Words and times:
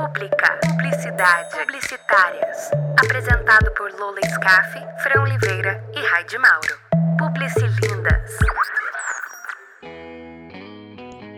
Pública, 0.00 0.58
publicidade, 0.66 1.50
publicitárias. 1.58 2.70
Apresentado 3.04 3.70
por 3.76 3.92
Lola 4.00 4.18
Scaff, 4.32 4.78
Fran 5.02 5.20
Oliveira 5.20 5.84
e 5.94 6.00
Raide 6.00 6.38
Mauro. 6.38 6.74
Publicilindas. 7.18 8.38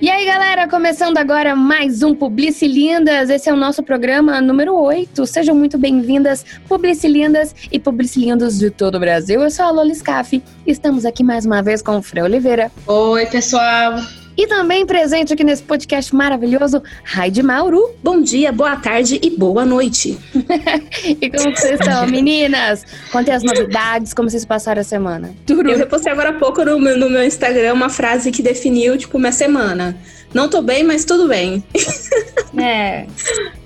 E 0.01 0.09
aí, 0.09 0.25
galera, 0.25 0.69
começando 0.69 1.19
agora 1.19 1.57
mais 1.57 2.05
um 2.05 2.15
Publicilindas. 2.15 3.31
Esse 3.31 3.51
é 3.51 3.53
o 3.53 3.57
nosso 3.57 3.83
programa 3.83 4.41
número 4.41 4.77
8. 4.77 5.27
Sejam 5.27 5.57
muito 5.57 5.77
bem-vindas, 5.77 6.45
Publicilindas 6.69 7.57
e 7.73 7.81
Publicilindos 7.81 8.61
de 8.61 8.71
todo 8.71 8.95
o 8.95 9.01
Brasil. 9.01 9.43
Eu 9.43 9.51
sou 9.51 9.65
a 9.65 9.71
Lola 9.73 9.93
Scaff. 9.93 10.41
Estamos 10.65 11.05
aqui 11.05 11.25
mais 11.25 11.45
uma 11.45 11.65
vez 11.65 11.83
com 11.83 11.99
o 11.99 12.03
Fran 12.03 12.23
Oliveira. 12.23 12.71
Oi, 12.87 13.27
pessoal. 13.27 13.95
E 14.35 14.47
também 14.47 14.87
presente 14.87 15.35
aqui 15.35 15.45
nesse 15.45 15.63
podcast 15.63 16.15
maravilhoso, 16.15 16.83
Raide 17.05 17.43
Mauro. 17.43 17.95
Bom 18.03 18.23
dia, 18.23 18.51
boa 18.51 18.77
tarde 18.77 19.21
e 19.23 19.29
boa 19.29 19.67
noite. 19.67 20.19
e 21.21 21.31
como 21.31 21.55
vocês 21.55 21.79
estão, 21.79 22.07
meninas? 22.09 22.83
Contem 23.11 23.35
as 23.35 23.43
novidades, 23.43 24.15
como 24.15 24.31
vocês 24.31 24.47
passaram 24.47 24.81
a 24.81 24.85
semana. 24.85 25.35
Turu. 25.47 25.71
Eu 25.71 25.77
repostei 25.77 26.11
agora 26.11 26.31
há 26.31 26.33
pouco 26.33 26.65
no 26.65 26.81
meu, 26.81 26.99
no 26.99 27.11
meu 27.11 27.23
Instagram 27.23 27.75
uma 27.75 27.91
frase 27.91 28.33
que 28.33 28.43
definiu, 28.43 28.97
tipo, 28.97 29.19
minha 29.19 29.33
semana. 29.33 29.95
Não 30.33 30.49
tô 30.49 30.63
bem, 30.63 30.83
mas 30.83 31.05
tudo 31.05 31.29
bem. 31.29 31.63
É. 32.57 33.07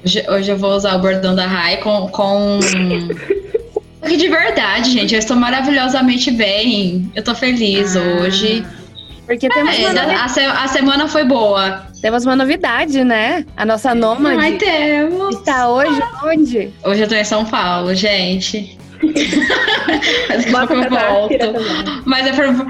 Hoje, 0.05 0.25
hoje 0.29 0.51
eu 0.51 0.57
vou 0.57 0.73
usar 0.73 0.97
o 0.97 1.01
bordão 1.01 1.35
da 1.35 1.47
Rai 1.47 1.77
com... 1.77 2.09
com... 2.09 2.59
Porque 4.01 4.17
de 4.17 4.29
verdade, 4.29 4.91
gente, 4.91 5.15
eu 5.15 5.19
estou 5.19 5.37
maravilhosamente 5.37 6.31
bem. 6.31 7.11
Eu 7.15 7.23
tô 7.25 7.35
feliz 7.35 7.97
ah. 7.97 8.01
hoje. 8.01 8.65
Porque 9.27 9.49
temos 9.49 9.77
é, 9.77 9.91
uma 9.91 10.25
a, 10.25 10.29
se, 10.29 10.41
a, 10.41 10.69
semana 10.69 11.09
foi 11.09 11.25
boa. 11.25 11.85
Temos 12.01 12.25
uma 12.25 12.37
novidade, 12.37 13.03
né? 13.03 13.45
A 13.57 13.65
nossa 13.65 13.93
nômade. 13.93 14.41
Ai, 14.41 14.53
temos. 14.53 15.35
Está 15.35 15.69
hoje 15.69 16.01
onde? 16.23 16.73
Hoje 16.85 17.03
eu 17.03 17.09
tô 17.09 17.15
em 17.17 17.25
São 17.25 17.45
Paulo, 17.45 17.93
gente. 17.93 18.79
Bota 20.53 20.75
eu 20.75 20.91
volto. 20.91 22.03
Mas 22.05 22.27
é 22.27 22.33
por, 22.33 22.67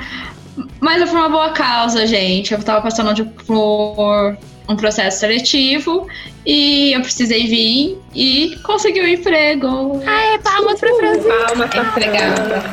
mas 0.80 1.02
é 1.02 1.06
por 1.06 1.14
uma 1.14 1.28
boa 1.28 1.50
causa, 1.50 2.06
gente. 2.06 2.54
Eu 2.54 2.62
tava 2.62 2.80
passando 2.80 3.26
por 3.46 4.38
um 4.66 4.76
processo 4.76 5.20
seletivo 5.20 6.08
e 6.46 6.92
eu 6.94 7.00
precisei 7.02 7.46
vir 7.46 7.98
e 8.14 8.56
consegui 8.62 9.02
um 9.02 9.06
emprego. 9.06 10.02
Ai, 10.06 10.38
palmas 10.38 10.80
pra 10.80 10.94
Francisco. 10.94 11.28
Palmas 11.46 11.70
pra 11.70 11.82
empregada. 11.82 12.64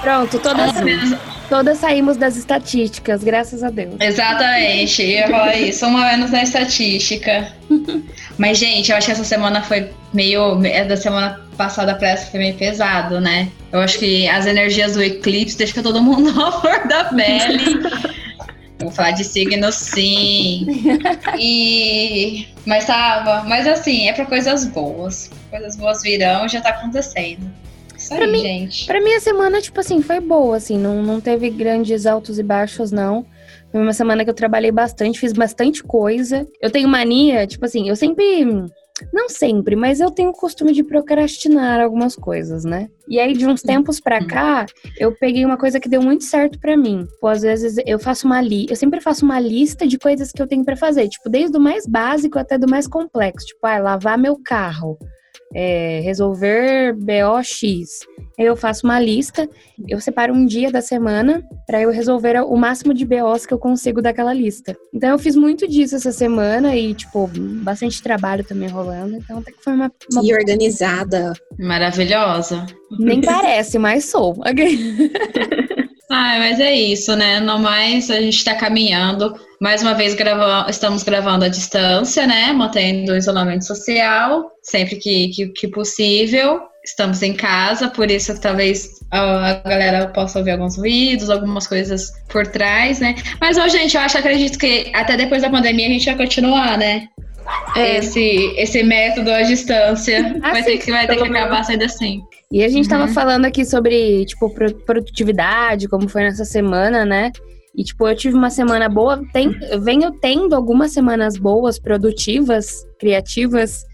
Pronto, 0.00 0.38
todas. 0.38 1.35
Todas 1.48 1.78
saímos 1.78 2.16
das 2.16 2.36
estatísticas, 2.36 3.22
graças 3.22 3.62
a 3.62 3.70
Deus. 3.70 3.94
Exatamente, 4.00 5.02
eu 5.02 5.08
ia 5.08 5.28
falar 5.28 5.56
isso, 5.56 5.86
uma 5.86 6.06
menos 6.06 6.30
na 6.30 6.42
estatística. 6.42 7.52
Mas, 8.36 8.58
gente, 8.58 8.90
eu 8.90 8.96
acho 8.96 9.06
que 9.06 9.12
essa 9.12 9.24
semana 9.24 9.62
foi 9.62 9.90
meio. 10.12 10.64
É 10.64 10.84
da 10.84 10.96
semana 10.96 11.40
passada 11.56 11.94
pra 11.94 12.08
essa 12.08 12.30
foi 12.30 12.40
meio 12.40 12.54
pesado, 12.54 13.20
né? 13.20 13.48
Eu 13.72 13.80
acho 13.80 13.98
que 13.98 14.28
as 14.28 14.46
energias 14.46 14.94
do 14.94 15.02
eclipse 15.02 15.56
deixam 15.56 15.82
todo 15.82 16.02
mundo 16.02 16.30
à 16.40 16.52
flor 16.52 16.86
da 16.88 17.04
pele. 17.04 17.80
Vou 18.78 18.90
falar 18.90 19.12
de 19.12 19.24
signo 19.24 19.72
sim. 19.72 20.66
E. 21.38 22.46
Mas 22.66 22.86
tava. 22.86 23.44
Mas 23.44 23.66
assim, 23.66 24.08
é 24.08 24.12
pra 24.12 24.26
coisas 24.26 24.66
boas. 24.66 25.30
Coisas 25.50 25.76
boas 25.76 26.02
virão 26.02 26.48
já 26.48 26.60
tá 26.60 26.70
acontecendo. 26.70 27.50
Isso 28.06 28.14
pra 28.14 28.24
aí, 28.24 28.30
mim, 28.30 28.38
gente. 28.38 28.86
Pra 28.86 29.00
mim, 29.00 29.12
a 29.12 29.20
semana, 29.20 29.60
tipo 29.60 29.80
assim, 29.80 30.00
foi 30.00 30.20
boa, 30.20 30.56
assim. 30.56 30.78
Não, 30.78 31.02
não 31.02 31.20
teve 31.20 31.50
grandes 31.50 32.06
altos 32.06 32.38
e 32.38 32.42
baixos, 32.42 32.92
não. 32.92 33.26
Foi 33.72 33.80
uma 33.80 33.92
semana 33.92 34.22
que 34.24 34.30
eu 34.30 34.34
trabalhei 34.34 34.70
bastante, 34.70 35.18
fiz 35.18 35.32
bastante 35.32 35.82
coisa. 35.82 36.46
Eu 36.62 36.70
tenho 36.70 36.88
mania, 36.88 37.46
tipo 37.46 37.64
assim, 37.64 37.88
eu 37.88 37.96
sempre. 37.96 38.44
Não 39.12 39.28
sempre, 39.28 39.76
mas 39.76 40.00
eu 40.00 40.10
tenho 40.10 40.30
o 40.30 40.32
costume 40.32 40.72
de 40.72 40.82
procrastinar 40.82 41.80
algumas 41.80 42.16
coisas, 42.16 42.64
né? 42.64 42.88
E 43.06 43.20
aí, 43.20 43.34
de 43.34 43.46
uns 43.46 43.60
tempos 43.60 44.00
pra 44.00 44.24
cá, 44.24 44.64
eu 44.98 45.14
peguei 45.14 45.44
uma 45.44 45.58
coisa 45.58 45.78
que 45.78 45.88
deu 45.88 46.00
muito 46.00 46.24
certo 46.24 46.58
para 46.58 46.78
mim. 46.78 47.06
Pô, 47.20 47.28
às 47.28 47.42
vezes 47.42 47.76
eu 47.84 47.98
faço 47.98 48.26
uma 48.26 48.40
li, 48.40 48.66
eu 48.70 48.76
sempre 48.76 49.02
faço 49.02 49.22
uma 49.22 49.38
lista 49.38 49.86
de 49.86 49.98
coisas 49.98 50.32
que 50.32 50.40
eu 50.40 50.46
tenho 50.46 50.64
para 50.64 50.76
fazer, 50.76 51.08
tipo, 51.08 51.28
desde 51.28 51.54
o 51.58 51.60
mais 51.60 51.86
básico 51.86 52.38
até 52.38 52.56
do 52.56 52.70
mais 52.70 52.88
complexo. 52.88 53.48
Tipo, 53.48 53.66
ah, 53.66 53.78
lavar 53.78 54.16
meu 54.16 54.38
carro 54.42 54.96
é, 55.56 56.00
resolver 56.00 56.92
BOX. 56.92 58.06
Eu 58.38 58.54
faço 58.54 58.86
uma 58.86 59.00
lista, 59.00 59.48
eu 59.88 59.98
separo 59.98 60.34
um 60.34 60.44
dia 60.44 60.70
da 60.70 60.82
semana 60.82 61.42
para 61.66 61.80
eu 61.80 61.90
resolver 61.90 62.38
o 62.42 62.54
máximo 62.56 62.92
de 62.92 63.06
BOs 63.06 63.46
que 63.46 63.54
eu 63.54 63.58
consigo 63.58 64.02
daquela 64.02 64.34
lista. 64.34 64.76
Então 64.92 65.08
eu 65.08 65.18
fiz 65.18 65.34
muito 65.34 65.66
disso 65.66 65.96
essa 65.96 66.12
semana 66.12 66.76
e, 66.76 66.92
tipo, 66.92 67.30
bastante 67.62 68.02
trabalho 68.02 68.44
também 68.44 68.68
rolando. 68.68 69.16
Então 69.16 69.38
até 69.38 69.50
que 69.50 69.64
foi 69.64 69.72
uma. 69.72 69.90
uma... 70.12 70.22
E 70.22 70.34
organizada. 70.34 71.32
Maravilhosa. 71.58 72.66
Nem 72.98 73.22
parece, 73.22 73.78
mas 73.78 74.04
sou. 74.04 74.36
Ah, 76.10 76.36
mas 76.38 76.60
é 76.60 76.72
isso, 76.72 77.16
né? 77.16 77.40
No 77.40 77.58
mais, 77.58 78.10
a 78.10 78.20
gente 78.20 78.36
está 78.36 78.54
caminhando. 78.54 79.34
Mais 79.60 79.82
uma 79.82 79.94
vez, 79.94 80.14
grava 80.14 80.70
estamos 80.70 81.02
gravando 81.02 81.44
à 81.44 81.48
distância, 81.48 82.26
né? 82.26 82.52
Mantendo 82.52 83.12
o 83.12 83.16
isolamento 83.16 83.64
social, 83.64 84.50
sempre 84.62 84.96
que, 84.96 85.28
que, 85.28 85.48
que 85.48 85.68
possível. 85.68 86.60
Estamos 86.84 87.20
em 87.22 87.34
casa, 87.34 87.88
por 87.88 88.08
isso 88.08 88.40
talvez 88.40 88.88
a 89.10 89.54
galera 89.64 90.06
possa 90.06 90.38
ouvir 90.38 90.52
alguns 90.52 90.78
ruídos, 90.78 91.28
algumas 91.28 91.66
coisas 91.66 92.12
por 92.28 92.46
trás, 92.46 93.00
né? 93.00 93.16
Mas, 93.40 93.58
ó, 93.58 93.66
gente, 93.66 93.96
eu 93.96 94.02
acho, 94.02 94.16
acredito 94.16 94.56
que 94.56 94.92
até 94.94 95.16
depois 95.16 95.42
da 95.42 95.50
pandemia 95.50 95.88
a 95.88 95.90
gente 95.90 96.06
vai 96.06 96.16
continuar, 96.16 96.78
né? 96.78 97.08
É. 97.76 97.98
Esse, 97.98 98.54
esse 98.56 98.82
método 98.82 99.30
à 99.30 99.42
distância 99.42 100.38
ah, 100.42 100.52
vai 100.52 100.62
ter 100.62 100.78
que, 100.78 100.90
vai 100.90 101.06
ter 101.06 101.16
que 101.16 101.22
acabar 101.24 101.64
sendo 101.64 101.84
assim. 101.84 102.22
E 102.50 102.62
a 102.64 102.68
gente 102.68 102.84
uhum. 102.84 102.90
tava 102.90 103.08
falando 103.08 103.44
aqui 103.44 103.64
sobre, 103.64 104.24
tipo, 104.24 104.50
produtividade, 104.84 105.88
como 105.88 106.08
foi 106.08 106.22
nessa 106.22 106.44
semana, 106.44 107.04
né? 107.04 107.32
E, 107.76 107.84
tipo, 107.84 108.08
eu 108.08 108.16
tive 108.16 108.34
uma 108.34 108.48
semana 108.48 108.88
boa, 108.88 109.22
tem, 109.32 109.50
venho 109.82 110.10
tendo 110.12 110.54
algumas 110.54 110.92
semanas 110.92 111.36
boas, 111.36 111.78
produtivas, 111.78 112.86
criativas, 112.98 113.84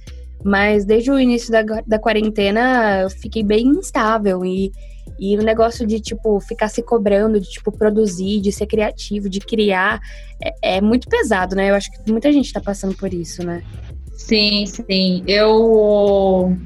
mas 0.44 0.84
desde 0.84 1.10
o 1.10 1.18
início 1.18 1.50
da, 1.50 1.62
da 1.62 1.98
quarentena 1.98 3.00
eu 3.02 3.10
fiquei 3.10 3.42
bem 3.42 3.66
instável 3.66 4.44
e, 4.44 4.70
e 5.18 5.36
o 5.36 5.42
negócio 5.42 5.86
de, 5.86 6.00
tipo, 6.00 6.40
ficar 6.40 6.68
se 6.68 6.82
cobrando, 6.82 7.38
de, 7.38 7.48
tipo, 7.48 7.70
produzir, 7.70 8.40
de 8.40 8.50
ser 8.50 8.66
criativo, 8.66 9.28
de 9.28 9.40
criar, 9.40 10.00
é, 10.42 10.76
é 10.76 10.80
muito 10.80 11.08
pesado, 11.08 11.54
né? 11.54 11.70
Eu 11.70 11.74
acho 11.74 11.90
que 11.90 12.10
muita 12.10 12.32
gente 12.32 12.52
tá 12.52 12.60
passando 12.60 12.94
por 12.94 13.12
isso, 13.12 13.44
né? 13.44 13.62
Sim, 14.16 14.66
sim. 14.66 15.22
Eu 15.26 16.56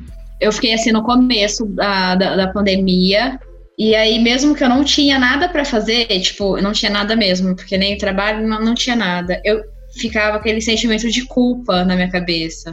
eu 0.40 0.52
fiquei 0.52 0.74
assim 0.74 0.92
no 0.92 1.02
começo 1.02 1.64
da, 1.66 2.14
da, 2.14 2.36
da 2.36 2.48
pandemia. 2.48 3.38
E 3.78 3.94
aí, 3.94 4.18
mesmo 4.18 4.54
que 4.54 4.64
eu 4.64 4.68
não 4.68 4.84
tinha 4.84 5.18
nada 5.18 5.48
para 5.48 5.64
fazer, 5.64 6.06
tipo, 6.20 6.60
não 6.60 6.72
tinha 6.72 6.90
nada 6.90 7.14
mesmo, 7.14 7.54
porque 7.54 7.76
nem 7.76 7.94
o 7.94 7.98
trabalho 7.98 8.46
não, 8.46 8.60
não 8.62 8.74
tinha 8.74 8.96
nada. 8.96 9.40
Eu 9.44 9.62
ficava 9.94 10.36
aquele 10.36 10.60
sentimento 10.60 11.10
de 11.10 11.26
culpa 11.26 11.84
na 11.84 11.94
minha 11.94 12.10
cabeça. 12.10 12.70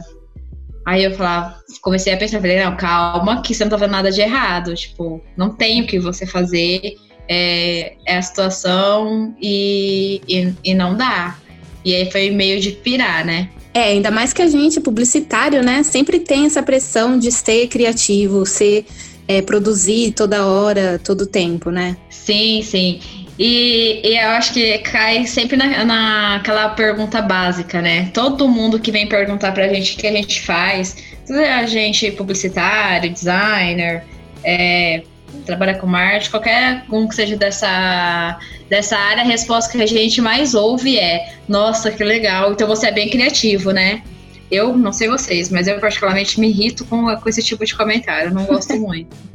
Aí 0.84 1.04
eu 1.04 1.14
falava, 1.14 1.56
comecei 1.80 2.12
a 2.12 2.16
pensar, 2.16 2.40
falei, 2.40 2.62
não, 2.62 2.76
calma, 2.76 3.40
que 3.42 3.54
você 3.54 3.64
não 3.64 3.70
tá 3.70 3.78
fazendo 3.78 3.92
nada 3.92 4.10
de 4.10 4.20
errado. 4.20 4.74
Tipo, 4.74 5.22
não 5.36 5.50
tem 5.50 5.80
o 5.80 5.86
que 5.86 5.98
você 5.98 6.26
fazer, 6.26 6.96
é, 7.28 7.94
é 8.06 8.16
a 8.16 8.22
situação 8.22 9.34
e, 9.40 10.20
e, 10.28 10.54
e 10.64 10.74
não 10.74 10.96
dá. 10.96 11.38
E 11.84 11.94
aí 11.94 12.10
foi 12.10 12.30
meio 12.30 12.60
de 12.60 12.72
pirar, 12.72 13.24
né? 13.24 13.50
É, 13.72 13.84
ainda 13.84 14.10
mais 14.10 14.32
que 14.32 14.40
a 14.40 14.46
gente, 14.46 14.80
publicitário, 14.80 15.62
né, 15.62 15.82
sempre 15.82 16.20
tem 16.20 16.46
essa 16.46 16.62
pressão 16.62 17.18
de 17.18 17.32
ser 17.32 17.66
criativo, 17.66 18.46
ser 18.46 18.86
é, 19.26 19.42
produzir 19.42 20.12
toda 20.12 20.46
hora, 20.46 21.00
todo 21.02 21.26
tempo, 21.26 21.70
né? 21.70 21.96
Sim, 22.08 22.62
sim. 22.62 23.00
E, 23.38 24.00
e, 24.04 24.16
eu 24.16 24.28
acho 24.30 24.52
que 24.52 24.78
cai 24.78 25.26
sempre 25.26 25.56
na, 25.56 25.84
naquela 25.84 26.68
pergunta 26.70 27.20
básica, 27.20 27.82
né? 27.82 28.10
Todo 28.14 28.48
mundo 28.48 28.78
que 28.78 28.92
vem 28.92 29.08
perguntar 29.08 29.52
pra 29.52 29.66
gente 29.68 29.94
o 29.94 29.96
que 29.98 30.06
a 30.06 30.12
gente 30.12 30.40
faz, 30.42 30.96
a 31.28 31.66
gente 31.66 32.12
publicitário, 32.12 33.10
designer, 33.10 34.04
é, 34.44 35.02
trabalha 35.44 35.74
com 35.74 35.86
marketing, 35.86 36.30
qualquer 36.30 36.84
um 36.92 37.08
que 37.08 37.14
seja 37.16 37.36
dessa, 37.36 38.38
dessa 38.68 38.96
área, 38.96 39.22
a 39.22 39.26
resposta 39.26 39.72
que 39.72 39.82
a 39.82 39.86
gente 39.86 40.20
mais 40.20 40.54
ouve 40.54 40.96
é: 40.98 41.34
Nossa, 41.48 41.90
que 41.90 42.04
legal, 42.04 42.52
então 42.52 42.68
você 42.68 42.86
é 42.86 42.92
bem 42.92 43.10
criativo, 43.10 43.72
né? 43.72 44.02
Eu 44.50 44.76
não 44.76 44.92
sei 44.92 45.08
vocês, 45.08 45.50
mas 45.50 45.66
eu 45.66 45.80
particularmente 45.80 46.38
me 46.38 46.48
irrito 46.48 46.84
com, 46.84 47.16
com 47.16 47.28
esse 47.28 47.42
tipo 47.42 47.64
de 47.64 47.74
comentário, 47.74 48.32
não 48.32 48.44
gosto 48.44 48.74
muito. 48.78 49.33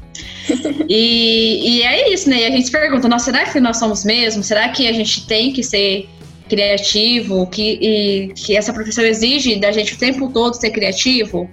E, 0.89 1.77
e 1.77 1.83
é 1.83 2.13
isso, 2.13 2.29
né? 2.29 2.41
E 2.41 2.45
a 2.45 2.51
gente 2.51 2.65
se 2.65 2.71
pergunta: 2.71 3.07
Nossa, 3.07 3.25
será 3.25 3.45
que 3.45 3.59
nós 3.59 3.77
somos 3.77 4.03
mesmo? 4.03 4.43
Será 4.43 4.69
que 4.69 4.87
a 4.87 4.93
gente 4.93 5.25
tem 5.25 5.51
que 5.51 5.63
ser 5.63 6.07
criativo? 6.47 7.47
Que, 7.47 7.79
e, 7.81 8.33
que 8.33 8.55
essa 8.55 8.73
profissão 8.73 9.03
exige 9.03 9.55
da 9.57 9.71
gente 9.71 9.93
o 9.93 9.97
tempo 9.97 10.29
todo 10.31 10.55
ser 10.55 10.71
criativo? 10.71 11.49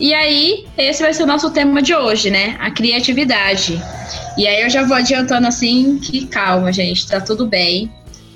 E 0.00 0.12
aí, 0.14 0.66
esse 0.76 1.02
vai 1.02 1.14
ser 1.14 1.22
o 1.22 1.26
nosso 1.26 1.50
tema 1.50 1.80
de 1.80 1.94
hoje, 1.94 2.30
né? 2.30 2.56
A 2.58 2.70
criatividade. 2.70 3.80
E 4.36 4.46
aí 4.46 4.62
eu 4.62 4.70
já 4.70 4.82
vou 4.84 4.96
adiantando 4.96 5.46
assim 5.46 5.98
que 5.98 6.26
calma, 6.26 6.72
gente, 6.72 7.06
tá 7.06 7.20
tudo 7.20 7.46
bem. 7.46 7.90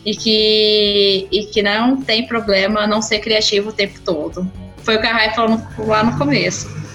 e 0.04 0.14
que, 0.14 1.26
e 1.32 1.46
que 1.46 1.60
não 1.62 2.00
tem 2.00 2.24
problema 2.28 2.86
não 2.86 3.02
ser 3.02 3.18
criativo 3.18 3.70
o 3.70 3.72
tempo 3.72 4.00
todo. 4.04 4.48
Foi 4.84 4.94
o 4.96 5.00
que 5.00 5.06
a 5.06 5.12
Rai 5.12 5.34
falou 5.34 5.60
lá 5.78 6.04
no 6.04 6.16
começo 6.16 6.85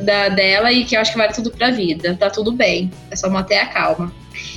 da, 0.00 0.28
dela 0.28 0.72
e 0.72 0.84
que 0.84 0.96
eu 0.96 1.00
acho 1.00 1.12
que 1.12 1.18
vale 1.18 1.32
tudo 1.32 1.50
pra 1.50 1.70
vida. 1.70 2.14
Tá 2.14 2.30
tudo 2.30 2.52
bem, 2.52 2.90
é 3.10 3.16
só 3.16 3.28
manter 3.28 3.56
a 3.56 3.66
calma. 3.66 4.12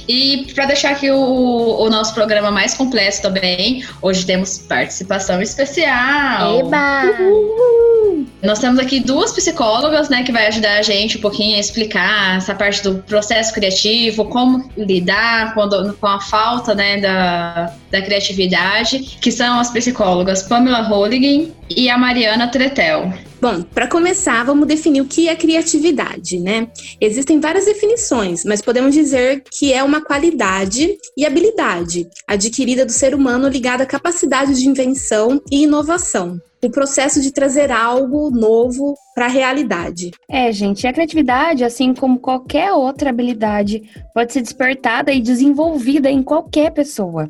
E 0.08 0.48
para 0.56 0.66
deixar 0.66 0.92
aqui 0.92 1.12
o, 1.12 1.18
o, 1.18 1.90
nosso 1.90 2.14
programa 2.14 2.50
mais 2.50 2.74
completo 2.74 3.22
também, 3.22 3.84
hoje 4.02 4.26
temos 4.26 4.58
participação 4.58 5.42
especial. 5.42 6.60
Eba! 6.60 7.04
Uhul. 7.22 8.26
Nós 8.42 8.60
temos 8.60 8.80
aqui 8.80 9.02
duas 9.02 9.34
psicólogas, 9.34 10.10
né, 10.10 10.24
que 10.24 10.32
vai 10.32 10.48
ajudar 10.48 10.80
a 10.80 10.82
gente 10.82 11.18
um 11.18 11.22
pouquinho 11.22 11.58
a 11.58 11.60
explicar 11.60 12.38
essa 12.38 12.56
parte 12.56 12.82
do 12.82 12.96
processo 13.04 13.54
criativo, 13.54 14.26
como 14.26 14.70
lidar 14.78 15.54
quando, 15.54 15.94
com 15.96 16.08
a 16.08 16.22
falta, 16.22 16.74
né, 16.74 16.98
da, 16.98 17.74
da 17.92 18.02
criatividade, 18.02 19.18
que 19.22 19.32
são 19.32 19.60
as 19.60 19.70
psicólogas 19.70 20.44
Pamela 20.44 20.82
Holligan 20.82 21.50
e 21.70 21.90
a 21.90 21.98
Mariana 21.98 22.48
Tretel. 22.48 23.14
Bom, 23.42 23.62
para 23.62 23.88
começar, 23.88 24.44
vamos 24.44 24.68
definir 24.68 25.00
o 25.00 25.06
que 25.06 25.30
é 25.30 25.36
criatividade, 25.36 26.40
né? 26.40 26.68
Existem 27.00 27.40
várias 27.40 27.66
definições, 27.66 28.44
mas 28.44 28.62
podemos 28.62 28.94
dizer 28.94 29.44
que 29.50 29.69
é 29.74 29.84
uma 29.84 30.02
qualidade 30.02 30.98
e 31.18 31.26
habilidade 31.26 32.08
adquirida 32.28 32.86
do 32.86 32.92
ser 32.92 33.14
humano 33.14 33.48
ligada 33.48 33.84
à 33.84 33.86
capacidade 33.86 34.54
de 34.54 34.68
invenção 34.68 35.42
e 35.52 35.64
inovação 35.64 36.40
o 36.62 36.70
processo 36.70 37.22
de 37.22 37.32
trazer 37.32 37.72
algo 37.72 38.30
novo 38.30 38.96
para 39.16 39.26
a 39.26 39.30
realidade. 39.30 40.12
É, 40.30 40.52
gente, 40.52 40.86
a 40.88 40.94
criatividade, 40.94 41.64
assim 41.64 41.94
como 41.94 42.20
qualquer 42.20 42.72
outra 42.74 43.10
habilidade, 43.10 43.84
pode 44.14 44.34
ser 44.34 44.42
despertada 44.42 45.12
e 45.12 45.22
desenvolvida 45.22 46.10
em 46.10 46.22
qualquer 46.22 46.72
pessoa. 46.72 47.28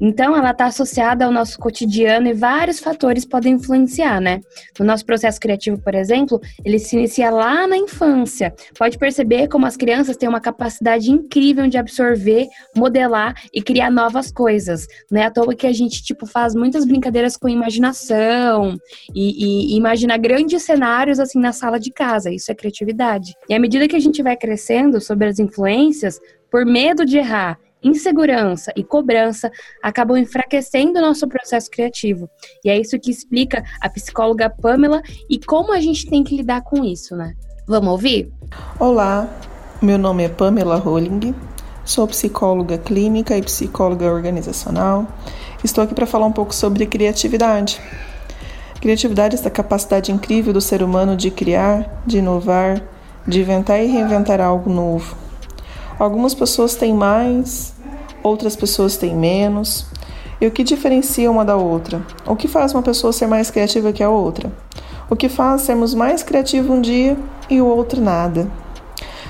Então, 0.00 0.36
ela 0.36 0.52
está 0.52 0.66
associada 0.66 1.24
ao 1.24 1.32
nosso 1.32 1.58
cotidiano 1.58 2.26
e 2.26 2.32
vários 2.32 2.80
fatores 2.80 3.26
podem 3.26 3.54
influenciar, 3.54 4.20
né? 4.20 4.40
No 4.78 4.86
nosso 4.86 5.04
processo 5.04 5.38
criativo, 5.38 5.78
por 5.78 5.94
exemplo, 5.94 6.40
ele 6.64 6.78
se 6.78 6.96
inicia 6.96 7.30
lá 7.30 7.66
na 7.66 7.76
infância. 7.76 8.54
Pode 8.78 8.98
perceber 8.98 9.48
como 9.48 9.66
as 9.66 9.76
crianças 9.76 10.16
têm 10.16 10.28
uma 10.28 10.40
capacidade 10.40 11.10
incrível 11.10 11.68
de 11.68 11.76
absorver, 11.76 12.46
modelar 12.74 13.34
e 13.52 13.60
criar 13.62 13.90
novas 13.90 14.32
coisas. 14.32 14.86
Não 15.10 15.20
é 15.20 15.26
à 15.26 15.30
toa 15.30 15.54
que 15.54 15.66
a 15.66 15.72
gente, 15.72 16.02
tipo, 16.02 16.26
faz 16.26 16.54
muitas 16.54 16.86
brincadeiras 16.86 17.36
com 17.36 17.48
imaginação 17.48 18.61
e, 19.14 19.72
e 19.72 19.76
imagina 19.76 20.16
grandes 20.16 20.62
cenários, 20.62 21.18
assim, 21.18 21.38
na 21.38 21.52
sala 21.52 21.78
de 21.78 21.90
casa. 21.90 22.30
Isso 22.30 22.50
é 22.50 22.54
criatividade. 22.54 23.34
E 23.48 23.54
à 23.54 23.58
medida 23.58 23.88
que 23.88 23.96
a 23.96 24.00
gente 24.00 24.22
vai 24.22 24.36
crescendo 24.36 25.00
sobre 25.00 25.28
as 25.28 25.38
influências, 25.38 26.20
por 26.50 26.64
medo 26.64 27.04
de 27.04 27.18
errar 27.18 27.58
insegurança 27.82 28.72
e 28.76 28.84
cobrança 28.84 29.50
acabam 29.82 30.16
enfraquecendo 30.16 30.98
o 30.98 31.02
nosso 31.02 31.26
processo 31.26 31.70
criativo. 31.70 32.28
E 32.64 32.70
é 32.70 32.78
isso 32.78 32.98
que 32.98 33.10
explica 33.10 33.64
a 33.80 33.90
psicóloga 33.90 34.48
Pamela 34.48 35.02
e 35.28 35.38
como 35.38 35.72
a 35.72 35.80
gente 35.80 36.06
tem 36.08 36.22
que 36.22 36.36
lidar 36.36 36.62
com 36.62 36.84
isso, 36.84 37.16
né? 37.16 37.34
Vamos 37.66 37.90
ouvir? 37.90 38.32
Olá, 38.78 39.28
meu 39.80 39.98
nome 39.98 40.24
é 40.24 40.28
Pamela 40.28 40.76
Rolling, 40.76 41.34
sou 41.84 42.06
psicóloga 42.06 42.78
clínica 42.78 43.36
e 43.36 43.42
psicóloga 43.42 44.10
organizacional. 44.10 45.06
Estou 45.64 45.82
aqui 45.82 45.94
para 45.94 46.06
falar 46.06 46.26
um 46.26 46.32
pouco 46.32 46.54
sobre 46.54 46.86
criatividade. 46.86 47.80
Criatividade 48.82 49.36
é 49.36 49.38
essa 49.38 49.48
capacidade 49.48 50.10
incrível 50.10 50.52
do 50.52 50.60
ser 50.60 50.82
humano 50.82 51.16
de 51.16 51.30
criar, 51.30 52.02
de 52.04 52.18
inovar, 52.18 52.82
de 53.24 53.40
inventar 53.40 53.80
e 53.80 53.86
reinventar 53.86 54.40
algo 54.40 54.68
novo. 54.68 55.14
Algumas 56.00 56.34
pessoas 56.34 56.74
têm 56.74 56.92
mais, 56.92 57.76
outras 58.24 58.56
pessoas 58.56 58.96
têm 58.96 59.14
menos. 59.14 59.86
E 60.40 60.48
o 60.48 60.50
que 60.50 60.64
diferencia 60.64 61.30
uma 61.30 61.44
da 61.44 61.56
outra? 61.56 62.04
O 62.26 62.34
que 62.34 62.48
faz 62.48 62.74
uma 62.74 62.82
pessoa 62.82 63.12
ser 63.12 63.28
mais 63.28 63.52
criativa 63.52 63.92
que 63.92 64.02
a 64.02 64.10
outra? 64.10 64.52
O 65.08 65.14
que 65.14 65.28
faz 65.28 65.62
sermos 65.62 65.94
mais 65.94 66.24
criativos 66.24 66.68
um 66.68 66.80
dia 66.80 67.16
e 67.48 67.60
o 67.60 67.66
outro 67.68 68.00
nada? 68.00 68.50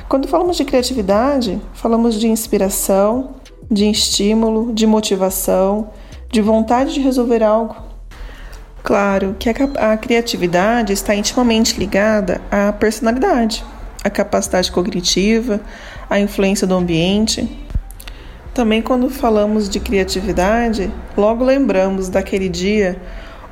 Quando 0.09 0.29
falamos 0.29 0.57
de 0.57 0.65
criatividade, 0.65 1.61
falamos 1.75 2.15
de 2.19 2.27
inspiração, 2.27 3.33
de 3.71 3.85
estímulo, 3.91 4.73
de 4.73 4.87
motivação, 4.87 5.91
de 6.31 6.41
vontade 6.41 6.95
de 6.95 7.01
resolver 7.01 7.43
algo. 7.43 7.92
Claro 8.83 9.37
que 9.39 9.49
a, 9.49 9.93
a 9.93 9.97
criatividade 9.97 10.93
está 10.93 11.15
intimamente 11.15 11.79
ligada 11.79 12.41
à 12.51 12.73
personalidade, 12.73 13.65
à 14.03 14.11
capacidade 14.11 14.73
cognitiva, 14.73 15.61
à 16.11 16.19
influência 16.19 16.67
do 16.67 16.75
ambiente, 16.75 17.49
também, 18.55 18.83
quando 18.83 19.09
falamos 19.09 19.67
de 19.67 19.81
criatividade, 19.81 20.93
logo 21.17 21.43
lembramos 21.43 22.11
daquele 22.11 22.51
dia 22.51 23.01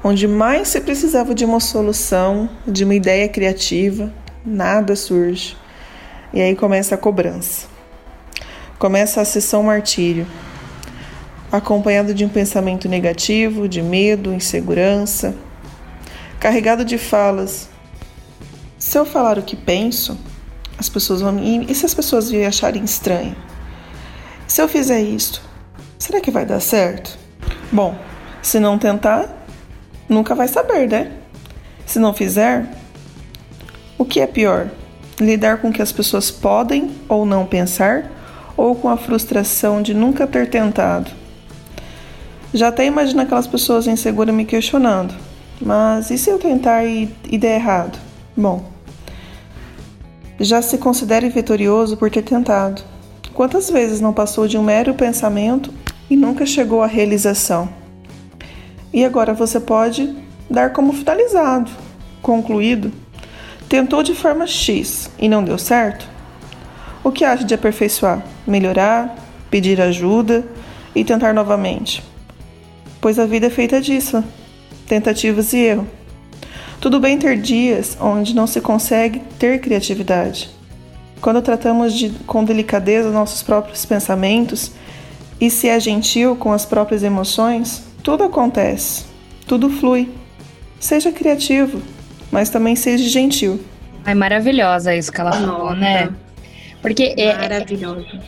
onde 0.05 0.29
mais 0.29 0.69
se 0.69 0.79
precisava 0.82 1.35
de 1.35 1.43
uma 1.43 1.59
solução, 1.59 2.50
de 2.67 2.85
uma 2.85 2.94
ideia 2.94 3.27
criativa, 3.27 4.12
nada 4.44 4.94
surge. 4.94 5.56
E 6.35 6.41
aí 6.41 6.55
começa 6.55 6.97
a 6.97 6.99
cobrança. 6.99 7.67
Começa 8.79 9.23
a 9.23 9.25
sessão 9.25 9.62
martírio, 9.62 10.27
acompanhado 11.50 12.14
de 12.14 12.25
um 12.25 12.29
pensamento 12.29 12.88
negativo, 12.88 13.69
de 13.69 13.82
medo, 13.82 14.32
insegurança, 14.32 15.35
carregado 16.38 16.85
de 16.85 16.97
falas. 16.97 17.69
Se 18.79 18.99
eu 18.99 19.05
falar 19.05 19.38
o 19.38 19.43
que 19.43 19.56
penso, 19.56 20.19
as 20.79 20.88
pessoas 20.88 21.20
vão. 21.20 21.38
E 21.38 21.75
se 21.75 21.85
as 21.85 21.94
pessoas 21.94 22.31
me 22.31 22.44
acharem 22.44 22.82
estranho? 22.85 23.37
Se 24.47 24.62
eu 24.62 24.69
fizer 24.69 25.00
isto, 25.00 25.43
será 25.99 26.20
que 26.20 26.31
vai 26.31 26.47
dar 26.47 26.61
certo? 26.61 27.19
Bom, 27.70 27.96
se 28.43 28.58
não 28.58 28.79
tentar, 28.79 29.29
nunca 30.08 30.35
vai 30.35 30.49
saber, 30.49 30.88
né? 30.88 31.12
Se 31.85 31.99
não 31.99 32.14
fizer, 32.14 32.67
o 33.99 34.05
que 34.05 34.20
é 34.20 34.26
pior? 34.26 34.70
Lidar 35.20 35.58
com 35.58 35.69
o 35.69 35.73
que 35.73 35.82
as 35.82 35.93
pessoas 35.93 36.31
podem 36.31 36.91
ou 37.08 37.26
não 37.26 37.44
pensar 37.44 38.11
ou 38.56 38.75
com 38.75 38.88
a 38.88 38.96
frustração 38.96 39.82
de 39.82 39.93
nunca 39.93 40.26
ter 40.26 40.49
tentado? 40.49 41.19
Já 42.52 42.69
até 42.69 42.85
imagino 42.85 43.23
aquelas 43.23 43.47
pessoas 43.47 43.87
inseguras 43.87 44.35
me 44.35 44.44
questionando. 44.44 45.14
Mas 45.61 46.11
e 46.11 46.19
se 46.19 46.31
eu 46.31 46.38
tentar 46.38 46.85
e, 46.85 47.08
e 47.31 47.38
der 47.38 47.56
errado? 47.56 47.99
Bom, 48.37 48.64
já 50.38 50.62
se 50.62 50.79
considere 50.79 51.29
vitorioso 51.29 51.97
por 51.97 52.11
ter 52.11 52.23
tentado. 52.23 52.82
Quantas 53.35 53.70
vezes 53.70 54.00
não 54.00 54.12
passou 54.12 54.49
de 54.49 54.58
um 54.58 54.62
mero 54.62 54.94
pensamento 54.94 55.73
e 56.08 56.17
nunca 56.17 56.44
chegou 56.44 56.82
à 56.82 56.87
realização? 56.87 57.69
E 58.93 59.05
agora 59.05 59.32
você 59.32 59.61
pode 59.61 60.17
dar 60.50 60.73
como 60.73 60.93
finalizado, 60.93 61.70
concluído. 62.20 62.91
Tentou 63.69 64.03
de 64.03 64.15
forma 64.15 64.46
X 64.46 65.10
e 65.19 65.29
não 65.29 65.44
deu 65.44 65.58
certo? 65.58 66.08
O 67.05 67.13
que 67.13 67.25
acha 67.25 67.44
de 67.44 67.55
aperfeiçoar, 67.55 68.22
melhorar, 68.46 69.15
pedir 69.51 69.81
ajuda 69.81 70.44
e 70.94 71.05
tentar 71.05 71.32
novamente? 71.32 72.03
Pois 73.01 73.19
a 73.19 73.27
vida 73.27 73.47
é 73.47 73.51
feita 73.51 73.81
disso, 73.81 74.23
tentativas 74.87 75.53
e 75.53 75.59
erro. 75.59 75.87
Tudo 76.81 77.01
bem 77.01 77.19
ter 77.19 77.37
dias 77.37 77.97
onde 78.01 78.35
não 78.35 78.47
se 78.47 78.61
consegue 78.61 79.21
ter 79.39 79.61
criatividade 79.61 80.61
quando 81.21 81.43
tratamos 81.43 81.93
de, 81.93 82.11
com 82.27 82.43
delicadeza 82.43 83.11
nossos 83.11 83.43
próprios 83.43 83.85
pensamentos 83.85 84.73
e 85.41 85.51
se 85.51 85.69
é 85.69 85.79
gentil 85.79 86.35
com 86.37 86.53
as 86.53 86.65
próprias 86.65 87.03
emoções, 87.03 87.85
tudo 88.03 88.25
acontece, 88.25 89.05
tudo 89.47 89.71
flui. 89.71 90.09
Seja 90.79 91.13
criativo, 91.13 91.81
mas 92.33 92.49
também 92.49 92.75
seja 92.75 93.09
gentil. 93.09 93.63
É 94.07 94.15
maravilhosa 94.15 94.95
isso 94.95 95.13
que 95.13 95.21
ela 95.21 95.33
falou, 95.33 95.75
né? 95.75 96.11
Porque 96.82 97.15
é, 97.17 97.29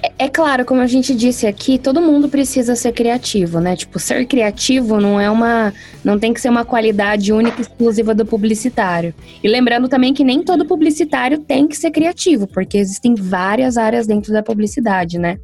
é, 0.02 0.12
é, 0.18 0.28
claro, 0.28 0.64
como 0.64 0.82
a 0.82 0.86
gente 0.86 1.14
disse 1.14 1.46
aqui, 1.46 1.78
todo 1.78 2.02
mundo 2.02 2.28
precisa 2.28 2.76
ser 2.76 2.92
criativo, 2.92 3.60
né? 3.60 3.74
Tipo, 3.76 3.98
ser 3.98 4.26
criativo 4.26 5.00
não 5.00 5.18
é 5.18 5.30
uma. 5.30 5.72
não 6.04 6.18
tem 6.18 6.34
que 6.34 6.40
ser 6.40 6.50
uma 6.50 6.64
qualidade 6.64 7.32
única 7.32 7.58
e 7.58 7.62
exclusiva 7.62 8.14
do 8.14 8.26
publicitário. 8.26 9.14
E 9.42 9.48
lembrando 9.48 9.88
também 9.88 10.12
que 10.12 10.22
nem 10.22 10.42
todo 10.42 10.66
publicitário 10.66 11.38
tem 11.38 11.66
que 11.66 11.76
ser 11.76 11.90
criativo, 11.90 12.46
porque 12.46 12.76
existem 12.76 13.14
várias 13.14 13.78
áreas 13.78 14.06
dentro 14.06 14.32
da 14.32 14.42
publicidade, 14.42 15.18
né? 15.18 15.38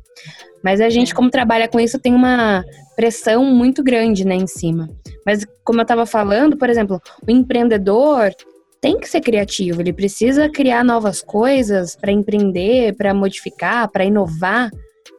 Mas 0.62 0.80
a 0.80 0.90
gente, 0.90 1.14
como 1.14 1.30
trabalha 1.30 1.68
com 1.68 1.80
isso, 1.80 1.98
tem 1.98 2.14
uma 2.14 2.64
pressão 2.96 3.44
muito 3.44 3.82
grande, 3.82 4.26
né, 4.26 4.34
em 4.34 4.46
cima. 4.46 4.90
Mas 5.24 5.46
como 5.64 5.78
eu 5.80 5.82
estava 5.82 6.04
falando, 6.04 6.56
por 6.56 6.68
exemplo, 6.68 7.00
o 7.26 7.30
empreendedor, 7.30 8.32
tem 8.80 8.98
que 8.98 9.08
ser 9.08 9.20
criativo, 9.20 9.80
ele 9.80 9.92
precisa 9.92 10.48
criar 10.48 10.84
novas 10.84 11.20
coisas 11.20 11.96
para 11.96 12.12
empreender, 12.12 12.94
para 12.94 13.12
modificar, 13.12 13.90
para 13.90 14.04
inovar 14.04 14.70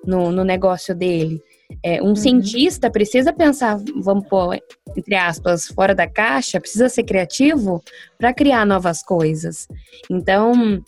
no, 0.06 0.32
no 0.32 0.44
negócio 0.44 0.96
dele. 0.96 1.42
É, 1.84 2.02
um 2.02 2.08
uhum. 2.08 2.16
cientista 2.16 2.90
precisa 2.90 3.32
pensar, 3.32 3.78
vamos 4.02 4.28
pôr, 4.28 4.60
entre 4.98 5.16
aspas, 5.16 5.68
fora 5.68 5.94
da 5.94 6.08
caixa, 6.08 6.60
precisa 6.60 6.90
ser 6.90 7.04
criativo 7.04 7.84
para 8.18 8.34
criar 8.34 8.66
novas 8.66 9.04
coisas. 9.04 9.68
Então, 10.10 10.84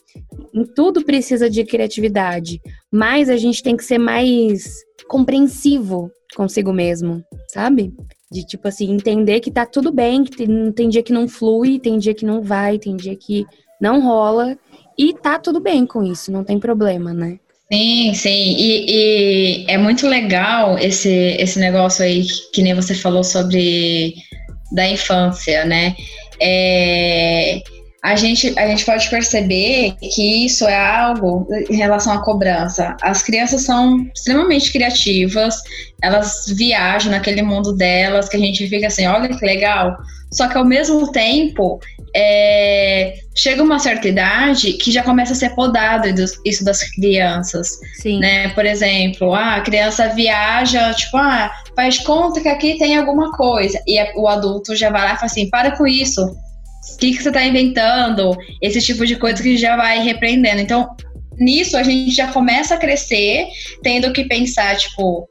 em 0.54 0.66
tudo 0.66 1.06
precisa 1.06 1.50
de 1.50 1.64
criatividade, 1.64 2.60
mas 2.92 3.30
a 3.30 3.38
gente 3.38 3.62
tem 3.62 3.78
que 3.78 3.86
ser 3.86 4.00
mais 4.00 4.84
compreensivo 5.08 6.12
consigo 6.36 6.74
mesmo, 6.74 7.24
sabe? 7.48 7.94
De 8.32 8.46
tipo 8.46 8.68
assim, 8.68 8.92
entender 8.92 9.42
que 9.42 9.52
tá 9.52 9.66
tudo 9.66 9.92
bem, 9.92 10.24
que 10.24 10.38
tem, 10.38 10.72
tem 10.72 10.90
dia 10.90 11.04
que 11.04 11.12
não 11.12 11.28
flui, 11.28 11.80
tem 11.80 11.98
dia 11.98 12.14
que 12.14 12.26
não 12.26 12.42
vai, 12.42 12.80
tem 12.80 12.96
dia 12.96 13.16
que 13.16 13.46
não 13.80 14.02
rola, 14.02 14.58
e 14.98 15.14
tá 15.14 15.38
tudo 15.38 15.60
bem 15.60 15.86
com 15.86 16.04
isso, 16.04 16.32
não 16.32 16.44
tem 16.44 16.60
problema, 16.60 17.14
né? 17.14 17.40
Sim, 17.72 18.14
sim. 18.14 18.56
E, 18.58 18.86
e, 18.90 19.66
é 19.68 19.78
muito 19.78 20.08
legal 20.08 20.78
esse, 20.78 21.10
esse 21.40 21.58
negócio 21.58 22.04
aí 22.04 22.24
que, 22.24 22.52
que, 22.52 22.62
nem 22.62 22.74
você 22.74 22.94
falou 22.94 23.24
sobre 23.24 24.14
da 24.72 24.88
infância, 24.88 25.66
né? 25.66 25.96
É, 26.40 27.62
a, 28.04 28.16
gente, 28.16 28.58
a 28.58 28.68
gente 28.68 28.84
pode 28.84 29.10
perceber 29.10 29.96
que 30.00 30.46
isso 30.46 30.68
é 30.68 30.76
algo 30.76 31.48
em 31.70 31.76
relação 31.76 32.14
à 32.14 32.24
cobrança. 32.24 32.96
As 33.02 33.22
crianças 33.22 33.62
são 33.62 34.10
extremamente 34.16 34.72
criativas, 34.72 35.56
elas 36.02 36.46
viajam 36.58 37.12
naquele 37.12 37.44
mundo 37.44 37.74
delas, 37.74 38.28
que 38.28 38.38
a 38.38 38.40
gente 38.40 38.68
fica 38.68 38.88
assim, 38.88 39.06
olha 39.06 39.30
que 39.30 39.46
legal. 39.46 39.98
Só 40.32 40.48
que 40.48 40.58
ao 40.58 40.66
mesmo 40.66 41.12
tempo, 41.12 41.80
é, 42.16 43.14
chega 43.36 43.62
uma 43.62 43.80
certa 43.80 44.08
idade 44.08 44.74
que 44.74 44.92
já 44.92 45.04
começa 45.04 45.34
a 45.34 45.36
ser 45.36 45.52
podado 45.56 46.08
isso 46.46 46.64
das 46.64 46.84
crianças. 46.84 47.70
Sim. 48.02 48.20
Né? 48.20 48.50
Por 48.50 48.66
exemplo, 48.66 49.34
ah, 49.34 49.58
a 49.58 49.62
criança 49.62 50.08
viaja, 50.10 50.94
tipo, 50.94 51.18
ah, 51.18 51.52
faz 51.76 52.00
conta 52.00 52.42
que 52.42 52.50
aqui 52.50 52.78
tem 52.78 52.98
alguma 52.98 53.32
coisa. 53.34 53.80
E 53.86 54.02
o 54.18 54.28
adulto 54.28 54.76
já 54.76 54.90
vai 54.90 55.02
lá 55.02 55.14
e 55.14 55.16
fala 55.16 55.26
assim, 55.26 55.50
para 55.50 55.78
com 55.78 55.86
isso. 55.86 56.36
O 56.94 56.98
que, 56.98 57.12
que 57.12 57.22
você 57.22 57.30
está 57.30 57.44
inventando? 57.44 58.36
Esse 58.62 58.82
tipo 58.82 59.06
de 59.06 59.16
coisa 59.16 59.42
que 59.42 59.58
já 59.58 59.76
vai 59.76 60.00
repreendendo. 60.00 60.62
Então, 60.62 60.96
nisso 61.38 61.78
a 61.78 61.84
gente 61.84 62.12
já 62.12 62.32
começa 62.32 62.76
a 62.76 62.78
crescer, 62.78 63.46
tendo 63.84 64.12
que 64.12 64.26
pensar, 64.26 64.76
tipo, 64.78 65.28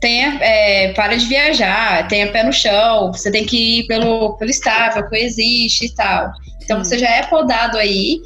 tenha, 0.00 0.38
é, 0.40 0.92
para 0.92 1.16
de 1.16 1.26
viajar, 1.26 2.06
tenha 2.08 2.30
pé 2.30 2.42
no 2.42 2.52
chão, 2.52 3.12
você 3.12 3.30
tem 3.30 3.44
que 3.44 3.80
ir 3.80 3.86
pelo, 3.86 4.36
pelo 4.36 4.50
estável, 4.50 5.06
que 5.08 5.16
existe 5.16 5.86
e 5.86 5.94
tal. 5.94 6.30
Então 6.62 6.82
você 6.82 6.98
já 6.98 7.10
é 7.10 7.22
podado 7.24 7.78
aí, 7.78 8.18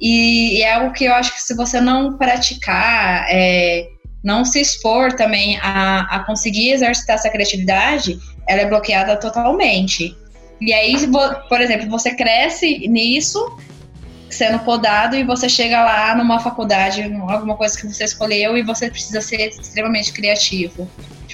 e, 0.00 0.58
e, 0.58 0.62
é 0.62 0.74
algo 0.74 0.92
que 0.92 1.04
eu 1.04 1.14
acho 1.14 1.32
que 1.32 1.42
se 1.42 1.54
você 1.54 1.80
não 1.80 2.16
praticar, 2.16 3.26
é, 3.28 3.86
não 4.24 4.44
se 4.44 4.60
expor 4.60 5.12
também 5.12 5.58
a, 5.58 6.00
a 6.16 6.24
conseguir 6.24 6.72
exercitar 6.72 7.16
essa 7.16 7.28
criatividade, 7.28 8.18
ela 8.48 8.62
é 8.62 8.66
bloqueada 8.66 9.16
totalmente. 9.16 10.16
E 10.60 10.72
aí, 10.72 10.94
por 11.48 11.60
exemplo, 11.60 11.88
você 11.88 12.14
cresce 12.14 12.86
nisso, 12.88 13.58
sendo 14.28 14.58
podado, 14.60 15.16
e 15.16 15.24
você 15.24 15.48
chega 15.48 15.82
lá 15.82 16.14
numa 16.14 16.38
faculdade, 16.38 17.02
alguma 17.02 17.56
coisa 17.56 17.78
que 17.78 17.86
você 17.86 18.04
escolheu, 18.04 18.56
e 18.56 18.62
você 18.62 18.90
precisa 18.90 19.20
ser 19.20 19.48
extremamente 19.48 20.12
criativo 20.12 20.88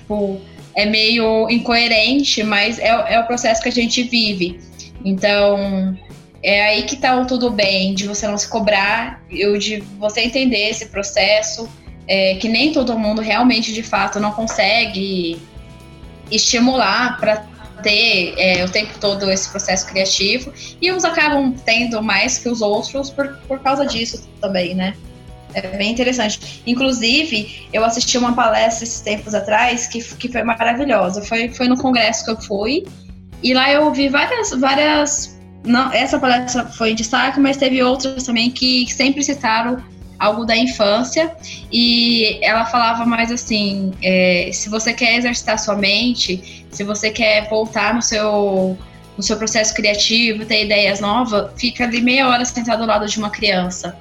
tipo, 0.06 0.40
é 0.74 0.86
meio 0.86 1.50
incoerente, 1.50 2.42
mas 2.42 2.78
é, 2.78 2.88
é 2.88 3.20
o 3.20 3.26
processo 3.26 3.60
que 3.60 3.68
a 3.68 3.72
gente 3.72 4.02
vive. 4.04 4.60
Então, 5.04 5.96
é 6.42 6.64
aí 6.64 6.82
que 6.84 6.96
tá 6.96 7.18
o 7.20 7.26
tudo 7.26 7.50
bem, 7.50 7.94
de 7.94 8.06
você 8.06 8.26
não 8.26 8.38
se 8.38 8.48
cobrar, 8.48 9.22
eu, 9.30 9.58
de 9.58 9.80
você 9.98 10.20
entender 10.20 10.70
esse 10.70 10.86
processo, 10.86 11.68
é, 12.06 12.36
que 12.36 12.48
nem 12.48 12.72
todo 12.72 12.98
mundo 12.98 13.20
realmente, 13.20 13.72
de 13.72 13.82
fato, 13.82 14.20
não 14.20 14.32
consegue 14.32 15.40
estimular 16.30 17.18
para 17.18 17.44
ter 17.82 18.34
é, 18.36 18.64
o 18.64 18.68
tempo 18.68 18.98
todo 19.00 19.30
esse 19.30 19.48
processo 19.48 19.86
criativo, 19.86 20.52
e 20.80 20.90
uns 20.92 21.04
acabam 21.04 21.54
tendo 21.64 22.02
mais 22.02 22.38
que 22.38 22.48
os 22.48 22.60
outros 22.60 23.10
por, 23.10 23.36
por 23.48 23.60
causa 23.60 23.84
disso 23.84 24.28
também, 24.40 24.74
né? 24.74 24.94
É 25.54 25.62
bem 25.76 25.92
interessante. 25.92 26.62
Inclusive, 26.66 27.66
eu 27.72 27.82
assisti 27.82 28.18
uma 28.18 28.34
palestra 28.34 28.84
esses 28.84 29.00
tempos 29.00 29.34
atrás 29.34 29.86
que, 29.86 30.02
que 30.02 30.28
foi 30.30 30.42
maravilhosa. 30.42 31.22
Foi, 31.22 31.48
foi 31.48 31.66
no 31.66 31.78
congresso 31.78 32.26
que 32.26 32.30
eu 32.30 32.40
fui. 32.42 32.84
E 33.42 33.54
lá 33.54 33.72
eu 33.72 33.84
ouvi 33.84 34.08
várias, 34.10 34.50
várias. 34.50 35.38
Não, 35.64 35.90
essa 35.92 36.18
palestra 36.18 36.66
foi 36.66 36.90
em 36.90 36.94
destaque, 36.94 37.40
mas 37.40 37.56
teve 37.56 37.82
outras 37.82 38.24
também 38.24 38.50
que 38.50 38.86
sempre 38.92 39.22
citaram 39.22 39.82
algo 40.18 40.44
da 40.44 40.56
infância. 40.56 41.34
E 41.72 42.38
ela 42.42 42.64
falava 42.66 43.04
mais 43.04 43.30
assim: 43.30 43.92
é, 44.02 44.50
se 44.52 44.68
você 44.68 44.92
quer 44.92 45.16
exercitar 45.16 45.58
sua 45.58 45.76
mente, 45.76 46.66
se 46.70 46.84
você 46.84 47.10
quer 47.10 47.48
voltar 47.48 47.94
no 47.94 48.02
seu 48.02 48.76
no 49.16 49.22
seu 49.22 49.38
processo 49.38 49.74
criativo, 49.74 50.44
ter 50.44 50.66
ideias 50.66 51.00
novas, 51.00 51.50
fica 51.58 51.84
ali 51.84 52.02
meia 52.02 52.28
hora 52.28 52.44
sentado 52.44 52.82
ao 52.82 52.86
lado 52.86 53.06
de 53.06 53.18
uma 53.18 53.30
criança 53.30 53.96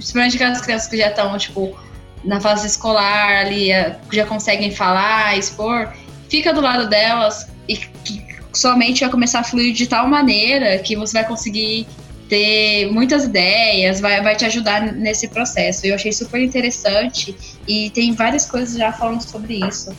principalmente 0.00 0.36
aquelas 0.36 0.60
crianças 0.62 0.88
que 0.88 0.96
já 0.96 1.08
estão, 1.08 1.36
tipo, 1.36 1.78
na 2.24 2.40
fase 2.40 2.66
escolar 2.66 3.40
ali, 3.40 3.70
eh, 3.70 3.96
já 4.10 4.24
conseguem 4.24 4.70
falar, 4.70 5.36
expor, 5.36 5.92
fica 6.28 6.52
do 6.52 6.60
lado 6.60 6.88
delas 6.88 7.48
e 7.68 7.76
que 7.76 8.24
somente 8.52 9.00
vai 9.00 9.10
começar 9.10 9.40
a 9.40 9.44
fluir 9.44 9.74
de 9.74 9.86
tal 9.86 10.08
maneira 10.08 10.78
que 10.78 10.96
você 10.96 11.12
vai 11.18 11.28
conseguir 11.28 11.86
ter 12.30 12.90
muitas 12.92 13.24
ideias, 13.24 14.00
vai, 14.00 14.22
vai 14.22 14.36
te 14.36 14.44
ajudar 14.46 14.92
nesse 14.92 15.28
processo. 15.28 15.84
Eu 15.84 15.96
achei 15.96 16.12
super 16.12 16.40
interessante 16.40 17.36
e 17.66 17.90
tem 17.90 18.14
várias 18.14 18.46
coisas 18.46 18.78
já 18.78 18.92
falando 18.92 19.20
sobre 19.20 19.54
isso, 19.66 19.92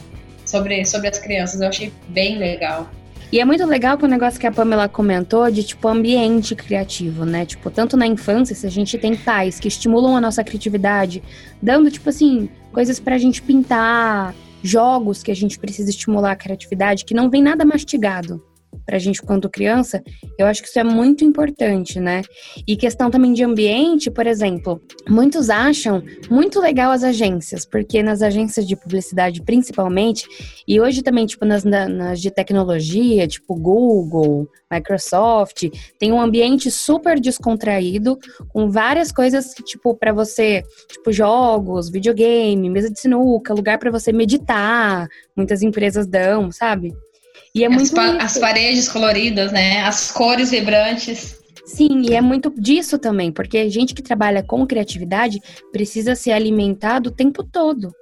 sobre, 0.45 0.83
sobre 0.85 1.09
as 1.09 1.19
crianças. 1.19 1.59
Eu 1.59 1.67
achei 1.67 1.91
bem 2.07 2.37
legal. 2.37 2.89
E 3.31 3.39
é 3.39 3.45
muito 3.45 3.65
legal 3.65 3.97
que 3.97 4.05
o 4.05 4.07
negócio 4.07 4.39
que 4.39 4.47
a 4.47 4.51
Pamela 4.51 4.89
comentou 4.89 5.49
de, 5.51 5.63
tipo, 5.63 5.87
ambiente 5.87 6.55
criativo, 6.55 7.25
né? 7.25 7.45
Tipo, 7.45 7.69
tanto 7.69 7.95
na 7.95 8.07
infância, 8.07 8.55
se 8.55 8.65
a 8.65 8.69
gente 8.69 8.97
tem 8.97 9.15
pais 9.15 9.59
que 9.59 9.67
estimulam 9.67 10.17
a 10.17 10.21
nossa 10.21 10.43
criatividade, 10.43 11.23
dando, 11.61 11.91
tipo 11.91 12.09
assim, 12.09 12.49
coisas 12.73 12.99
pra 12.99 13.17
gente 13.17 13.41
pintar, 13.41 14.33
jogos 14.61 15.23
que 15.23 15.31
a 15.31 15.35
gente 15.35 15.59
precisa 15.59 15.89
estimular 15.89 16.31
a 16.31 16.35
criatividade, 16.35 17.05
que 17.05 17.13
não 17.13 17.29
vem 17.29 17.41
nada 17.41 17.63
mastigado 17.63 18.41
para 18.85 18.95
a 18.95 18.99
gente 18.99 19.21
quando 19.21 19.49
criança, 19.49 20.03
eu 20.37 20.45
acho 20.45 20.61
que 20.61 20.67
isso 20.67 20.79
é 20.79 20.83
muito 20.83 21.23
importante, 21.23 21.99
né? 21.99 22.21
E 22.67 22.75
questão 22.75 23.09
também 23.09 23.33
de 23.33 23.43
ambiente, 23.43 24.09
por 24.09 24.27
exemplo, 24.27 24.81
muitos 25.07 25.49
acham 25.49 26.03
muito 26.29 26.59
legal 26.59 26.91
as 26.91 27.03
agências, 27.03 27.65
porque 27.65 28.01
nas 28.01 28.21
agências 28.21 28.67
de 28.67 28.75
publicidade 28.75 29.41
principalmente, 29.41 30.27
e 30.67 30.79
hoje 30.79 31.01
também, 31.01 31.25
tipo, 31.25 31.45
nas, 31.45 31.63
nas 31.63 32.19
de 32.19 32.31
tecnologia, 32.31 33.27
tipo 33.27 33.55
Google, 33.55 34.47
Microsoft, 34.71 35.69
tem 35.99 36.11
um 36.11 36.21
ambiente 36.21 36.71
super 36.71 37.19
descontraído, 37.19 38.17
com 38.49 38.69
várias 38.69 39.11
coisas 39.11 39.53
tipo, 39.65 39.95
para 39.95 40.13
você, 40.13 40.63
tipo, 40.89 41.11
jogos, 41.11 41.89
videogame, 41.89 42.69
mesa 42.69 42.89
de 42.89 42.99
sinuca, 42.99 43.53
lugar 43.53 43.77
para 43.77 43.91
você 43.91 44.11
meditar, 44.11 45.07
muitas 45.35 45.61
empresas 45.61 46.07
dão, 46.07 46.51
sabe? 46.51 46.93
E 47.53 47.63
é 47.63 47.67
as 47.67 47.73
muito 47.73 47.99
as 47.99 48.37
paredes 48.37 48.87
coloridas, 48.87 49.51
né? 49.51 49.81
As 49.81 50.11
cores 50.11 50.51
vibrantes. 50.51 51.39
Sim, 51.65 52.01
e 52.09 52.15
é 52.15 52.21
muito 52.21 52.53
disso 52.57 52.97
também, 52.97 53.31
porque 53.31 53.57
a 53.57 53.69
gente 53.69 53.93
que 53.93 54.01
trabalha 54.01 54.43
com 54.43 54.65
criatividade 54.65 55.39
precisa 55.71 56.15
ser 56.15 56.31
alimentado 56.31 57.09
o 57.09 57.13
tempo 57.13 57.43
todo. 57.43 57.93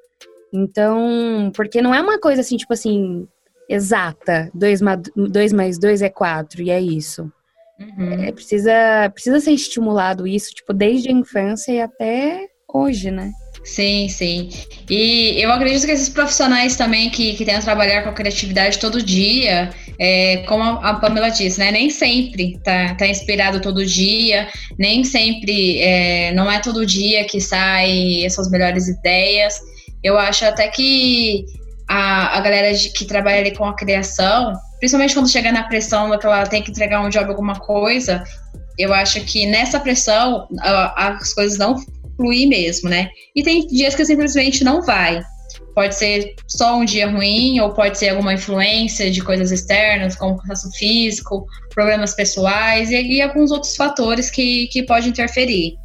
Então, 0.51 1.51
porque 1.55 1.81
não 1.81 1.93
é 1.93 2.01
uma 2.01 2.19
coisa 2.19 2.41
assim, 2.41 2.57
tipo 2.57 2.73
assim, 2.73 3.27
exata, 3.67 4.49
2 4.53 4.79
dois 5.15 5.53
mais 5.53 5.77
2 5.77 6.01
é 6.01 6.09
4, 6.09 6.61
e 6.63 6.71
é 6.71 6.81
isso. 6.81 7.31
Uhum. 7.79 8.11
É, 8.23 8.31
precisa, 8.31 8.71
precisa 9.13 9.39
ser 9.39 9.51
estimulado 9.51 10.27
isso, 10.27 10.51
tipo, 10.51 10.73
desde 10.73 11.09
a 11.09 11.13
infância 11.13 11.71
e 11.71 11.79
até 11.79 12.47
hoje, 12.67 13.11
né? 13.11 13.31
Sim, 13.63 14.07
sim. 14.09 14.49
E 14.89 15.35
eu 15.37 15.51
acredito 15.51 15.85
que 15.85 15.91
esses 15.91 16.09
profissionais 16.09 16.75
também 16.75 17.09
que, 17.09 17.33
que 17.33 17.45
tentam 17.45 17.61
trabalhar 17.61 18.03
com 18.03 18.09
a 18.09 18.13
criatividade 18.13 18.79
todo 18.79 19.01
dia, 19.01 19.69
é, 19.99 20.37
como 20.47 20.63
a 20.63 20.95
Pamela 20.95 21.29
disse, 21.29 21.59
né? 21.59 21.71
Nem 21.71 21.89
sempre 21.89 22.57
tá, 22.63 22.95
tá 22.95 23.07
inspirado 23.07 23.61
todo 23.61 23.85
dia, 23.85 24.47
nem 24.77 25.03
sempre, 25.03 25.81
é, 25.81 26.31
não 26.33 26.49
é 26.51 26.59
todo 26.59 26.85
dia 26.85 27.25
que 27.25 27.39
saem 27.39 28.25
essas 28.25 28.49
melhores 28.49 28.87
ideias. 28.87 29.59
Eu 30.03 30.17
acho 30.17 30.45
até 30.45 30.67
que 30.69 31.45
a, 31.87 32.37
a 32.37 32.41
galera 32.41 32.73
de, 32.73 32.89
que 32.89 33.05
trabalha 33.05 33.39
ali 33.39 33.51
com 33.51 33.65
a 33.65 33.75
criação, 33.75 34.53
principalmente 34.79 35.13
quando 35.13 35.29
chega 35.29 35.51
na 35.51 35.63
pressão 35.63 36.17
que 36.17 36.25
ela 36.25 36.45
tem 36.47 36.63
que 36.63 36.71
entregar 36.71 37.01
um 37.01 37.09
job, 37.09 37.29
alguma 37.29 37.59
coisa, 37.59 38.23
eu 38.77 38.93
acho 38.93 39.19
que 39.25 39.45
nessa 39.45 39.79
pressão 39.79 40.47
as 40.95 41.33
coisas 41.33 41.57
não 41.57 41.75
fluir 42.19 42.49
mesmo, 42.49 42.89
né? 42.89 43.09
E 43.33 43.41
tem 43.41 43.65
dias 43.65 43.95
que 43.95 44.03
simplesmente 44.03 44.61
não 44.61 44.81
vai. 44.81 45.21
Pode 45.73 45.95
ser 45.95 46.35
só 46.45 46.75
um 46.75 46.83
dia 46.83 47.09
ruim, 47.09 47.61
ou 47.61 47.73
pode 47.73 47.97
ser 47.97 48.09
alguma 48.09 48.33
influência 48.33 49.09
de 49.09 49.23
coisas 49.23 49.51
externas, 49.51 50.17
como 50.17 50.37
cansaço 50.37 50.69
físico, 50.77 51.45
problemas 51.73 52.13
pessoais 52.13 52.91
e, 52.91 53.01
e 53.01 53.21
alguns 53.21 53.51
outros 53.51 53.77
fatores 53.77 54.29
que, 54.29 54.67
que 54.67 54.83
podem 54.83 55.09
interferir. 55.09 55.75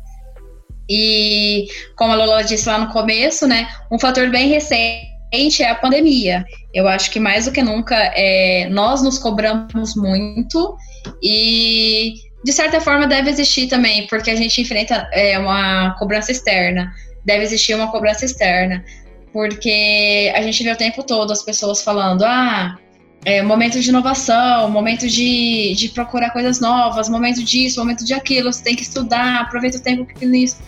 E 0.91 1.67
como 1.97 2.13
a 2.13 2.17
Lola 2.17 2.43
disse 2.43 2.69
lá 2.69 2.79
no 2.79 2.93
começo, 2.93 3.47
né, 3.47 3.69
um 3.91 3.99
fator 3.99 4.29
bem 4.31 4.49
recente 4.49 5.63
é 5.63 5.71
a 5.71 5.75
pandemia. 5.77 6.45
Eu 6.73 6.89
acho 6.89 7.11
que 7.11 7.21
mais 7.21 7.45
do 7.45 7.53
que 7.53 7.63
nunca 7.63 7.97
é, 8.15 8.69
nós 8.71 9.03
nos 9.03 9.19
cobramos 9.19 9.95
muito 9.95 10.77
e 11.23 12.15
de 12.45 12.53
certa 12.53 12.79
forma 12.79 13.07
deve 13.07 13.31
existir 13.31 13.69
também, 13.69 14.07
porque 14.07 14.31
a 14.31 14.37
gente 14.37 14.61
enfrenta 14.61 15.09
é, 15.13 15.39
uma 15.39 15.97
cobrança 15.99 16.31
externa. 16.31 16.93
Deve 17.25 17.43
existir 17.43 17.75
uma 17.75 17.91
cobrança 17.91 18.27
externa, 18.27 18.85
porque 19.33 20.31
a 20.37 20.43
gente 20.43 20.63
vê 20.63 20.71
o 20.71 20.77
tempo 20.77 21.03
todo 21.03 21.33
as 21.33 21.43
pessoas 21.43 21.83
falando: 21.83 22.23
ah, 22.23 22.79
é, 23.25 23.41
momento 23.41 23.81
de 23.81 23.89
inovação, 23.89 24.71
momento 24.71 25.09
de, 25.09 25.75
de 25.75 25.89
procurar 25.89 26.31
coisas 26.31 26.61
novas, 26.61 27.09
momento 27.09 27.43
disso, 27.43 27.81
momento 27.81 28.05
de 28.05 28.13
aquilo, 28.13 28.53
você 28.53 28.63
tem 28.63 28.77
que 28.77 28.83
estudar, 28.83 29.41
aproveita 29.41 29.79
o 29.79 29.81
tempo 29.81 30.05
que 30.05 30.27
nisso. 30.27 30.59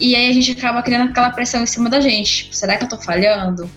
E 0.00 0.16
aí 0.16 0.28
a 0.28 0.32
gente 0.32 0.50
acaba 0.50 0.82
criando 0.82 1.10
aquela 1.10 1.30
pressão 1.30 1.62
em 1.62 1.66
cima 1.66 1.88
da 1.88 2.00
gente. 2.00 2.44
Tipo, 2.44 2.56
será 2.56 2.76
que 2.76 2.84
eu 2.84 2.88
tô 2.88 2.98
falhando? 2.98 3.70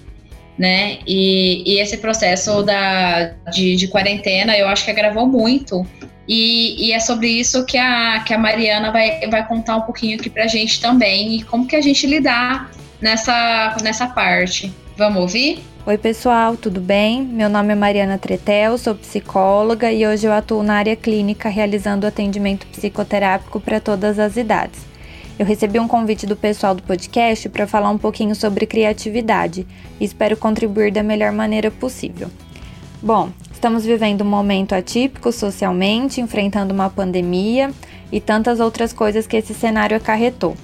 Né? 0.58 1.00
E, 1.06 1.64
e 1.72 1.80
esse 1.80 1.98
processo 1.98 2.64
da, 2.64 3.34
de, 3.52 3.76
de 3.76 3.88
quarentena 3.88 4.58
eu 4.58 4.68
acho 4.68 4.86
que 4.86 4.92
agravou 4.92 5.28
muito. 5.28 5.86
E, 6.28 6.88
e, 6.88 6.92
é 6.94 7.00
sobre 7.00 7.28
isso 7.28 7.66
que 7.66 7.78
a, 7.78 8.24
que 8.26 8.34
a 8.34 8.38
Mariana 8.38 8.92
vai, 8.92 9.20
vai 9.30 9.46
contar 9.46 9.78
um 9.78 9.82
pouquinho 9.82 10.18
aqui 10.18 10.30
pra 10.30 10.48
gente 10.48 10.80
também. 10.80 11.36
E 11.36 11.44
como 11.44 11.68
que 11.68 11.76
a 11.76 11.82
gente 11.82 12.08
lidar 12.08 12.72
nessa, 13.02 13.76
nessa 13.84 14.08
parte. 14.08 14.74
Vamos 14.98 15.22
ouvir? 15.22 15.64
Oi, 15.86 15.98
pessoal, 15.98 16.56
tudo 16.56 16.80
bem? 16.80 17.22
Meu 17.22 17.50
nome 17.50 17.74
é 17.74 17.76
Mariana 17.76 18.18
Tretel, 18.18 18.78
sou 18.78 18.96
psicóloga 18.96 19.92
e 19.92 20.08
hoje 20.08 20.26
eu 20.26 20.32
atuo 20.32 20.64
na 20.64 20.76
área 20.76 20.96
clínica 20.96 21.50
realizando 21.50 22.08
atendimento 22.08 22.66
psicoterápico 22.68 23.60
para 23.60 23.82
todas 23.82 24.18
as 24.18 24.38
idades. 24.38 24.80
Eu 25.38 25.46
recebi 25.46 25.80
um 25.80 25.88
convite 25.88 26.26
do 26.26 26.38
pessoal 26.38 26.74
do 26.74 26.84
podcast 26.84 27.50
para 27.50 27.68
falar 27.68 27.90
um 27.90 27.98
pouquinho 27.98 28.34
sobre 28.34 28.66
criatividade 28.66 29.68
e 30.00 30.06
espero 30.06 30.38
contribuir 30.38 30.92
da 30.92 31.04
melhor 31.04 31.34
maneira 31.34 31.70
possível. 31.70 32.32
Bom, 33.02 33.32
estamos 33.64 33.86
vivendo 33.86 34.26
um 34.26 34.30
momento 34.30 34.76
atípico 34.76 35.32
socialmente, 35.32 36.20
enfrentando 36.20 36.74
uma 36.74 36.90
pandemia 36.90 37.72
e 38.12 38.20
tantas 38.20 38.60
outras 38.60 38.92
coisas 38.92 39.26
que 39.26 39.38
esse 39.38 39.54
cenário 39.54 39.96
acarretou. 39.96 40.58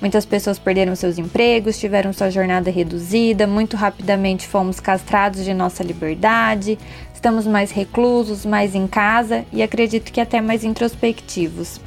Muitas 0.00 0.24
pessoas 0.24 0.58
perderam 0.58 0.96
seus 0.96 1.18
empregos, 1.18 1.78
tiveram 1.78 2.14
sua 2.14 2.30
jornada 2.30 2.70
reduzida, 2.70 3.46
muito 3.46 3.76
rapidamente 3.76 4.48
fomos 4.48 4.80
castrados 4.80 5.44
de 5.44 5.52
nossa 5.52 5.82
liberdade, 5.82 6.78
estamos 7.12 7.46
mais 7.46 7.70
reclusos, 7.70 8.46
mais 8.46 8.74
em 8.74 8.86
casa 8.86 9.44
e 9.52 9.62
acredito 9.62 10.10
que 10.10 10.18
até 10.18 10.40
mais 10.40 10.64
introspectivos. 10.64 11.78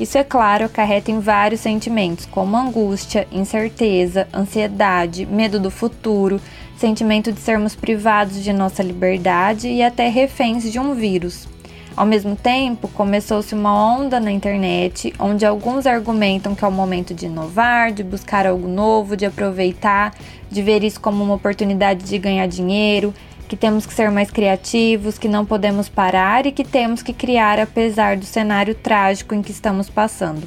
Isso, 0.00 0.16
é 0.16 0.24
claro, 0.24 0.64
acarreta 0.64 1.10
em 1.10 1.20
vários 1.20 1.60
sentimentos, 1.60 2.24
como 2.24 2.56
angústia, 2.56 3.28
incerteza, 3.30 4.26
ansiedade, 4.32 5.26
medo 5.26 5.60
do 5.60 5.70
futuro, 5.70 6.40
sentimento 6.76 7.32
de 7.32 7.40
sermos 7.40 7.74
privados 7.74 8.42
de 8.42 8.52
nossa 8.52 8.82
liberdade 8.82 9.68
e 9.68 9.82
até 9.82 10.08
reféns 10.08 10.70
de 10.70 10.78
um 10.78 10.94
vírus. 10.94 11.48
Ao 11.96 12.04
mesmo 12.04 12.36
tempo, 12.36 12.88
começou-se 12.88 13.54
uma 13.54 13.74
onda 13.74 14.20
na 14.20 14.30
internet 14.30 15.14
onde 15.18 15.46
alguns 15.46 15.86
argumentam 15.86 16.54
que 16.54 16.62
é 16.62 16.68
o 16.68 16.72
momento 16.72 17.14
de 17.14 17.24
inovar, 17.24 17.90
de 17.90 18.04
buscar 18.04 18.46
algo 18.46 18.68
novo, 18.68 19.16
de 19.16 19.24
aproveitar, 19.24 20.14
de 20.50 20.60
ver 20.60 20.84
isso 20.84 21.00
como 21.00 21.24
uma 21.24 21.34
oportunidade 21.34 22.04
de 22.04 22.18
ganhar 22.18 22.46
dinheiro, 22.46 23.14
que 23.48 23.56
temos 23.56 23.86
que 23.86 23.94
ser 23.94 24.10
mais 24.10 24.30
criativos, 24.30 25.16
que 25.16 25.28
não 25.28 25.46
podemos 25.46 25.88
parar 25.88 26.44
e 26.44 26.52
que 26.52 26.64
temos 26.64 27.02
que 27.02 27.14
criar 27.14 27.58
apesar 27.58 28.18
do 28.18 28.26
cenário 28.26 28.74
trágico 28.74 29.34
em 29.34 29.40
que 29.40 29.50
estamos 29.50 29.88
passando. 29.88 30.46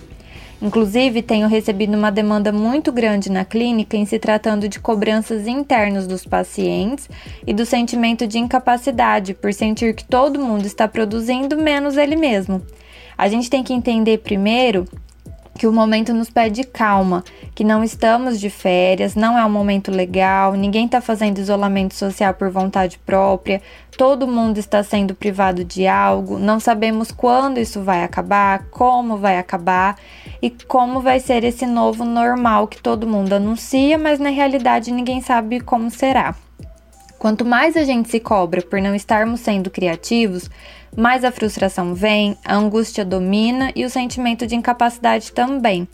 Inclusive, 0.61 1.21
tenho 1.21 1.47
recebido 1.47 1.95
uma 1.95 2.11
demanda 2.11 2.51
muito 2.51 2.91
grande 2.91 3.31
na 3.31 3.45
clínica 3.45 3.95
em 3.95 4.05
se 4.05 4.19
tratando 4.19 4.67
de 4.67 4.79
cobranças 4.79 5.47
internas 5.47 6.05
dos 6.05 6.25
pacientes 6.25 7.09
e 7.47 7.53
do 7.53 7.65
sentimento 7.65 8.27
de 8.27 8.39
incapacidade 8.39 9.33
por 9.33 9.53
sentir 9.53 9.95
que 9.95 10.03
todo 10.03 10.39
mundo 10.39 10.65
está 10.65 10.85
produzindo 10.85 11.57
menos 11.57 11.95
ele 11.95 12.17
mesmo. 12.17 12.61
A 13.17 13.29
gente 13.29 13.49
tem 13.49 13.63
que 13.63 13.73
entender 13.73 14.17
primeiro 14.19 14.85
que 15.59 15.67
o 15.67 15.73
momento 15.73 16.13
nos 16.13 16.29
pede 16.29 16.63
calma, 16.63 17.21
que 17.53 17.65
não 17.65 17.83
estamos 17.83 18.39
de 18.39 18.49
férias, 18.49 19.13
não 19.13 19.37
é 19.37 19.43
um 19.43 19.49
momento 19.49 19.91
legal, 19.91 20.53
ninguém 20.53 20.85
está 20.85 21.01
fazendo 21.01 21.37
isolamento 21.37 21.93
social 21.95 22.33
por 22.33 22.49
vontade 22.49 22.97
própria, 23.05 23.61
todo 23.97 24.25
mundo 24.25 24.57
está 24.57 24.81
sendo 24.83 25.13
privado 25.13 25.65
de 25.65 25.85
algo, 25.85 26.39
não 26.39 26.61
sabemos 26.61 27.11
quando 27.11 27.59
isso 27.59 27.81
vai 27.81 28.05
acabar, 28.05 28.67
como 28.71 29.17
vai 29.17 29.37
acabar 29.37 29.97
e 30.41 30.49
como 30.49 31.01
vai 31.01 31.19
ser 31.19 31.43
esse 31.43 31.65
novo 31.65 32.05
normal 32.05 32.65
que 32.65 32.81
todo 32.81 33.05
mundo 33.05 33.33
anuncia, 33.33 33.97
mas 33.97 34.17
na 34.17 34.29
realidade 34.29 34.93
ninguém 34.93 35.19
sabe 35.19 35.59
como 35.59 35.91
será. 35.91 36.35
Quanto 37.19 37.43
mais 37.43 37.75
a 37.75 37.83
gente 37.83 38.09
se 38.09 38.17
cobra 38.17 38.61
por 38.61 38.81
não 38.81 38.95
estarmos 38.95 39.41
sendo 39.41 39.69
criativos, 39.69 40.49
mais 40.95 41.25
a 41.25 41.31
frustração 41.33 41.93
vem, 41.93 42.37
a 42.45 42.55
angústia 42.55 43.03
domina 43.03 43.73
e 43.75 43.83
o 43.83 43.89
sentimento 43.89 44.47
de 44.47 44.55
incapacidade 44.55 45.33
também. 45.33 45.85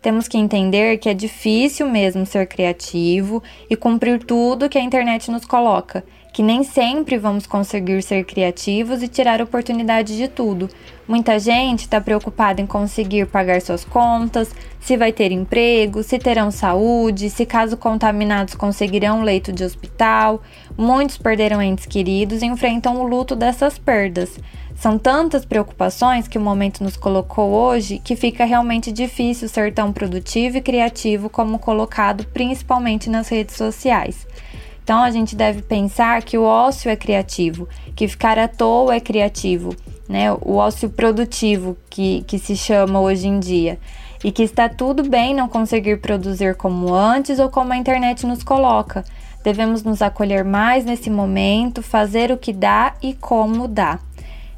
Temos 0.00 0.26
que 0.26 0.38
entender 0.38 0.96
que 0.96 1.10
é 1.10 1.14
difícil 1.14 1.86
mesmo 1.86 2.24
ser 2.24 2.46
criativo 2.46 3.42
e 3.68 3.76
cumprir 3.76 4.24
tudo 4.24 4.70
que 4.70 4.78
a 4.78 4.82
internet 4.82 5.30
nos 5.30 5.44
coloca 5.44 6.02
que 6.32 6.42
nem 6.42 6.62
sempre 6.62 7.18
vamos 7.18 7.46
conseguir 7.46 8.02
ser 8.02 8.24
criativos 8.24 9.02
e 9.02 9.08
tirar 9.08 9.42
oportunidade 9.42 10.16
de 10.16 10.28
tudo. 10.28 10.68
Muita 11.06 11.38
gente 11.38 11.80
está 11.80 12.00
preocupada 12.00 12.60
em 12.60 12.66
conseguir 12.66 13.26
pagar 13.26 13.60
suas 13.60 13.84
contas, 13.84 14.54
se 14.78 14.96
vai 14.96 15.12
ter 15.12 15.32
emprego, 15.32 16.02
se 16.02 16.18
terão 16.18 16.50
saúde, 16.50 17.30
se 17.30 17.44
caso 17.44 17.76
contaminados 17.76 18.54
conseguirão 18.54 19.22
leito 19.22 19.52
de 19.52 19.64
hospital. 19.64 20.40
Muitos 20.78 21.18
perderam 21.18 21.60
entes 21.60 21.86
queridos 21.86 22.42
e 22.42 22.46
enfrentam 22.46 23.00
o 23.00 23.06
luto 23.06 23.34
dessas 23.34 23.76
perdas. 23.78 24.38
São 24.80 24.96
tantas 24.96 25.44
preocupações 25.44 26.26
que 26.26 26.38
o 26.38 26.40
momento 26.40 26.82
nos 26.82 26.96
colocou 26.96 27.50
hoje 27.50 27.98
que 27.98 28.16
fica 28.16 28.46
realmente 28.46 28.90
difícil 28.90 29.46
ser 29.46 29.74
tão 29.74 29.92
produtivo 29.92 30.56
e 30.56 30.62
criativo 30.62 31.28
como 31.28 31.58
colocado 31.58 32.24
principalmente 32.28 33.10
nas 33.10 33.28
redes 33.28 33.56
sociais. 33.56 34.26
Então 34.90 35.04
a 35.04 35.10
gente 35.12 35.36
deve 35.36 35.62
pensar 35.62 36.20
que 36.20 36.36
o 36.36 36.42
ócio 36.42 36.90
é 36.90 36.96
criativo, 36.96 37.68
que 37.94 38.08
ficar 38.08 38.36
à 38.40 38.48
toa 38.48 38.96
é 38.96 38.98
criativo, 38.98 39.72
né? 40.08 40.32
O 40.32 40.56
ócio 40.56 40.90
produtivo 40.90 41.76
que, 41.88 42.24
que 42.26 42.40
se 42.40 42.56
chama 42.56 43.00
hoje 43.00 43.28
em 43.28 43.38
dia. 43.38 43.78
E 44.24 44.32
que 44.32 44.42
está 44.42 44.68
tudo 44.68 45.08
bem 45.08 45.32
não 45.32 45.48
conseguir 45.48 46.00
produzir 46.00 46.56
como 46.56 46.92
antes 46.92 47.38
ou 47.38 47.48
como 47.48 47.72
a 47.72 47.76
internet 47.76 48.26
nos 48.26 48.42
coloca. 48.42 49.04
Devemos 49.44 49.84
nos 49.84 50.02
acolher 50.02 50.42
mais 50.44 50.84
nesse 50.84 51.08
momento, 51.08 51.84
fazer 51.84 52.32
o 52.32 52.36
que 52.36 52.52
dá 52.52 52.94
e 53.00 53.14
como 53.14 53.68
dá. 53.68 54.00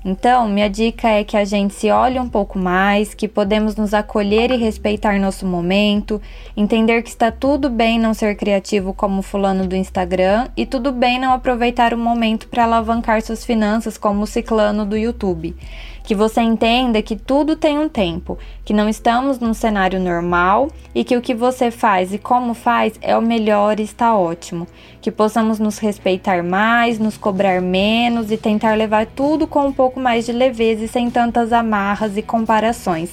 Então, 0.05 0.49
minha 0.49 0.69
dica 0.69 1.09
é 1.09 1.23
que 1.23 1.37
a 1.37 1.45
gente 1.45 1.75
se 1.75 1.91
olhe 1.91 2.19
um 2.19 2.29
pouco 2.29 2.59
mais, 2.59 3.15
que 3.15 3.29
podemos 3.29 3.77
nos 3.77 3.95
acolher 3.95 4.51
e 4.51 4.57
respeitar 4.57 5.19
nosso 5.19 5.47
momento, 5.47 6.21
entender 6.57 7.03
que 7.03 7.09
está 7.09 7.31
tudo 7.31 7.71
bem 7.71 7.99
não 7.99 8.13
ser 8.13 8.37
criativo 8.37 8.93
como 8.93 9.23
fulano 9.23 9.67
do 9.67 9.77
Instagram 9.77 10.49
e 10.57 10.67
tudo 10.67 10.91
bem 10.91 11.21
não 11.21 11.33
aproveitar 11.33 11.95
o 11.95 11.99
momento 11.99 12.49
para 12.49 12.65
alavancar 12.65 13.23
suas 13.23 13.45
finanças 13.45 13.97
como 13.97 14.23
o 14.23 14.27
ciclano 14.27 14.85
do 14.85 14.97
YouTube 14.97 15.55
que 16.03 16.15
você 16.15 16.41
entenda 16.41 17.03
que 17.03 17.17
tudo 17.17 17.57
tem 17.57 17.79
um 17.79 17.89
tempo, 17.89 18.39
que 18.65 18.73
não 18.73 18.89
estamos 18.89 19.39
num 19.39 19.55
cenário 19.55 20.01
normal 20.01 20.69
e 20.95 21.05
que 21.05 21.17
o 21.17 21.23
que 21.23 21.35
você 21.35 21.71
faz 21.71 22.13
e 22.13 22.19
como 22.19 22.55
faz 22.55 22.95
é 23.01 23.17
o 23.17 23.23
melhor 23.23 23.79
e 23.79 23.85
está 23.85 24.17
ótimo. 24.17 24.67
Que 25.01 25.11
possamos 25.11 25.59
nos 25.59 25.79
respeitar 25.79 26.43
mais, 26.43 26.99
nos 26.99 27.17
cobrar 27.17 27.61
menos 27.61 28.31
e 28.31 28.37
tentar 28.37 28.77
levar 28.77 29.07
tudo 29.07 29.47
com 29.47 29.67
um 29.67 29.73
pouco 29.73 30.01
mais 30.01 30.27
de 30.27 30.33
leveza 30.33 30.85
e 30.85 30.89
sem 30.89 31.11
tantas 31.11 31.53
amarras 31.53 32.17
e 32.17 32.23
comparações. 32.23 33.11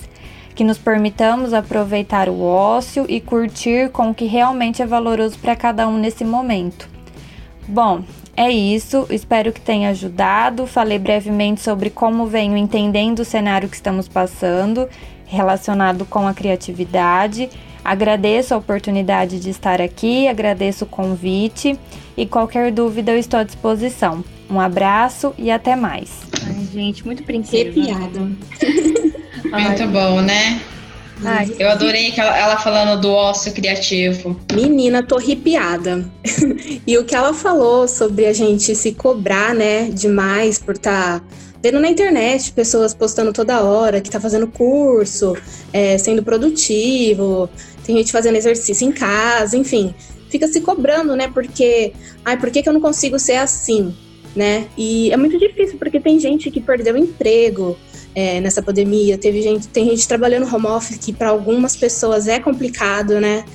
Que 0.55 0.63
nos 0.63 0.77
permitamos 0.77 1.53
aproveitar 1.53 2.27
o 2.27 2.41
ócio 2.41 3.05
e 3.07 3.21
curtir 3.21 3.89
com 3.91 4.09
o 4.09 4.15
que 4.15 4.25
realmente 4.25 4.81
é 4.81 4.85
valoroso 4.85 5.37
para 5.39 5.55
cada 5.55 5.87
um 5.87 5.97
nesse 5.97 6.25
momento. 6.25 6.89
Bom, 7.67 8.03
é 8.41 8.49
isso, 8.49 9.05
espero 9.09 9.51
que 9.51 9.59
tenha 9.59 9.89
ajudado. 9.89 10.65
Falei 10.65 10.97
brevemente 10.97 11.59
sobre 11.59 11.89
como 11.89 12.25
venho 12.25 12.55
entendendo 12.55 13.19
o 13.19 13.25
cenário 13.25 13.67
que 13.67 13.75
estamos 13.75 14.07
passando 14.07 14.87
relacionado 15.25 16.05
com 16.05 16.25
a 16.25 16.33
criatividade. 16.33 17.49
Agradeço 17.83 18.53
a 18.53 18.57
oportunidade 18.57 19.41
de 19.41 19.49
estar 19.49 19.81
aqui, 19.81 20.25
agradeço 20.29 20.85
o 20.85 20.87
convite 20.87 21.77
e 22.15 22.25
qualquer 22.25 22.71
dúvida 22.71 23.11
eu 23.11 23.19
estou 23.19 23.41
à 23.41 23.43
disposição. 23.43 24.23
Um 24.49 24.61
abraço 24.61 25.33
e 25.37 25.51
até 25.51 25.75
mais. 25.75 26.21
Ai, 26.47 26.65
gente, 26.71 27.05
muito 27.05 27.23
princesa. 27.23 27.73
piada. 27.73 28.21
muito 29.51 29.87
bom, 29.91 30.21
né? 30.21 30.61
Ai, 31.23 31.53
eu 31.59 31.69
adorei 31.69 32.13
ela, 32.17 32.57
falando 32.57 33.01
do 33.01 33.11
ócio 33.11 33.51
criativo. 33.51 34.39
Menina, 34.53 35.03
tô 35.03 35.17
arrepiada. 35.17 36.09
e 36.87 36.97
o 36.97 37.03
que 37.03 37.15
ela 37.15 37.33
falou 37.33 37.87
sobre 37.87 38.25
a 38.25 38.33
gente 38.33 38.73
se 38.75 38.93
cobrar, 38.93 39.53
né, 39.53 39.89
demais 39.89 40.57
por 40.57 40.75
estar. 40.75 41.19
Tá 41.19 41.25
vendo 41.61 41.79
na 41.79 41.89
internet 41.89 42.53
pessoas 42.53 42.93
postando 42.93 43.33
toda 43.33 43.61
hora 43.61 43.99
que 43.99 44.09
tá 44.09 44.19
fazendo 44.19 44.47
curso, 44.47 45.35
é, 45.73 45.97
sendo 45.97 46.23
produtivo, 46.23 47.49
tem 47.85 47.97
gente 47.97 48.11
fazendo 48.11 48.37
exercício 48.37 48.87
em 48.87 48.91
casa, 48.91 49.57
enfim. 49.57 49.93
fica 50.29 50.47
se 50.47 50.61
cobrando, 50.61 51.15
né? 51.15 51.29
Porque, 51.33 51.91
ai, 52.23 52.37
por 52.37 52.49
que, 52.49 52.63
que 52.63 52.69
eu 52.69 52.73
não 52.73 52.79
consigo 52.79 53.19
ser 53.19 53.35
assim? 53.35 53.93
Né? 54.35 54.67
E 54.77 55.11
é 55.11 55.17
muito 55.17 55.37
difícil, 55.39 55.77
porque 55.77 55.99
tem 55.99 56.19
gente 56.19 56.49
que 56.51 56.61
perdeu 56.61 56.95
emprego 56.95 57.75
é, 58.15 58.39
nessa 58.41 58.61
pandemia, 58.61 59.17
teve 59.17 59.41
gente, 59.41 59.67
tem 59.67 59.89
gente 59.89 60.07
trabalhando 60.07 60.53
home 60.53 60.67
office 60.67 60.97
que 60.97 61.13
para 61.13 61.29
algumas 61.29 61.75
pessoas 61.75 62.27
é 62.27 62.39
complicado, 62.39 63.19
né? 63.19 63.45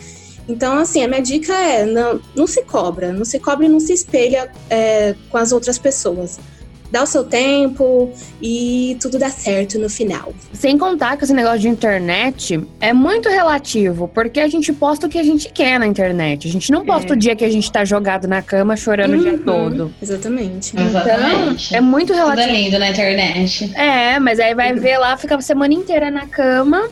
Então, 0.49 0.79
assim, 0.79 1.03
a 1.03 1.09
minha 1.09 1.23
dica 1.23 1.55
é 1.55 1.87
não, 1.87 2.21
não 2.35 2.47
se 2.47 2.63
cobra, 2.63 3.13
não 3.13 3.25
se 3.25 3.39
cobra 3.39 3.65
e 3.65 3.69
não 3.69 3.81
se 3.81 3.93
espelha 3.93 4.51
é, 4.69 5.15
com 5.31 5.39
as 5.39 5.53
outras 5.53 5.79
pessoas 5.79 6.39
dá 6.95 7.03
o 7.03 7.07
seu 7.07 7.25
tempo 7.25 8.13
e 8.41 8.97
tudo 9.01 9.19
dá 9.19 9.29
certo 9.29 9.79
no 9.81 9.91
final. 9.91 10.33
Sem 10.53 10.79
contar 10.79 11.17
que 11.17 11.25
esse 11.25 11.35
negócio 11.35 11.59
de 11.59 11.69
internet 11.69 12.61
é 12.81 12.93
muito 12.93 13.29
relativo, 13.29 14.07
porque 14.07 14.39
a 14.39 14.47
gente 14.47 14.73
posta 14.73 15.09
o 15.09 15.11
que 15.11 15.19
a 15.19 15.23
gente 15.23 15.51
quer 15.53 15.79
na 15.79 15.87
internet. 15.87 16.47
A 16.47 16.51
gente 16.51 16.71
não 16.71 16.85
posta 16.85 17.13
é. 17.13 17.17
o 17.17 17.19
dia 17.19 17.35
que 17.35 17.45
a 17.45 17.51
gente 17.51 17.71
tá 17.71 17.85
jogado 17.85 18.29
na 18.29 18.41
cama 18.41 18.77
chorando 18.77 19.15
uhum, 19.15 19.19
o 19.19 19.23
dia 19.23 19.33
uhum. 19.33 19.39
todo. 19.39 19.95
Exatamente. 20.01 20.73
Então, 20.73 21.57
é 21.73 21.81
muito 21.81 22.13
relativo. 22.13 22.47
Tudo 22.47 22.57
é 22.57 22.61
lindo 22.61 22.79
na 22.79 22.91
internet. 22.91 23.73
É, 23.75 24.19
mas 24.21 24.39
aí 24.39 24.55
vai 24.55 24.73
ver 24.73 24.99
lá, 24.99 25.17
fica 25.17 25.35
a 25.35 25.41
semana 25.41 25.75
inteira 25.75 26.13
na 26.13 26.27
cama 26.27 26.89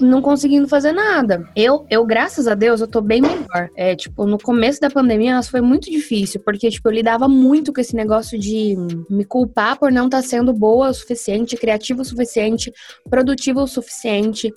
não 0.00 0.22
conseguindo 0.22 0.68
fazer 0.68 0.92
nada. 0.92 1.48
Eu, 1.54 1.86
eu, 1.90 2.04
graças 2.04 2.46
a 2.46 2.54
Deus, 2.54 2.80
eu 2.80 2.86
tô 2.88 3.00
bem 3.00 3.20
melhor. 3.20 3.68
É, 3.76 3.94
tipo, 3.94 4.26
no 4.26 4.38
começo 4.38 4.80
da 4.80 4.90
pandemia, 4.90 5.42
foi 5.42 5.60
muito 5.60 5.90
difícil, 5.90 6.40
porque, 6.40 6.70
tipo, 6.70 6.88
eu 6.88 6.92
lidava 6.92 7.28
muito 7.28 7.72
com 7.72 7.80
esse 7.80 7.94
negócio 7.94 8.38
de 8.38 8.76
me 9.08 9.24
culpar 9.24 9.78
por 9.78 9.90
não 9.90 10.06
estar 10.06 10.22
tá 10.22 10.28
sendo 10.28 10.52
boa 10.52 10.88
o 10.88 10.94
suficiente, 10.94 11.56
criativa 11.56 12.02
o 12.02 12.04
suficiente, 12.04 12.72
produtiva 13.08 13.62
o 13.62 13.66
suficiente. 13.66 14.52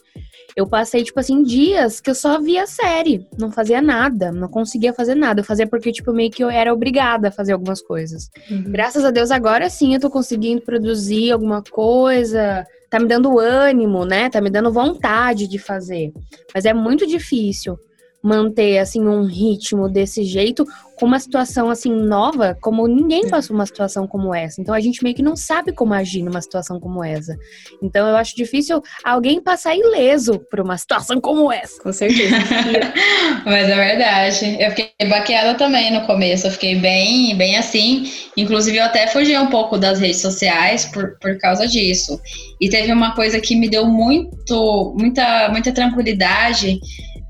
Eu 0.56 0.68
passei, 0.68 1.04
tipo 1.04 1.20
assim, 1.20 1.44
dias 1.44 2.02
que 2.02 2.10
eu 2.10 2.16
só 2.16 2.40
via 2.40 2.68
série, 2.68 3.26
não 3.40 3.52
fazia 3.52 3.82
nada, 3.82 4.32
não 4.32 4.50
conseguia 4.50 4.94
fazer 4.94 5.16
nada. 5.16 5.40
Eu 5.40 5.46
fazia 5.46 5.68
porque, 5.68 5.92
tipo, 5.92 6.12
meio 6.12 6.30
que 6.30 6.44
eu 6.44 6.50
era 6.50 6.74
obrigada 6.74 7.30
a 7.30 7.32
fazer 7.32 7.54
algumas 7.54 7.82
coisas. 7.82 8.30
Uhum. 8.50 8.64
Graças 8.68 9.06
a 9.06 9.12
Deus, 9.12 9.32
agora 9.32 9.70
sim 9.70 9.94
eu 9.94 10.00
tô 10.00 10.10
conseguindo 10.10 10.62
produzir 10.62 11.32
alguma 11.32 11.64
coisa, 11.64 12.66
tá 12.92 13.00
me 13.00 13.08
dando 13.08 13.40
ânimo, 13.40 14.06
né? 14.06 14.30
Tá 14.30 14.42
me 14.42 14.50
dando 14.50 14.72
vontade 14.72 15.48
de 15.48 15.58
fazer. 15.58 16.12
Mas 16.54 16.66
é 16.66 16.74
muito 16.74 17.08
difícil 17.08 17.80
manter 18.24 18.78
assim 18.78 19.02
um 19.02 19.24
ritmo 19.24 19.90
desse 19.90 20.24
jeito 20.24 20.66
com 21.02 21.08
uma 21.08 21.20
situação 21.20 21.68
assim 21.72 21.92
nova, 21.92 22.56
como 22.62 22.88
ninguém 22.88 23.28
passou 23.28 23.56
uma 23.56 23.66
situação 23.66 24.06
como 24.06 24.36
essa. 24.36 24.62
Então 24.62 24.76
a 24.76 24.80
gente 24.80 25.04
meio 25.04 25.16
que 25.16 25.24
não 25.24 25.36
sabe 25.36 25.72
como 25.72 25.96
agir 25.96 26.22
numa 26.22 26.40
situação 26.40 26.80
como 26.80 27.04
essa. 27.04 27.36
Então 27.82 28.08
eu 28.08 28.16
acho 28.16 28.36
difícil 28.36 28.84
alguém 29.04 29.42
passar 29.42 29.76
ileso 29.76 30.38
por 30.52 30.60
uma 30.60 30.78
situação 30.78 31.20
como 31.20 31.52
essa. 31.52 31.82
Com 31.82 31.92
certeza. 31.92 32.36
Mas 33.44 33.68
é 33.68 33.76
verdade. 33.76 34.58
Eu 34.60 34.70
fiquei 34.70 35.10
baqueada 35.10 35.58
também 35.58 35.92
no 35.92 36.06
começo. 36.06 36.46
Eu 36.46 36.52
fiquei 36.52 36.76
bem, 36.76 37.36
bem 37.36 37.58
assim. 37.58 38.04
Inclusive 38.38 38.78
eu 38.78 38.84
até 38.84 39.08
fugi 39.08 39.36
um 39.36 39.48
pouco 39.48 39.80
das 39.80 40.00
redes 40.00 40.22
sociais 40.22 40.86
por, 40.86 41.18
por 41.20 41.36
causa 41.40 41.68
disso. 41.68 42.22
E 42.62 42.70
teve 42.70 42.94
uma 42.94 43.16
coisa 43.16 43.42
que 43.42 43.56
me 43.56 43.68
deu 43.68 43.88
muito, 43.88 44.96
muita, 44.96 45.50
muita 45.50 45.72
tranquilidade 45.72 46.80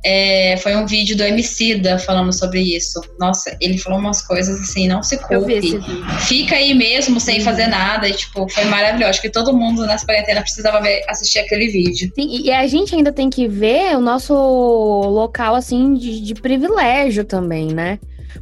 é, 0.03 0.57
foi 0.57 0.75
um 0.75 0.85
vídeo 0.85 1.15
do 1.15 1.23
Emicida 1.23 1.97
falando 1.99 2.33
sobre 2.33 2.59
isso. 2.59 2.99
Nossa, 3.19 3.55
ele 3.61 3.77
falou 3.77 3.99
umas 3.99 4.21
coisas 4.21 4.59
assim, 4.59 4.87
não 4.87 5.03
se 5.03 5.17
culpe. 5.17 5.79
Fica 6.27 6.55
aí 6.55 6.73
mesmo 6.73 7.19
sem 7.19 7.39
uhum. 7.39 7.45
fazer 7.45 7.67
nada. 7.67 8.07
E, 8.07 8.13
tipo, 8.13 8.49
foi 8.49 8.65
maravilhoso. 8.65 9.11
Acho 9.11 9.21
que 9.21 9.29
todo 9.29 9.55
mundo 9.55 9.85
nessa 9.85 10.05
quarentena 10.05 10.41
precisava 10.41 10.81
ver, 10.81 11.03
assistir 11.07 11.39
aquele 11.39 11.67
vídeo. 11.67 12.11
Sim, 12.15 12.41
e 12.43 12.51
a 12.51 12.65
gente 12.65 12.95
ainda 12.95 13.11
tem 13.11 13.29
que 13.29 13.47
ver 13.47 13.95
o 13.95 14.01
nosso 14.01 14.33
local, 14.33 15.53
assim, 15.53 15.93
de, 15.93 16.21
de 16.21 16.33
privilégio 16.33 17.23
também, 17.23 17.67
né? 17.67 17.99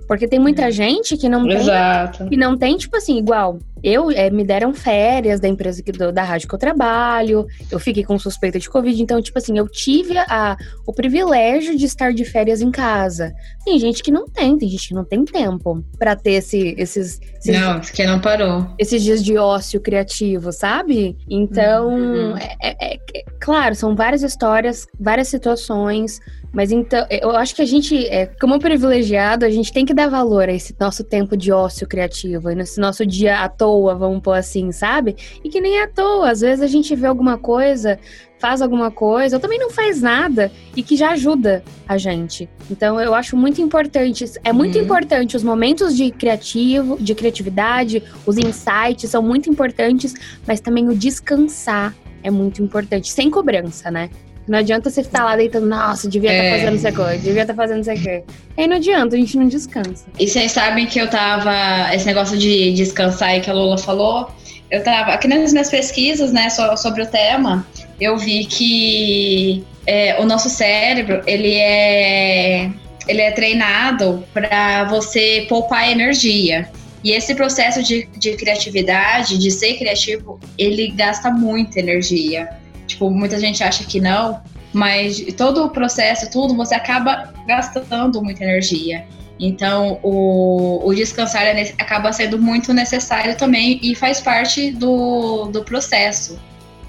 Porque 0.08 0.28
tem 0.28 0.39
muita 0.39 0.65
uhum. 0.65 0.71
gente 0.71 1.17
que 1.17 1.30
não 1.30 1.49
Exato. 1.49 2.19
tem. 2.19 2.30
Que 2.30 2.38
não 2.38 2.58
tem, 2.58 2.78
tipo 2.78 2.95
assim, 2.97 3.17
igual. 3.17 3.60
Eu 3.82 4.12
é, 4.12 4.30
me 4.30 4.43
deram 4.43 4.73
férias 4.73 5.39
da 5.39 5.47
empresa 5.47 5.82
que, 5.82 5.91
do, 5.91 6.12
da 6.12 6.23
rádio 6.23 6.47
que 6.47 6.56
eu 6.56 6.60
trabalho, 6.60 7.47
eu 7.71 7.80
fiquei 7.80 8.04
com 8.04 8.19
suspeita 8.19 8.60
de 8.60 8.69
Covid, 8.69 9.02
então, 9.02 9.21
tipo 9.21 9.38
assim, 9.38 9.58
eu 9.58 9.67
tive 9.67 10.17
a, 10.17 10.58
o 10.86 10.93
privilégio 10.93 11.78
de 11.78 11.86
estar 11.86 12.13
de 12.13 12.25
férias 12.25 12.62
em 12.62 12.71
casa. 12.71 13.34
Tem 13.63 13.80
gente 13.80 14.04
que 14.04 14.12
não 14.12 14.28
tem, 14.28 14.58
tem 14.58 14.67
gente 14.67 14.89
que 14.89 14.93
não 14.93 15.06
tem 15.06 15.23
tempo 15.23 15.84
para 15.97 16.15
ter 16.15 16.34
esse, 16.34 16.75
esses, 16.78 17.19
esses. 17.38 17.60
Não, 17.60 17.80
que 17.80 18.06
não 18.06 18.19
parou. 18.19 18.67
Esses 18.78 19.02
dias 19.02 19.23
de 19.23 19.38
ócio 19.38 19.80
criativo, 19.80 20.52
sabe? 20.52 21.17
Então, 21.30 21.89
uhum. 21.89 22.38
é, 22.38 22.58
é, 22.62 22.95
é, 22.95 22.99
claro, 23.39 23.75
são 23.75 23.95
várias 23.95 24.23
histórias, 24.23 24.86
várias 24.99 25.30
situações. 25.30 26.19
Mas 26.51 26.71
então, 26.71 27.05
eu 27.09 27.31
acho 27.31 27.55
que 27.55 27.62
a 27.62 27.65
gente, 27.65 28.07
é, 28.07 28.25
como 28.25 28.59
privilegiado, 28.59 29.45
a 29.45 29.49
gente 29.49 29.71
tem 29.71 29.85
que 29.85 29.93
dar 29.93 30.09
valor 30.09 30.49
a 30.49 30.53
esse 30.53 30.75
nosso 30.79 31.03
tempo 31.03 31.38
de 31.38 31.51
ócio 31.51 31.88
criativo, 31.88 32.49
nesse 32.49 32.79
nosso 32.79 33.05
dia 33.05 33.41
à 33.41 33.49
toa, 33.49 33.95
vamos 33.95 34.21
pôr 34.21 34.33
assim, 34.33 34.71
sabe? 34.71 35.15
E 35.43 35.49
que 35.49 35.62
nem 35.62 35.79
à 35.79 35.88
toa, 35.88 36.31
às 36.31 36.41
vezes 36.41 36.62
a 36.63 36.67
gente 36.67 36.95
vê 36.95 37.05
alguma 37.05 37.38
coisa, 37.38 37.99
faz 38.39 38.62
alguma 38.62 38.89
coisa, 38.89 39.35
ou 39.35 39.39
também 39.39 39.59
não 39.59 39.69
faz 39.69 40.01
nada, 40.01 40.51
e 40.75 40.81
que 40.81 40.95
já 40.95 41.12
ajuda 41.12 41.63
a 41.88 41.97
gente. 41.97 42.49
Então 42.71 42.99
eu 42.99 43.13
acho 43.13 43.38
muito 43.38 43.62
importante, 43.62 44.25
é 44.43 44.51
muito 44.51 44.77
uhum. 44.77 44.85
importante 44.85 45.38
os 45.38 45.43
momentos 45.43 45.95
de 45.95 46.09
criativo, 46.09 46.97
de 46.99 47.13
criatividade, 47.13 48.01
os 48.25 48.38
insights 48.38 49.12
são 49.12 49.21
muito 49.21 49.49
importantes, 49.49 50.15
mas 50.47 50.59
também 50.59 50.88
o 50.88 50.95
descansar 50.95 51.93
é 52.23 52.31
muito 52.31 52.63
importante, 52.63 53.12
sem 53.12 53.29
cobrança, 53.29 53.91
né? 53.91 54.09
Não 54.49 54.57
adianta 54.57 54.89
você 54.89 55.01
estar 55.01 55.23
lá 55.23 55.35
deitando, 55.35 55.67
nossa, 55.67 56.09
devia 56.09 56.31
estar 56.31 56.41
tá 56.41 56.47
é. 56.47 56.59
fazendo 56.59 56.75
isso 56.75 56.88
aqui, 56.88 57.17
devia 57.19 57.41
estar 57.43 57.53
tá 57.53 57.62
fazendo 57.62 57.81
isso 57.81 57.91
aqui. 57.91 58.23
Aí 58.57 58.67
não 58.67 58.77
adianta, 58.77 59.15
a 59.15 59.19
gente 59.19 59.38
não 59.38 59.47
descansa. 59.47 60.05
E 60.17 60.27
vocês 60.27 60.51
sabem 60.51 60.88
que 60.88 60.99
eu 60.99 61.07
tava. 61.07 61.93
Esse 61.93 62.07
negócio 62.07 62.35
de 62.35 62.73
descansar 62.73 63.29
aí 63.29 63.41
que 63.41 63.49
a 63.49 63.53
Lula 63.53 63.77
falou, 63.77 64.27
eu 64.71 64.83
tava. 64.83 65.12
Aqui 65.12 65.27
nas 65.27 65.51
minhas 65.51 65.69
pesquisas, 65.69 66.33
né, 66.33 66.49
sobre 66.49 67.03
o 67.03 67.05
tema, 67.05 67.63
eu 68.01 68.17
vi 68.17 68.45
que 68.45 69.63
é, 69.85 70.19
o 70.19 70.25
nosso 70.25 70.49
cérebro, 70.49 71.21
ele 71.27 71.53
é. 71.55 72.71
Ele 73.07 73.21
é 73.21 73.31
treinado 73.31 74.23
para 74.33 74.85
você 74.85 75.45
poupar 75.47 75.91
energia. 75.91 76.69
E 77.03 77.12
esse 77.12 77.33
processo 77.33 77.81
de, 77.81 78.07
de 78.17 78.35
criatividade, 78.35 79.38
de 79.38 79.49
ser 79.49 79.75
criativo, 79.75 80.39
ele 80.57 80.89
gasta 80.89 81.31
muita 81.31 81.79
energia. 81.79 82.49
Tipo, 82.89 83.10
muita 83.10 83.39
gente 83.39 83.63
acha 83.63 83.84
que 83.84 84.02
não, 84.02 84.41
mas 84.73 85.21
todo 85.38 85.63
o 85.63 85.69
processo, 85.69 86.30
tudo, 86.30 86.56
você 86.56 86.73
acaba 86.73 87.32
gastando 87.47 88.21
muita 88.21 88.43
energia. 88.43 89.06
Então, 89.39 89.99
o, 90.04 90.82
o 90.86 90.93
descansar 90.93 91.43
é, 91.43 91.73
acaba 91.78 92.12
sendo 92.12 92.38
muito 92.38 92.73
necessário 92.73 93.38
também 93.38 93.80
e 93.82 93.95
faz 93.95 94.19
parte 94.19 94.71
do, 94.71 95.45
do 95.45 95.63
processo. 95.63 96.38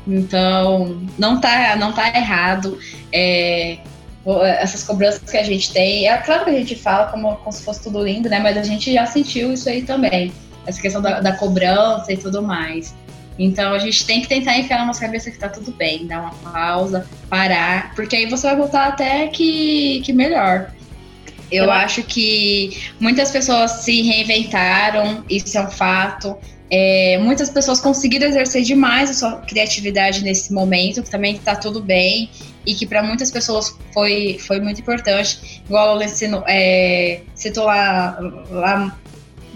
Então, 0.07 1.01
não 1.19 1.41
tá, 1.41 1.77
não 1.77 1.93
tá 1.93 2.09
errado. 2.09 2.79
É, 3.13 3.79
essas 4.59 4.83
cobranças 4.83 5.31
que 5.31 5.37
a 5.37 5.45
gente 5.45 5.73
tem. 5.73 6.09
É 6.09 6.17
claro 6.17 6.45
que 6.45 6.51
a 6.51 6.55
gente 6.55 6.75
fala 6.77 7.07
como, 7.07 7.37
como 7.37 7.53
se 7.53 7.63
fosse 7.63 7.83
tudo 7.83 8.03
lindo, 8.03 8.29
né? 8.29 8.39
Mas 8.39 8.57
a 8.57 8.63
gente 8.63 8.93
já 8.93 9.07
sentiu 9.07 9.53
isso 9.53 9.69
aí 9.69 9.83
também. 9.83 10.33
Essa 10.67 10.81
questão 10.81 11.01
da, 11.01 11.21
da 11.21 11.33
cobrança 11.37 12.13
e 12.13 12.17
tudo 12.17 12.43
mais. 12.43 12.95
Então 13.43 13.73
a 13.73 13.79
gente 13.79 14.05
tem 14.05 14.21
que 14.21 14.29
tentar 14.29 14.59
enfiar 14.59 14.81
na 14.81 14.85
nossa 14.85 15.01
cabeça 15.01 15.31
que 15.31 15.39
tá 15.39 15.49
tudo 15.49 15.73
bem, 15.73 16.07
dar 16.07 16.21
uma 16.21 16.53
pausa, 16.53 17.09
parar, 17.31 17.95
porque 17.95 18.15
aí 18.15 18.27
você 18.27 18.47
vai 18.47 18.55
voltar 18.55 18.89
até 18.89 19.29
que, 19.29 20.03
que 20.05 20.13
melhor. 20.13 20.71
Eu, 21.51 21.65
Eu 21.65 21.71
acho 21.71 22.03
que 22.03 22.77
muitas 23.01 23.31
pessoas 23.31 23.71
se 23.83 24.03
reinventaram, 24.03 25.25
isso 25.31 25.57
é 25.57 25.63
um 25.63 25.71
fato. 25.71 26.37
É, 26.71 27.19
muitas 27.23 27.49
pessoas 27.49 27.81
conseguiram 27.81 28.29
exercer 28.29 28.63
demais 28.63 29.09
a 29.09 29.15
sua 29.15 29.37
criatividade 29.39 30.23
nesse 30.23 30.53
momento, 30.53 31.03
que 31.03 31.11
também 31.11 31.37
está 31.37 31.57
tudo 31.57 31.81
bem 31.81 32.29
e 32.67 32.75
que 32.75 32.87
para 32.87 33.03
muitas 33.03 33.31
pessoas 33.31 33.75
foi, 33.95 34.39
foi 34.47 34.61
muito 34.61 34.83
importante. 34.83 35.63
Igual 35.65 35.95
o 35.97 35.99
Lecino 35.99 36.45
é, 36.47 37.23
citou 37.35 37.65
lá, 37.65 38.19
lá 38.51 38.99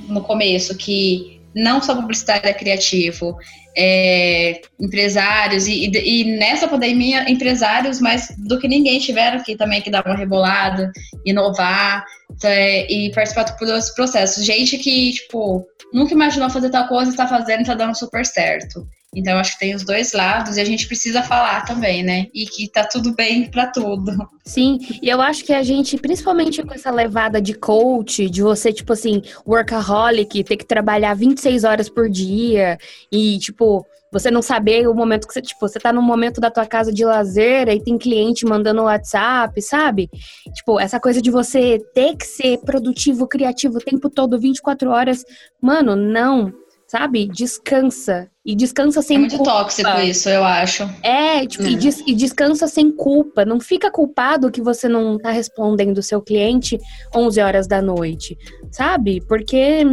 no 0.08 0.22
começo, 0.22 0.74
que 0.74 1.33
não 1.54 1.80
só 1.80 1.94
publicitário 1.94 2.48
é 2.48 2.52
criativo, 2.52 3.36
é, 3.76 4.60
empresários 4.80 5.66
e, 5.66 5.90
e, 5.90 6.36
nessa 6.38 6.68
pandemia 6.68 7.30
empresários 7.30 8.00
mais 8.00 8.28
do 8.38 8.58
que 8.58 8.68
ninguém 8.68 8.98
tiveram 9.00 9.42
que 9.42 9.56
também 9.56 9.82
que 9.82 9.90
dar 9.90 10.04
uma 10.06 10.16
rebolada, 10.16 10.92
inovar 11.24 12.04
é, 12.42 12.92
e 12.92 13.10
participar 13.12 13.44
dos 13.44 13.90
processos. 13.90 14.44
Gente 14.44 14.78
que 14.78 15.12
tipo 15.12 15.66
nunca 15.92 16.12
imaginou 16.12 16.50
fazer 16.50 16.70
tal 16.70 16.88
coisa 16.88 17.10
está 17.10 17.26
fazendo, 17.26 17.62
está 17.62 17.74
dando 17.74 17.96
super 17.96 18.24
certo. 18.24 18.86
Então, 19.14 19.38
acho 19.38 19.52
que 19.52 19.60
tem 19.60 19.74
os 19.74 19.84
dois 19.84 20.12
lados 20.12 20.56
e 20.56 20.60
a 20.60 20.64
gente 20.64 20.86
precisa 20.88 21.22
falar 21.22 21.64
também, 21.64 22.02
né? 22.02 22.26
E 22.34 22.46
que 22.46 22.68
tá 22.68 22.84
tudo 22.84 23.14
bem 23.14 23.50
para 23.50 23.66
tudo. 23.68 24.12
Sim, 24.44 24.78
e 25.00 25.08
eu 25.08 25.20
acho 25.20 25.44
que 25.44 25.52
a 25.52 25.62
gente, 25.62 25.96
principalmente 25.96 26.62
com 26.62 26.74
essa 26.74 26.90
levada 26.90 27.40
de 27.40 27.54
coach, 27.54 28.28
de 28.28 28.42
você, 28.42 28.72
tipo 28.72 28.92
assim, 28.92 29.22
workaholic, 29.46 30.44
ter 30.44 30.56
que 30.56 30.66
trabalhar 30.66 31.14
26 31.14 31.64
horas 31.64 31.88
por 31.88 32.10
dia 32.10 32.76
e, 33.10 33.38
tipo, 33.38 33.86
Você 34.14 34.30
não 34.30 34.40
saber 34.42 34.86
o 34.86 34.94
momento 34.94 35.26
que 35.26 35.34
você, 35.34 35.42
tipo, 35.42 35.58
você 35.60 35.80
tá 35.80 35.92
no 35.92 36.00
momento 36.00 36.40
da 36.40 36.48
tua 36.48 36.64
casa 36.64 36.92
de 36.92 37.04
lazer 37.04 37.68
e 37.68 37.82
tem 37.82 37.98
cliente 37.98 38.46
mandando 38.46 38.84
WhatsApp, 38.84 39.60
sabe? 39.60 40.08
Tipo, 40.54 40.78
essa 40.78 41.00
coisa 41.00 41.20
de 41.20 41.32
você 41.32 41.80
ter 41.92 42.16
que 42.16 42.24
ser 42.24 42.58
produtivo, 42.58 43.26
criativo 43.26 43.78
o 43.78 43.80
tempo 43.80 44.08
todo, 44.08 44.38
24 44.38 44.88
horas. 44.88 45.24
Mano, 45.60 45.96
não 45.96 46.52
sabe? 46.94 47.26
Descansa. 47.26 48.28
E 48.46 48.54
descansa 48.54 49.02
sem 49.02 49.16
é 49.16 49.18
muito 49.18 49.36
culpa. 49.36 49.50
tóxico 49.50 49.90
isso, 49.98 50.28
eu 50.28 50.44
acho. 50.44 50.88
É, 51.02 51.44
tipo, 51.44 51.64
E, 51.64 51.74
des 51.74 52.00
e, 52.06 52.14
descansa 52.14 52.68
sem 52.68 52.92
culpa. 52.92 53.44
Não 53.44 53.58
fica 53.58 53.90
culpado 53.90 54.48
que 54.48 54.62
você 54.62 54.88
não 54.88 55.18
tá 55.18 55.32
respondendo 55.32 55.98
o 55.98 56.02
seu 56.02 56.22
cliente 56.22 56.78
11 57.12 57.40
horas 57.40 57.66
da 57.66 57.82
noite, 57.82 58.38
sabe? 58.70 59.20
Porque 59.26 59.84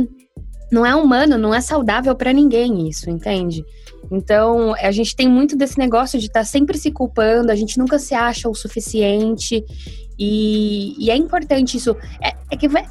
não 0.71 0.85
é 0.85 0.93
humano, 0.95 1.39
não 1.39 1.55
é 1.55 1.59
saudável 1.59 2.15
para 2.15 2.31
ninguém 2.31 2.87
isso, 2.87 3.09
entende? 3.09 3.65
Então, 4.11 4.75
a 4.75 4.91
gente 4.91 5.15
tem 5.15 5.27
muito 5.27 5.55
desse 5.55 5.79
negócio 5.79 6.19
de 6.19 6.27
estar 6.27 6.41
tá 6.41 6.45
sempre 6.45 6.77
se 6.77 6.91
culpando, 6.91 7.51
a 7.51 7.55
gente 7.55 7.79
nunca 7.79 7.97
se 7.97 8.13
acha 8.13 8.47
o 8.47 8.53
suficiente. 8.53 9.63
E, 10.19 10.93
e 11.03 11.09
é 11.09 11.15
importante 11.15 11.77
isso. 11.77 11.95
É, 12.21 12.35
é 12.51 12.57
que 12.57 12.67
vai, 12.67 12.85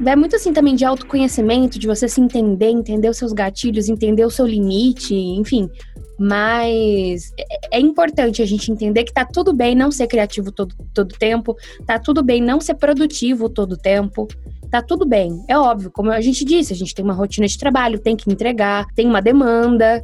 vai 0.00 0.16
muito 0.16 0.34
assim 0.34 0.52
também 0.52 0.74
de 0.74 0.84
autoconhecimento, 0.84 1.78
de 1.78 1.86
você 1.86 2.08
se 2.08 2.20
entender, 2.20 2.70
entender 2.70 3.08
os 3.08 3.16
seus 3.16 3.32
gatilhos, 3.32 3.88
entender 3.88 4.24
o 4.24 4.30
seu 4.30 4.46
limite, 4.46 5.14
enfim. 5.14 5.70
Mas 6.18 7.32
é, 7.38 7.78
é 7.78 7.80
importante 7.80 8.42
a 8.42 8.46
gente 8.46 8.70
entender 8.70 9.04
que 9.04 9.12
tá 9.12 9.24
tudo 9.24 9.52
bem 9.52 9.74
não 9.74 9.90
ser 9.90 10.06
criativo 10.06 10.50
todo, 10.50 10.74
todo 10.92 11.14
tempo, 11.16 11.56
tá 11.86 11.98
tudo 11.98 12.22
bem 12.22 12.40
não 12.42 12.60
ser 12.60 12.74
produtivo 12.74 13.48
todo 13.48 13.76
tempo, 13.76 14.26
tá 14.70 14.82
tudo 14.82 15.06
bem. 15.06 15.44
É 15.48 15.56
óbvio, 15.56 15.90
como 15.90 16.10
a 16.10 16.20
gente 16.20 16.44
disse, 16.44 16.72
a 16.72 16.76
gente 16.76 16.94
tem 16.94 17.04
uma 17.04 17.14
rotina 17.14 17.46
de 17.46 17.58
trabalho, 17.58 17.98
tem 17.98 18.16
que 18.16 18.30
entregar, 18.30 18.86
tem 18.94 19.06
uma 19.06 19.22
demanda. 19.22 20.02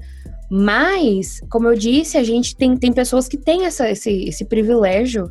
Mas, 0.50 1.40
como 1.48 1.68
eu 1.68 1.76
disse, 1.76 2.18
a 2.18 2.24
gente 2.24 2.56
tem, 2.56 2.76
tem 2.76 2.92
pessoas 2.92 3.28
que 3.28 3.36
têm 3.36 3.66
essa, 3.66 3.88
esse, 3.88 4.24
esse 4.24 4.44
privilégio 4.44 5.30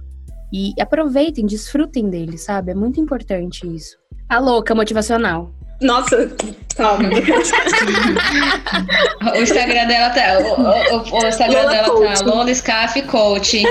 e 0.52 0.74
aproveitem, 0.80 1.45
desfrutem 1.45 2.10
dele, 2.10 2.38
sabe? 2.38 2.72
É 2.72 2.76
muito 2.76 3.02
importante 3.02 3.67
isso. 3.67 3.99
A 4.30 4.39
louca 4.39 4.76
motivacional. 4.76 5.52
Nossa, 5.82 6.30
calma. 6.76 7.10
o 9.34 9.38
Instagram 9.42 9.88
dela 9.88 10.10
tá. 10.10 10.39
O, 10.39 10.62
o, 10.96 10.98
o 11.20 11.28
Instagram 11.28 11.62
Lola 11.62 11.72
dela 11.72 11.84
tá 11.84 11.89
Coach. 11.94 12.20
tá 12.20 12.26
Lola 12.26 12.54
Scaff 12.54 13.02
Coach. 13.04 13.63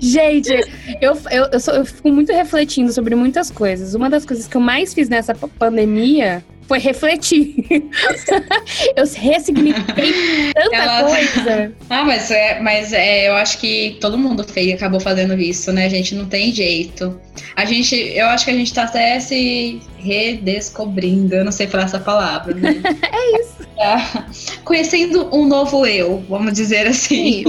Gente, 0.00 0.52
eu, 1.00 1.18
eu, 1.30 1.48
eu, 1.52 1.60
sou, 1.60 1.74
eu 1.74 1.84
fico 1.84 2.08
muito 2.10 2.32
refletindo 2.32 2.92
sobre 2.92 3.16
muitas 3.16 3.50
coisas. 3.50 3.94
Uma 3.94 4.08
das 4.08 4.24
coisas 4.24 4.46
que 4.46 4.56
eu 4.56 4.60
mais 4.60 4.94
fiz 4.94 5.08
nessa 5.08 5.34
pandemia 5.34 6.44
foi 6.70 6.78
refletir. 6.78 7.56
eu 8.94 9.04
ressignifiquei 9.16 10.52
tanta 10.54 10.76
Ela... 10.76 11.02
coisa. 11.02 11.72
Ah, 11.90 12.04
mas, 12.04 12.30
é, 12.30 12.60
mas 12.60 12.92
é, 12.92 13.28
eu 13.28 13.34
acho 13.34 13.58
que 13.58 13.98
todo 14.00 14.16
mundo 14.16 14.44
fez, 14.44 14.72
acabou 14.72 15.00
fazendo 15.00 15.34
isso, 15.34 15.72
né, 15.72 15.90
gente? 15.90 16.14
Não 16.14 16.26
tem 16.26 16.52
jeito. 16.52 17.20
A 17.56 17.64
gente, 17.64 17.96
eu 17.96 18.26
acho 18.26 18.44
que 18.44 18.52
a 18.52 18.54
gente 18.54 18.72
tá 18.72 18.84
até 18.84 19.18
se 19.18 19.80
redescobrindo, 19.98 21.34
eu 21.34 21.44
não 21.44 21.50
sei 21.50 21.66
falar 21.66 21.84
essa 21.84 21.98
palavra, 21.98 22.54
né? 22.54 22.76
é 23.02 23.40
isso. 23.40 23.68
Tá 23.76 24.26
conhecendo 24.64 25.28
um 25.34 25.46
novo 25.46 25.84
eu, 25.84 26.24
vamos 26.28 26.52
dizer 26.52 26.86
assim. 26.86 27.42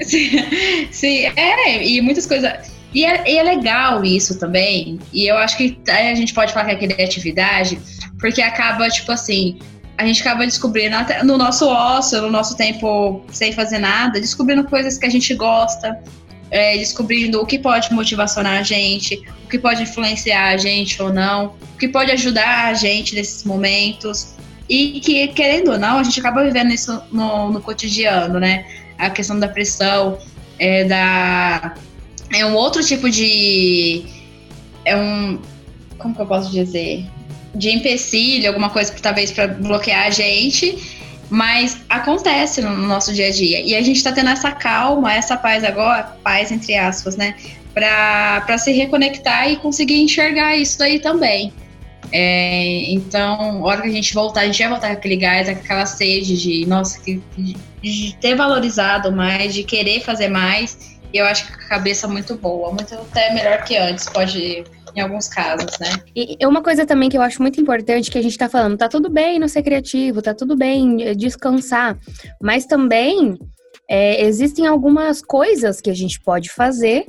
sim, 0.00 0.30
sim, 0.92 1.26
é, 1.34 1.84
e 1.84 2.00
muitas 2.00 2.26
coisas 2.26 2.52
e 2.94 3.04
é, 3.04 3.28
e 3.28 3.38
é, 3.38 3.42
legal 3.42 4.04
isso 4.04 4.38
também. 4.38 5.00
E 5.12 5.26
eu 5.26 5.36
acho 5.36 5.56
que 5.56 5.76
a 5.88 6.14
gente 6.14 6.32
pode 6.32 6.52
falar 6.52 6.76
que 6.76 6.84
é 6.84 6.88
criatividade, 6.88 7.78
porque 8.20 8.40
acaba, 8.40 8.88
tipo 8.88 9.10
assim, 9.10 9.58
a 9.98 10.06
gente 10.06 10.20
acaba 10.20 10.44
descobrindo 10.44 10.96
no 11.24 11.36
nosso 11.36 11.66
ócio, 11.66 12.22
no 12.22 12.30
nosso 12.30 12.56
tempo 12.56 13.24
sem 13.32 13.52
fazer 13.52 13.78
nada, 13.78 14.20
descobrindo 14.20 14.62
coisas 14.64 14.96
que 14.96 15.06
a 15.06 15.10
gente 15.10 15.34
gosta, 15.34 16.00
é, 16.50 16.76
descobrindo 16.78 17.40
o 17.40 17.46
que 17.46 17.58
pode 17.58 17.92
motivacionar 17.92 18.60
a 18.60 18.62
gente, 18.62 19.20
o 19.44 19.48
que 19.48 19.58
pode 19.58 19.82
influenciar 19.82 20.50
a 20.50 20.56
gente 20.56 21.02
ou 21.02 21.12
não, 21.12 21.56
o 21.74 21.78
que 21.78 21.88
pode 21.88 22.12
ajudar 22.12 22.66
a 22.66 22.74
gente 22.74 23.14
nesses 23.16 23.42
momentos. 23.42 24.34
E 24.68 25.00
que, 25.00 25.28
querendo 25.28 25.72
ou 25.72 25.78
não, 25.78 25.98
a 25.98 26.02
gente 26.02 26.18
acaba 26.20 26.42
vivendo 26.42 26.72
isso 26.72 27.02
no, 27.12 27.50
no 27.50 27.60
cotidiano, 27.60 28.40
né? 28.40 28.64
A 28.96 29.10
questão 29.10 29.38
da 29.38 29.46
pressão, 29.46 30.18
é, 30.58 30.84
da 30.84 31.74
é 32.32 32.44
um 32.46 32.54
outro 32.54 32.82
tipo 32.84 33.10
de. 33.10 34.04
É 34.84 34.96
um. 34.96 35.38
Como 35.98 36.14
que 36.14 36.22
eu 36.22 36.26
posso 36.26 36.50
dizer? 36.50 37.04
De 37.54 37.70
empecilho, 37.70 38.48
alguma 38.48 38.70
coisa 38.70 38.92
talvez 39.00 39.30
para 39.30 39.48
bloquear 39.48 40.06
a 40.06 40.10
gente. 40.10 41.02
Mas 41.30 41.78
acontece 41.88 42.60
no 42.60 42.76
nosso 42.76 43.12
dia 43.12 43.28
a 43.28 43.30
dia. 43.30 43.60
E 43.60 43.74
a 43.74 43.82
gente 43.82 44.02
tá 44.02 44.12
tendo 44.12 44.30
essa 44.30 44.52
calma, 44.52 45.12
essa 45.12 45.36
paz 45.36 45.64
agora, 45.64 46.02
paz 46.22 46.52
entre 46.52 46.76
aspas, 46.76 47.16
né? 47.16 47.34
Para 47.72 48.58
se 48.58 48.72
reconectar 48.72 49.50
e 49.50 49.56
conseguir 49.56 50.00
enxergar 50.00 50.56
isso 50.56 50.78
daí 50.78 50.98
também. 50.98 51.52
É, 52.12 52.92
então, 52.92 53.62
hora 53.62 53.82
que 53.82 53.88
a 53.88 53.92
gente 53.92 54.14
voltar, 54.14 54.42
a 54.42 54.46
gente 54.46 54.58
vai 54.60 54.68
voltar 54.68 54.88
com 54.88 54.92
aquele 54.92 55.16
gás, 55.16 55.48
aquela 55.48 55.86
sede 55.86 56.36
de, 56.36 56.66
nossa, 56.66 57.00
de, 57.02 57.20
de 57.82 58.16
ter 58.20 58.36
valorizado 58.36 59.10
mais, 59.10 59.52
de 59.52 59.64
querer 59.64 60.00
fazer 60.00 60.28
mais 60.28 60.93
eu 61.18 61.26
acho 61.26 61.46
que 61.46 61.52
a 61.52 61.68
cabeça 61.68 62.06
é 62.06 62.10
muito 62.10 62.34
boa, 62.34 62.70
muito 62.70 62.94
até 62.94 63.32
melhor 63.32 63.62
que 63.64 63.76
antes, 63.76 64.08
pode 64.08 64.64
em 64.96 65.00
alguns 65.00 65.28
casos, 65.28 65.78
né? 65.80 65.88
E 66.14 66.36
uma 66.46 66.62
coisa 66.62 66.86
também 66.86 67.08
que 67.08 67.16
eu 67.16 67.22
acho 67.22 67.42
muito 67.42 67.60
importante 67.60 68.10
que 68.10 68.18
a 68.18 68.22
gente 68.22 68.38
tá 68.38 68.48
falando, 68.48 68.78
tá 68.78 68.88
tudo 68.88 69.10
bem 69.10 69.38
não 69.38 69.48
ser 69.48 69.62
criativo, 69.62 70.22
tá 70.22 70.32
tudo 70.32 70.56
bem 70.56 71.02
eh, 71.02 71.14
descansar, 71.14 71.98
mas 72.40 72.64
também 72.64 73.36
é, 73.90 74.24
existem 74.24 74.66
algumas 74.66 75.20
coisas 75.20 75.80
que 75.80 75.90
a 75.90 75.94
gente 75.94 76.20
pode 76.20 76.48
fazer 76.50 77.06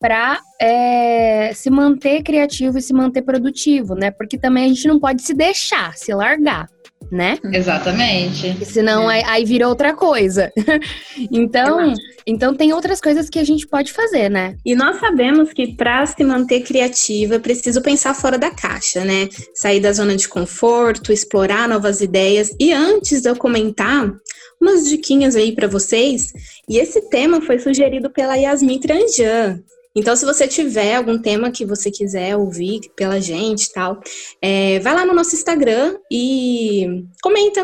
para 0.00 0.40
é, 0.60 1.52
se 1.54 1.70
manter 1.70 2.22
criativo 2.22 2.78
e 2.78 2.82
se 2.82 2.92
manter 2.92 3.22
produtivo, 3.22 3.94
né? 3.94 4.10
Porque 4.10 4.38
também 4.38 4.64
a 4.64 4.68
gente 4.68 4.86
não 4.86 4.98
pode 4.98 5.22
se 5.22 5.34
deixar, 5.34 5.96
se 5.96 6.12
largar 6.12 6.68
né? 7.10 7.38
Exatamente. 7.52 8.48
Porque 8.50 8.64
senão 8.64 9.10
é. 9.10 9.16
aí, 9.16 9.24
aí 9.26 9.44
vira 9.44 9.68
outra 9.68 9.94
coisa. 9.94 10.52
então, 11.30 11.94
então 12.26 12.54
tem 12.54 12.72
outras 12.72 13.00
coisas 13.00 13.28
que 13.28 13.38
a 13.38 13.44
gente 13.44 13.66
pode 13.66 13.92
fazer, 13.92 14.28
né? 14.28 14.56
E 14.64 14.74
nós 14.74 14.98
sabemos 14.98 15.52
que 15.52 15.74
para 15.74 16.04
se 16.06 16.22
manter 16.24 16.60
criativa, 16.60 17.36
é 17.36 17.38
preciso 17.38 17.80
pensar 17.82 18.14
fora 18.14 18.38
da 18.38 18.50
caixa, 18.50 19.04
né? 19.04 19.28
Sair 19.54 19.80
da 19.80 19.92
zona 19.92 20.16
de 20.16 20.28
conforto, 20.28 21.12
explorar 21.12 21.68
novas 21.68 22.00
ideias. 22.00 22.54
E 22.58 22.72
antes 22.72 23.22
de 23.22 23.28
eu 23.28 23.36
comentar 23.36 24.12
umas 24.60 24.88
diquinhas 24.88 25.36
aí 25.36 25.52
para 25.52 25.68
vocês, 25.68 26.32
e 26.68 26.78
esse 26.78 27.08
tema 27.08 27.40
foi 27.40 27.58
sugerido 27.58 28.10
pela 28.10 28.34
Yasmin 28.34 28.80
Tranjan. 28.80 29.60
Então, 29.98 30.14
se 30.14 30.24
você 30.24 30.46
tiver 30.46 30.94
algum 30.94 31.18
tema 31.18 31.50
que 31.50 31.64
você 31.64 31.90
quiser 31.90 32.36
ouvir 32.36 32.80
pela 32.96 33.20
gente 33.20 33.64
e 33.64 33.72
tal, 33.72 34.00
é, 34.40 34.78
vai 34.78 34.94
lá 34.94 35.04
no 35.04 35.14
nosso 35.14 35.34
Instagram 35.34 35.96
e 36.10 37.04
comenta. 37.22 37.62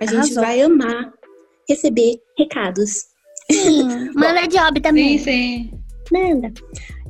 A 0.00 0.04
Arrasou. 0.04 0.22
gente 0.22 0.34
vai 0.34 0.60
amar 0.60 1.12
receber 1.68 2.16
recados. 2.38 3.04
Sim, 3.50 4.10
manda 4.14 4.46
job 4.46 4.80
também. 4.80 5.18
Sim, 5.18 5.24
sim. 5.24 5.70
Manda. 6.12 6.52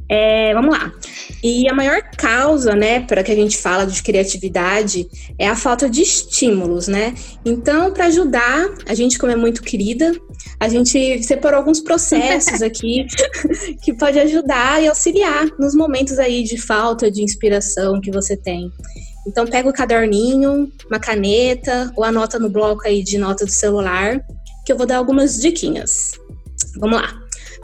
É, 0.09 0.55
vamos 0.55 0.77
lá. 0.77 0.93
E 1.43 1.69
a 1.69 1.75
maior 1.75 2.03
causa, 2.17 2.75
né, 2.75 3.01
para 3.01 3.23
que 3.23 3.31
a 3.31 3.35
gente 3.35 3.59
fala 3.59 3.87
de 3.87 4.03
criatividade 4.03 5.07
é 5.39 5.49
a 5.49 5.55
falta 5.55 5.89
de 5.89 6.03
estímulos, 6.03 6.89
né? 6.89 7.15
Então, 7.45 7.93
para 7.93 8.07
ajudar, 8.07 8.69
a 8.87 8.95
gente, 8.95 9.19
como 9.19 9.33
é 9.33 9.37
muito 9.37 9.63
querida, 9.63 10.13
a 10.59 10.69
gente 10.69 11.23
separou 11.23 11.59
alguns 11.59 11.81
processos 11.81 12.61
aqui 12.63 13.07
que 13.83 13.93
pode 13.95 14.19
ajudar 14.19 14.83
e 14.83 14.89
auxiliar 14.89 15.47
nos 15.59 15.75
momentos 15.75 16.19
aí 16.19 16.43
de 16.43 16.57
falta 16.57 17.11
de 17.11 17.23
inspiração 17.23 18.01
que 18.01 18.11
você 18.11 18.37
tem. 18.37 18.71
Então, 19.27 19.47
pega 19.47 19.69
o 19.69 19.73
caderninho, 19.73 20.71
uma 20.89 21.01
caneta 21.01 21.93
ou 21.97 22.05
anota 22.05 22.39
no 22.39 22.49
bloco 22.49 22.87
aí 22.87 23.03
de 23.03 23.19
nota 23.19 23.45
do 23.45 23.51
celular, 23.51 24.21
que 24.65 24.73
eu 24.73 24.77
vou 24.77 24.87
dar 24.87 24.99
algumas 24.99 25.39
diquinhas. 25.39 26.13
Vamos 26.79 27.01
lá. 27.01 27.13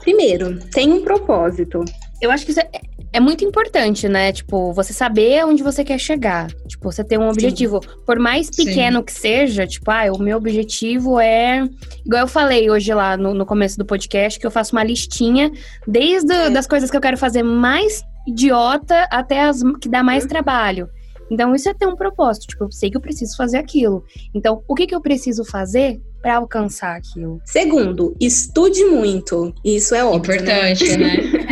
Primeiro, 0.01 0.59
tem 0.71 0.93
um 0.93 1.03
propósito. 1.03 1.85
Eu 2.23 2.31
acho 2.31 2.45
que 2.45 2.53
isso 2.53 2.61
é, 2.61 2.71
é, 3.15 3.19
muito 3.19 3.45
importante, 3.45 4.09
né? 4.09 4.31
Tipo, 4.31 4.73
você 4.73 4.93
saber 4.93 5.45
onde 5.45 5.61
você 5.61 5.83
quer 5.83 5.99
chegar. 5.99 6.53
Tipo, 6.69 6.93
você 6.93 7.03
ter 7.03 7.19
um 7.19 7.29
objetivo. 7.29 7.81
Sim. 7.83 7.89
Por 8.07 8.17
mais 8.21 8.49
pequeno 8.49 8.99
Sim. 8.99 9.05
que 9.05 9.13
seja, 9.13 9.67
tipo, 9.67 9.91
ah, 9.91 10.05
o 10.13 10.23
meu 10.23 10.37
objetivo 10.37 11.19
é. 11.19 11.69
Igual 12.07 12.23
eu 12.23 12.29
falei 12.29 12.71
hoje 12.71 12.95
lá 12.95 13.17
no, 13.17 13.35
no 13.35 13.45
começo 13.45 13.77
do 13.77 13.85
podcast, 13.85 14.39
que 14.39 14.47
eu 14.47 14.53
faço 14.53 14.71
uma 14.71 14.85
listinha 14.85 15.51
desde 15.85 16.33
é. 16.33 16.49
das 16.49 16.69
coisas 16.69 16.93
que 16.93 16.97
eu 16.97 17.01
quero 17.01 17.19
fazer 17.19 17.43
mais 17.43 18.05
idiota 18.25 19.09
até 19.11 19.43
as 19.43 19.61
que 19.81 19.89
dá 19.89 20.05
mais 20.05 20.23
uhum. 20.23 20.31
trabalho. 20.31 20.89
Então, 21.29 21.55
isso 21.57 21.69
é 21.69 21.75
ter 21.75 21.87
um 21.87 21.97
propósito. 21.97 22.47
Tipo, 22.47 22.65
eu 22.65 22.71
sei 22.71 22.89
que 22.89 22.97
eu 22.97 23.01
preciso 23.01 23.37
fazer 23.37 23.57
aquilo. 23.57 24.05
Então, 24.33 24.63
o 24.69 24.77
que, 24.77 24.87
que 24.87 24.95
eu 24.95 25.01
preciso 25.01 25.45
fazer 25.45 26.01
para 26.21 26.37
alcançar 26.37 26.95
aquilo? 26.95 27.41
Segundo, 27.45 28.15
estude 28.21 28.85
muito. 28.85 29.53
Isso 29.65 29.93
é 29.93 30.05
óbvio. 30.05 30.41
Né? 30.41 30.73
Importante, 30.73 30.97
né? 30.97 31.17
né? 31.17 31.43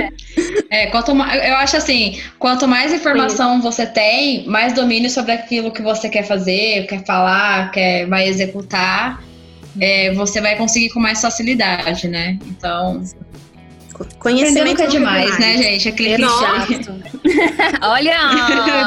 É, 0.71 0.87
quanto 0.87 1.13
mais, 1.15 1.45
eu 1.45 1.57
acho 1.57 1.77
assim, 1.77 2.21
quanto 2.39 2.69
mais 2.69 2.93
informação 2.93 3.61
você 3.61 3.85
tem, 3.85 4.47
mais 4.47 4.73
domínio 4.73 5.11
sobre 5.11 5.33
aquilo 5.33 5.73
que 5.73 5.83
você 5.83 6.09
quer 6.09 6.23
fazer, 6.23 6.87
quer 6.87 7.05
falar, 7.05 7.73
quer 7.73 8.07
vai 8.07 8.29
executar, 8.29 9.21
é, 9.81 10.15
você 10.15 10.41
vai 10.41 10.57
conseguir 10.57 10.91
com 10.91 11.01
mais 11.01 11.21
facilidade, 11.21 12.07
né? 12.07 12.39
Então, 12.47 13.03
Conhecimento 14.19 14.83
é 14.83 14.87
demais, 14.87 15.39
né, 15.39 15.59
gente? 15.59 15.89
Aquele 15.89 16.25
Exato. 16.25 16.95
Olha! 17.83 18.19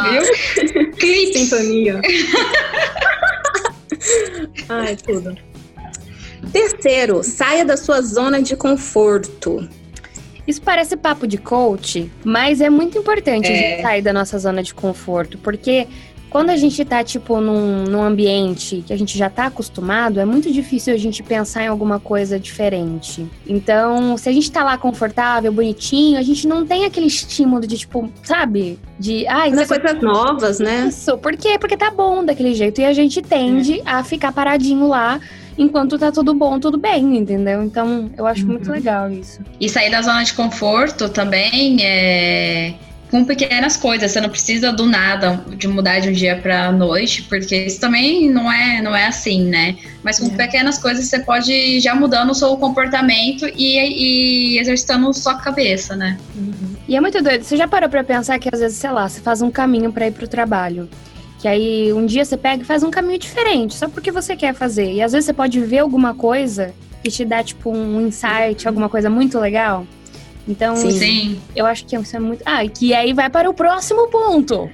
Viu? 0.09 1.33
Sintonia. 1.33 2.01
Ai, 4.69 4.95
tudo. 4.95 5.37
Terceiro, 6.51 7.23
saia 7.23 7.63
da 7.63 7.77
sua 7.77 8.01
zona 8.01 8.41
de 8.41 8.55
conforto. 8.55 9.69
Isso 10.47 10.61
parece 10.61 10.97
papo 10.97 11.25
de 11.27 11.37
coach, 11.37 12.11
mas 12.23 12.59
é 12.61 12.69
muito 12.69 12.97
importante 12.97 13.47
a 13.47 13.51
É. 13.51 13.55
gente 13.55 13.81
sair 13.81 14.01
da 14.01 14.11
nossa 14.13 14.37
zona 14.37 14.61
de 14.61 14.73
conforto, 14.73 15.37
porque 15.37 15.87
quando 16.29 16.49
a 16.49 16.57
gente 16.57 16.83
tá, 16.83 17.03
tipo, 17.03 17.39
num, 17.39 17.83
num 17.83 18.01
ambiente 18.01 18.83
que 18.87 18.91
a 18.91 18.97
gente 18.97 19.15
já 19.15 19.29
tá 19.29 19.45
acostumado, 19.45 20.19
é 20.19 20.25
muito 20.25 20.51
difícil 20.51 20.91
a 20.91 20.97
gente 20.97 21.21
pensar 21.21 21.63
em 21.63 21.67
alguma 21.67 21.99
coisa 21.99 22.39
diferente. 22.39 23.23
Então, 23.47 24.17
se 24.17 24.27
a 24.27 24.31
gente 24.31 24.51
tá 24.51 24.63
lá 24.63 24.75
confortável, 24.75 25.53
bonitinho, 25.53 26.17
a 26.17 26.23
gente 26.23 26.47
não 26.47 26.65
tem 26.65 26.85
aquele 26.85 27.05
estímulo 27.05 27.67
de, 27.67 27.77
tipo, 27.77 28.09
sabe? 28.23 28.79
De, 28.99 29.27
ai, 29.27 29.51
Fazer 29.51 29.61
isso 29.61 29.79
coisas 29.79 30.01
novas, 30.01 30.59
né? 30.59 30.87
isso. 30.89 31.15
Por 31.19 31.37
quê? 31.37 31.57
Porque 31.59 31.77
tá 31.77 31.91
bom 31.91 32.25
daquele 32.25 32.55
jeito. 32.55 32.81
E 32.81 32.85
a 32.85 32.93
gente 32.93 33.21
tende 33.21 33.79
a 33.85 34.03
ficar 34.03 34.31
paradinho 34.31 34.87
lá 34.87 35.19
enquanto 35.57 35.97
tá 35.97 36.11
tudo 36.11 36.33
bom, 36.33 36.59
tudo 36.59 36.77
bem, 36.77 37.17
entendeu? 37.17 37.63
Então, 37.63 38.09
eu 38.17 38.25
acho 38.25 38.45
muito 38.45 38.71
legal 38.71 39.11
isso. 39.11 39.41
E 39.59 39.69
sair 39.69 39.89
da 39.91 40.01
zona 40.01 40.23
de 40.23 40.33
conforto 40.33 41.09
também 41.09 41.77
é 41.81 42.73
com 43.11 43.23
pequenas 43.23 43.77
coisas. 43.77 44.11
Você 44.11 44.19
não 44.19 44.29
precisa 44.29 44.71
do 44.71 44.87
nada 44.87 45.45
de 45.55 45.67
mudar 45.67 45.99
de 45.99 46.09
um 46.09 46.11
dia 46.11 46.35
para 46.35 46.71
noite, 46.71 47.21
porque 47.23 47.55
isso 47.55 47.79
também 47.79 48.27
não 48.27 48.51
é, 48.51 48.81
não 48.81 48.95
é 48.95 49.05
assim, 49.05 49.43
né? 49.43 49.75
Mas 50.01 50.19
com 50.19 50.25
É. 50.25 50.29
pequenas 50.35 50.79
coisas 50.79 51.05
você 51.05 51.19
pode 51.19 51.51
ir 51.51 51.79
já 51.79 51.93
mudando 51.93 52.31
o 52.31 52.33
seu 52.33 52.57
comportamento 52.57 53.47
e, 53.55 53.77
e 54.55 54.59
exercitando 54.59 55.13
sua 55.13 55.35
cabeça, 55.35 55.95
né? 55.95 56.17
E 56.87 56.95
é 56.95 56.99
muito 57.01 57.21
doido. 57.21 57.43
Você 57.43 57.55
já 57.55 57.67
parou 57.67 57.87
pra 57.87 58.03
pensar 58.03 58.39
que 58.39 58.49
às 58.51 58.59
vezes, 58.59 58.77
sei 58.77 58.89
lá, 58.89 59.07
você 59.07 59.21
faz 59.21 59.43
um 59.43 59.51
caminho 59.51 59.91
pra 59.93 60.07
ir 60.07 60.11
pro 60.11 60.27
trabalho. 60.27 60.89
Que 61.43 61.47
aí 61.49 61.91
um 61.91 62.05
dia 62.05 62.23
você 62.23 62.37
pega 62.37 62.63
e 62.63 62.65
faz 62.65 62.83
um 62.83 62.89
caminho 62.89 63.19
diferente, 63.19 63.75
só 63.75 63.89
porque 63.89 64.13
você 64.13 64.33
quer 64.33 64.55
fazer. 64.55 64.93
E 64.93 65.01
às 65.01 65.11
vezes 65.11 65.25
você 65.25 65.33
pode 65.33 65.59
ver 65.59 65.79
alguma 65.79 66.13
coisa 66.13 66.73
que 67.03 67.11
te 67.11 67.25
dá, 67.25 67.43
tipo, 67.43 67.69
um 67.69 68.07
insight, 68.07 68.65
alguma 68.65 68.87
coisa 68.87 69.09
muito 69.09 69.37
legal. 69.37 69.85
Então, 70.47 70.73
Sim. 70.77 70.91
Sim. 70.91 71.41
eu 71.53 71.65
acho 71.65 71.85
que 71.85 71.97
isso 71.97 72.15
é 72.15 72.19
muito. 72.21 72.41
Ah, 72.45 72.63
e 72.63 72.69
que 72.69 72.93
aí 72.93 73.11
vai 73.11 73.29
para 73.29 73.49
o 73.49 73.53
próximo 73.53 74.07
ponto. 74.07 74.69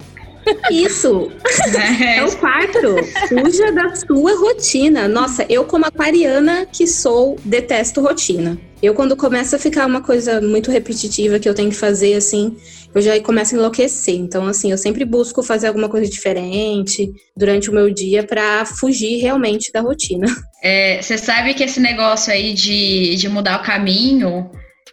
Isso, 0.70 1.32
é 2.06 2.24
o 2.24 2.38
quarto. 2.38 2.98
Fuja 3.28 3.72
da 3.72 3.96
sua 3.96 4.38
rotina. 4.40 5.08
Nossa, 5.08 5.48
eu 5.50 5.66
como 5.66 5.88
aquariana 5.88 6.68
que 6.72 6.86
sou, 6.86 7.36
detesto 7.44 8.00
rotina. 8.00 8.60
Eu 8.80 8.94
quando 8.94 9.16
começa 9.16 9.56
a 9.56 9.60
ficar 9.60 9.88
uma 9.88 10.02
coisa 10.02 10.40
muito 10.40 10.70
repetitiva 10.70 11.40
que 11.40 11.50
eu 11.50 11.56
tenho 11.56 11.72
que 11.72 11.76
fazer 11.76 12.14
assim, 12.14 12.56
eu 12.94 13.02
já 13.02 13.20
começo 13.22 13.56
a 13.56 13.58
enlouquecer. 13.58 14.16
Então 14.16 14.46
assim, 14.48 14.72
eu 14.72 14.78
sempre 14.78 15.06
busco 15.06 15.44
fazer 15.44 15.68
alguma 15.68 15.90
coisa 15.90 16.10
diferente 16.10 17.12
durante 17.36 17.70
o 17.70 17.74
meu 17.74 17.94
dia 17.94 18.24
pra 18.24 18.66
fugir 18.66 19.22
realmente 19.22 19.72
da 19.72 19.82
rotina. 19.82 20.28
É, 20.62 21.02
Você 21.02 21.18
sabe 21.18 21.54
que 21.54 21.64
esse 21.64 21.80
negócio 21.80 22.34
aí 22.34 22.54
de, 22.54 23.16
de 23.16 23.30
mudar 23.30 23.62
o 23.62 23.64
caminho 23.64 24.52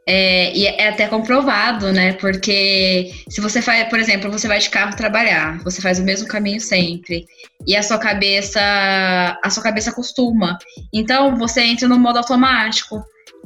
é, 0.08 0.56
e 0.56 0.64
é 0.64 0.88
até 0.88 1.08
comprovado, 1.08 1.92
né? 1.92 2.12
Porque 2.12 3.10
se 3.28 3.40
você 3.40 3.60
faz, 3.60 3.88
por 3.88 3.98
exemplo, 3.98 4.30
você 4.30 4.46
vai 4.46 4.60
de 4.60 4.70
carro 4.70 4.94
trabalhar, 4.94 5.58
você 5.64 5.82
faz 5.82 5.98
o 5.98 6.04
mesmo 6.04 6.28
caminho 6.28 6.60
sempre 6.60 7.26
e 7.66 7.74
a 7.74 7.82
sua 7.82 7.98
cabeça, 7.98 8.60
a 9.42 9.50
sua 9.50 9.62
cabeça 9.62 9.90
acostuma. 9.90 10.56
Então 10.92 11.36
você 11.36 11.62
entra 11.62 11.88
no 11.88 11.98
modo 11.98 12.18
automático 12.18 13.02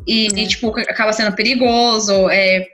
e, 0.07 0.27
e, 0.27 0.47
tipo 0.47 0.69
acaba 0.81 1.13
sendo 1.13 1.35
perigoso 1.35 2.29
é, 2.31 2.67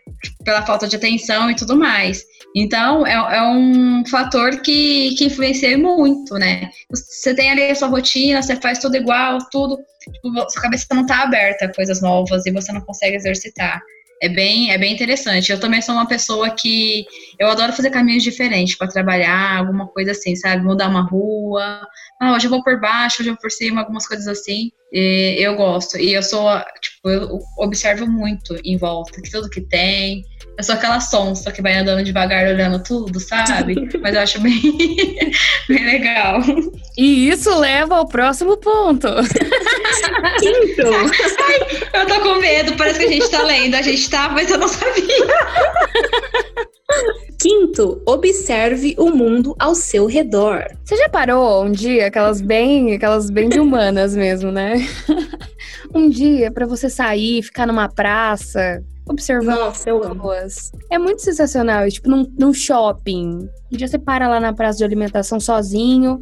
pela 0.45 0.65
falta 0.65 0.87
de 0.87 0.97
atenção 0.97 1.51
e 1.51 1.57
tudo 1.57 1.77
mais. 1.77 2.25
Então 2.55 3.07
é, 3.07 3.13
é 3.13 3.43
um 3.43 4.05
fator 4.07 4.61
que, 4.61 5.15
que 5.17 5.27
influencia 5.27 5.77
muito, 5.77 6.35
né? 6.35 6.71
Você 6.91 7.35
tem 7.35 7.51
ali 7.51 7.71
a 7.71 7.75
sua 7.75 7.89
rotina, 7.89 8.43
você 8.43 8.57
faz 8.57 8.79
tudo 8.79 8.97
igual, 8.97 9.39
tudo. 9.51 9.79
Tipo, 10.13 10.51
sua 10.51 10.63
cabeça 10.63 10.87
não 10.95 11.05
tá 11.05 11.23
aberta 11.23 11.67
a 11.67 11.75
coisas 11.75 12.01
novas 12.01 12.47
e 12.47 12.53
você 12.53 12.73
não 12.73 12.81
consegue 12.81 13.17
exercitar. 13.17 13.81
É 14.23 14.29
bem, 14.29 14.71
é 14.71 14.79
bem 14.79 14.95
interessante. 14.95 15.53
Eu 15.53 15.61
também 15.61 15.83
sou 15.83 15.95
uma 15.95 16.09
pessoa 16.09 16.51
que 16.51 17.05
eu 17.39 17.49
adoro 17.49 17.73
fazer 17.73 17.91
caminhos 17.91 18.23
diferentes 18.23 18.77
para 18.77 18.89
trabalhar, 18.89 19.59
alguma 19.59 19.87
coisa 19.89 20.13
assim, 20.13 20.35
sabe? 20.35 20.65
Mudar 20.65 20.89
uma 20.89 21.03
rua. 21.03 21.87
Ah, 22.21 22.33
hoje 22.33 22.47
eu 22.47 22.51
vou 22.51 22.63
por 22.63 22.81
baixo, 22.81 23.21
hoje 23.21 23.29
eu 23.29 23.35
vou 23.35 23.43
por 23.43 23.51
cima, 23.51 23.83
algumas 23.83 24.07
coisas 24.07 24.27
assim. 24.27 24.71
E 24.93 25.37
eu 25.39 25.57
gosto. 25.57 25.99
E 25.99 26.15
eu 26.15 26.23
sou, 26.23 26.49
tipo, 26.81 27.11
eu 27.11 27.39
observo 27.59 28.07
muito 28.07 28.57
em 28.65 28.77
volta, 28.77 29.21
que 29.21 29.31
tudo 29.31 29.51
que 29.51 29.61
tem. 29.61 30.23
Eu 30.57 30.65
sou 30.65 30.75
aquela 30.75 31.01
sonsa 31.01 31.53
que 31.53 31.61
vai 31.61 31.77
andando 31.77 32.03
devagar 32.03 32.47
olhando 32.47 32.83
tudo, 32.83 33.21
sabe? 33.21 33.75
Mas 34.01 34.15
eu 34.15 34.21
acho 34.23 34.41
bem, 34.41 34.63
bem 35.69 35.85
legal. 35.85 36.41
E 36.97 37.29
isso 37.29 37.55
leva 37.59 37.97
ao 37.97 38.09
próximo 38.09 38.57
ponto. 38.57 39.09
Quinto, 40.41 40.83
Eu 41.93 42.07
tô 42.07 42.21
com 42.21 42.41
medo, 42.41 42.75
parece 42.77 43.01
que 43.01 43.07
a 43.07 43.11
gente 43.11 43.29
tá 43.31 43.43
lendo. 43.43 43.75
A 43.75 43.83
gente 43.83 44.09
tá, 44.09 44.31
mas 44.31 44.51
eu 44.51 44.59
não 44.59 44.69
sabia. 44.69 45.27
quinto, 47.39 48.03
observe 48.07 48.95
o 48.99 49.11
mundo 49.11 49.55
ao 49.59 49.75
seu 49.75 50.07
redor. 50.07 50.65
Você 50.85 50.97
já 50.97 51.09
parou 51.09 51.65
um 51.65 51.71
dia, 51.71 52.07
aquelas 52.07 52.41
bem, 52.41 52.95
aquelas 52.95 53.31
bem 53.31 53.49
de 53.49 53.61
humanas 53.61 54.17
mesmo, 54.17 54.51
né? 54.51 54.77
um 55.95 56.09
dia 56.09 56.51
pra 56.51 56.67
você 56.67 56.89
sair, 56.89 57.43
ficar 57.43 57.67
numa 57.67 57.89
praça, 57.89 58.83
observando 59.09 59.59
Nossa, 59.59 59.91
amo. 59.91 60.01
pessoas. 60.01 60.73
É 60.91 60.99
muito 60.99 61.23
sensacional. 61.23 61.89
Tipo, 61.89 62.11
num, 62.11 62.27
num 62.39 62.53
shopping. 62.53 63.49
Um 63.73 63.77
dia 63.77 63.87
você 63.87 63.99
para 63.99 64.29
lá 64.29 64.41
na 64.41 64.53
praça 64.53 64.79
de 64.79 64.85
alimentação 64.85 65.39
sozinho, 65.39 66.21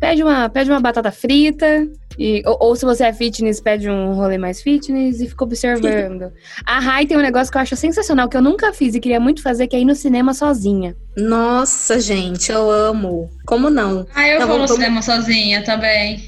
pede 0.00 0.22
uma, 0.22 0.48
pede 0.48 0.70
uma 0.70 0.80
batata 0.80 1.12
frita. 1.12 1.86
E, 2.18 2.42
ou, 2.44 2.56
ou 2.60 2.76
se 2.76 2.84
você 2.84 3.04
é 3.04 3.12
fitness, 3.12 3.60
pede 3.60 3.88
um 3.88 4.12
rolê 4.14 4.36
mais 4.36 4.60
fitness 4.60 5.20
e 5.20 5.28
fica 5.28 5.44
observando. 5.44 6.30
A 6.66 6.78
Rai 6.78 7.06
tem 7.06 7.16
um 7.16 7.20
negócio 7.22 7.50
que 7.50 7.56
eu 7.56 7.62
acho 7.62 7.76
sensacional, 7.76 8.28
que 8.28 8.36
eu 8.36 8.42
nunca 8.42 8.72
fiz 8.72 8.94
e 8.94 9.00
queria 9.00 9.20
muito 9.20 9.42
fazer, 9.42 9.66
que 9.68 9.76
é 9.76 9.80
ir 9.80 9.84
no 9.84 9.94
cinema 9.94 10.34
sozinha. 10.34 10.94
Nossa, 11.16 11.98
gente, 12.00 12.50
eu 12.52 12.70
amo. 12.70 13.30
Como 13.46 13.70
não? 13.70 14.06
Ah, 14.14 14.28
eu 14.28 14.38
Tá 14.40 14.46
vou 14.46 14.58
no 14.58 14.66
vamos- 14.66 14.72
cinema 14.82 15.00
sozinha 15.02 15.64
também. 15.64 16.20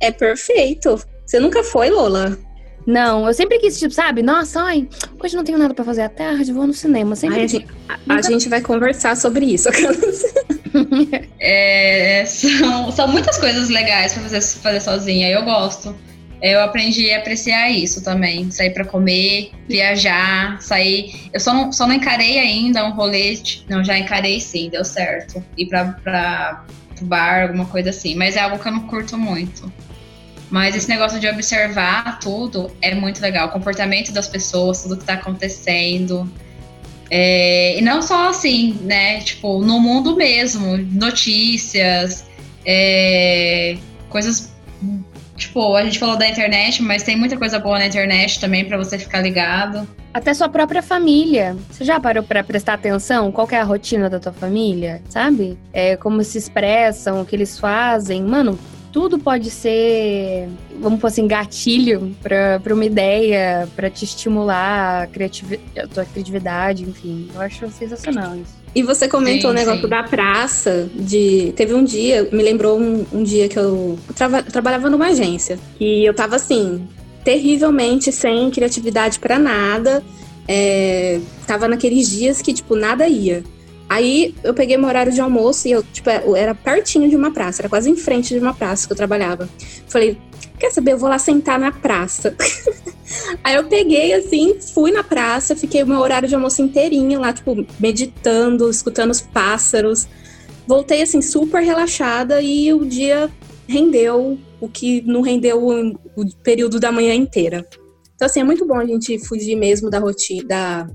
É 0.00 0.10
perfeito. 0.12 1.00
Você 1.26 1.40
nunca 1.40 1.64
foi, 1.64 1.90
Lola? 1.90 2.38
Não, 2.86 3.26
eu 3.26 3.34
sempre 3.34 3.58
quis, 3.58 3.78
tipo, 3.78 3.92
sabe? 3.92 4.22
Nossa, 4.22 4.62
ai, 4.62 4.88
hoje 5.22 5.36
não 5.36 5.44
tenho 5.44 5.58
nada 5.58 5.74
pra 5.74 5.84
fazer 5.84 6.02
à 6.02 6.08
tarde, 6.08 6.52
vou 6.52 6.66
no 6.66 6.72
cinema. 6.72 7.14
Sempre 7.16 7.38
Ai, 7.38 7.44
a, 7.44 7.46
gente, 7.48 7.66
a- 7.88 8.14
a 8.14 8.22
gente 8.22 8.48
vai 8.48 8.60
conversar 8.60 9.16
sobre 9.16 9.46
isso. 9.46 9.68
É, 11.42 12.24
são, 12.26 12.92
são 12.92 13.08
muitas 13.08 13.38
coisas 13.38 13.70
legais 13.70 14.12
pra 14.12 14.22
fazer, 14.22 14.40
fazer 14.40 14.80
sozinha. 14.80 15.28
Eu 15.30 15.42
gosto. 15.42 15.96
Eu 16.42 16.62
aprendi 16.62 17.10
a 17.12 17.18
apreciar 17.18 17.70
isso 17.70 18.02
também. 18.02 18.50
Sair 18.50 18.70
pra 18.70 18.84
comer, 18.84 19.52
viajar, 19.68 20.60
sair. 20.60 21.30
Eu 21.32 21.40
só 21.40 21.52
não, 21.52 21.72
só 21.72 21.86
não 21.86 21.94
encarei 21.94 22.38
ainda 22.38 22.84
um 22.86 22.92
rolê. 22.92 23.38
Não, 23.68 23.84
já 23.84 23.98
encarei 23.98 24.40
sim, 24.40 24.70
deu 24.70 24.84
certo. 24.84 25.44
Ir 25.56 25.66
pra, 25.66 25.84
pra 26.02 26.64
bar, 27.02 27.42
alguma 27.42 27.66
coisa 27.66 27.90
assim. 27.90 28.14
Mas 28.14 28.36
é 28.36 28.40
algo 28.40 28.58
que 28.58 28.68
eu 28.68 28.72
não 28.72 28.86
curto 28.86 29.18
muito. 29.18 29.70
Mas 30.50 30.74
esse 30.74 30.88
negócio 30.88 31.20
de 31.20 31.28
observar 31.28 32.18
tudo 32.18 32.74
é 32.80 32.94
muito 32.94 33.20
legal. 33.20 33.48
O 33.48 33.50
comportamento 33.50 34.10
das 34.10 34.26
pessoas, 34.26 34.82
tudo 34.82 34.96
que 34.96 35.04
tá 35.04 35.14
acontecendo. 35.14 36.30
É, 37.10 37.76
e 37.76 37.82
não 37.82 38.00
só 38.00 38.28
assim, 38.28 38.78
né? 38.82 39.20
Tipo, 39.20 39.60
no 39.60 39.80
mundo 39.80 40.14
mesmo, 40.14 40.76
notícias, 40.76 42.24
é, 42.64 43.76
coisas. 44.08 44.52
Tipo, 45.36 45.74
a 45.74 45.82
gente 45.82 45.98
falou 45.98 46.16
da 46.16 46.28
internet, 46.28 46.82
mas 46.82 47.02
tem 47.02 47.16
muita 47.16 47.36
coisa 47.36 47.58
boa 47.58 47.78
na 47.78 47.86
internet 47.86 48.38
também 48.38 48.64
pra 48.64 48.76
você 48.76 48.98
ficar 48.98 49.20
ligado. 49.22 49.88
Até 50.12 50.34
sua 50.34 50.48
própria 50.48 50.82
família. 50.82 51.56
Você 51.70 51.84
já 51.84 51.98
parou 51.98 52.22
pra 52.22 52.44
prestar 52.44 52.74
atenção? 52.74 53.32
Qual 53.32 53.48
é 53.50 53.56
a 53.56 53.64
rotina 53.64 54.10
da 54.10 54.20
tua 54.20 54.32
família? 54.32 55.00
Sabe? 55.08 55.58
É 55.72 55.96
como 55.96 56.22
se 56.22 56.36
expressam, 56.36 57.20
o 57.20 57.24
que 57.24 57.34
eles 57.34 57.58
fazem. 57.58 58.22
Mano, 58.22 58.58
tudo 58.92 59.18
pode 59.18 59.50
ser, 59.50 60.48
vamos 60.80 61.00
pôr 61.00 61.06
assim, 61.06 61.26
gatilho 61.26 62.14
pra, 62.22 62.58
pra 62.60 62.74
uma 62.74 62.84
ideia, 62.84 63.68
pra 63.76 63.88
te 63.88 64.04
estimular 64.04 65.02
a, 65.02 65.06
criativi 65.06 65.60
a 65.78 65.86
tua 65.86 66.04
criatividade, 66.04 66.82
enfim. 66.82 67.28
Eu 67.34 67.40
acho 67.40 67.68
sensacional 67.70 68.34
isso. 68.36 68.58
E 68.74 68.82
você 68.82 69.08
comentou 69.08 69.50
Sim, 69.50 69.56
o 69.56 69.58
negócio 69.58 69.82
sim. 69.82 69.88
da 69.88 70.02
praça, 70.04 70.88
de. 70.94 71.52
Teve 71.56 71.74
um 71.74 71.82
dia, 71.82 72.28
me 72.30 72.42
lembrou 72.42 72.78
um, 72.80 73.04
um 73.12 73.22
dia 73.22 73.48
que 73.48 73.58
eu, 73.58 73.98
trava- 74.14 74.42
trabalhava 74.44 74.88
numa 74.88 75.08
agência. 75.08 75.58
E 75.80 76.04
eu 76.04 76.14
tava 76.14 76.36
assim, 76.36 76.86
terrivelmente 77.24 78.12
sem 78.12 78.50
criatividade 78.50 79.18
pra 79.18 79.38
nada. 79.38 80.02
é, 80.46 81.20
tava 81.46 81.66
naqueles 81.68 82.08
dias 82.10 82.40
que, 82.42 82.52
tipo, 82.52 82.74
nada 82.76 83.06
ia. 83.08 83.42
Aí 83.90 84.36
eu 84.44 84.54
peguei 84.54 84.76
meu 84.76 84.86
horário 84.86 85.12
de 85.12 85.20
almoço 85.20 85.66
e 85.66 85.72
eu, 85.72 85.82
tipo, 85.82 86.08
era 86.36 86.54
pertinho 86.54 87.10
de 87.10 87.16
uma 87.16 87.32
praça, 87.32 87.62
era 87.62 87.68
quase 87.68 87.90
em 87.90 87.96
frente 87.96 88.32
de 88.32 88.38
uma 88.38 88.54
praça 88.54 88.86
que 88.86 88.92
eu 88.92 88.96
trabalhava. 88.96 89.48
Falei, 89.88 90.16
quer 90.60 90.70
saber, 90.70 90.92
eu 90.92 90.98
vou 90.98 91.08
lá 91.08 91.18
sentar 91.18 91.58
na 91.58 91.72
praça. 91.72 92.36
Aí 93.42 93.56
eu 93.56 93.64
peguei 93.64 94.12
assim, 94.12 94.60
fui 94.60 94.92
na 94.92 95.02
praça, 95.02 95.56
fiquei 95.56 95.82
o 95.82 95.88
meu 95.88 95.98
horário 95.98 96.28
de 96.28 96.34
almoço 96.36 96.62
inteirinho 96.62 97.18
lá, 97.18 97.32
tipo, 97.32 97.66
meditando, 97.80 98.70
escutando 98.70 99.10
os 99.10 99.20
pássaros. 99.20 100.06
Voltei 100.68 101.02
assim, 101.02 101.20
super 101.20 101.60
relaxada 101.60 102.40
e 102.40 102.72
o 102.72 102.84
dia 102.84 103.28
rendeu 103.66 104.38
o 104.60 104.68
que 104.68 105.02
não 105.02 105.20
rendeu 105.20 105.64
o, 105.64 105.98
o 106.14 106.36
período 106.44 106.78
da 106.78 106.92
manhã 106.92 107.12
inteira. 107.12 107.66
Então, 108.14 108.26
assim, 108.26 108.38
é 108.38 108.44
muito 108.44 108.64
bom 108.64 108.76
a 108.76 108.86
gente 108.86 109.18
fugir 109.26 109.56
mesmo 109.56 109.90
da 109.90 109.98
rotina, 109.98 110.46
da, 110.46 110.90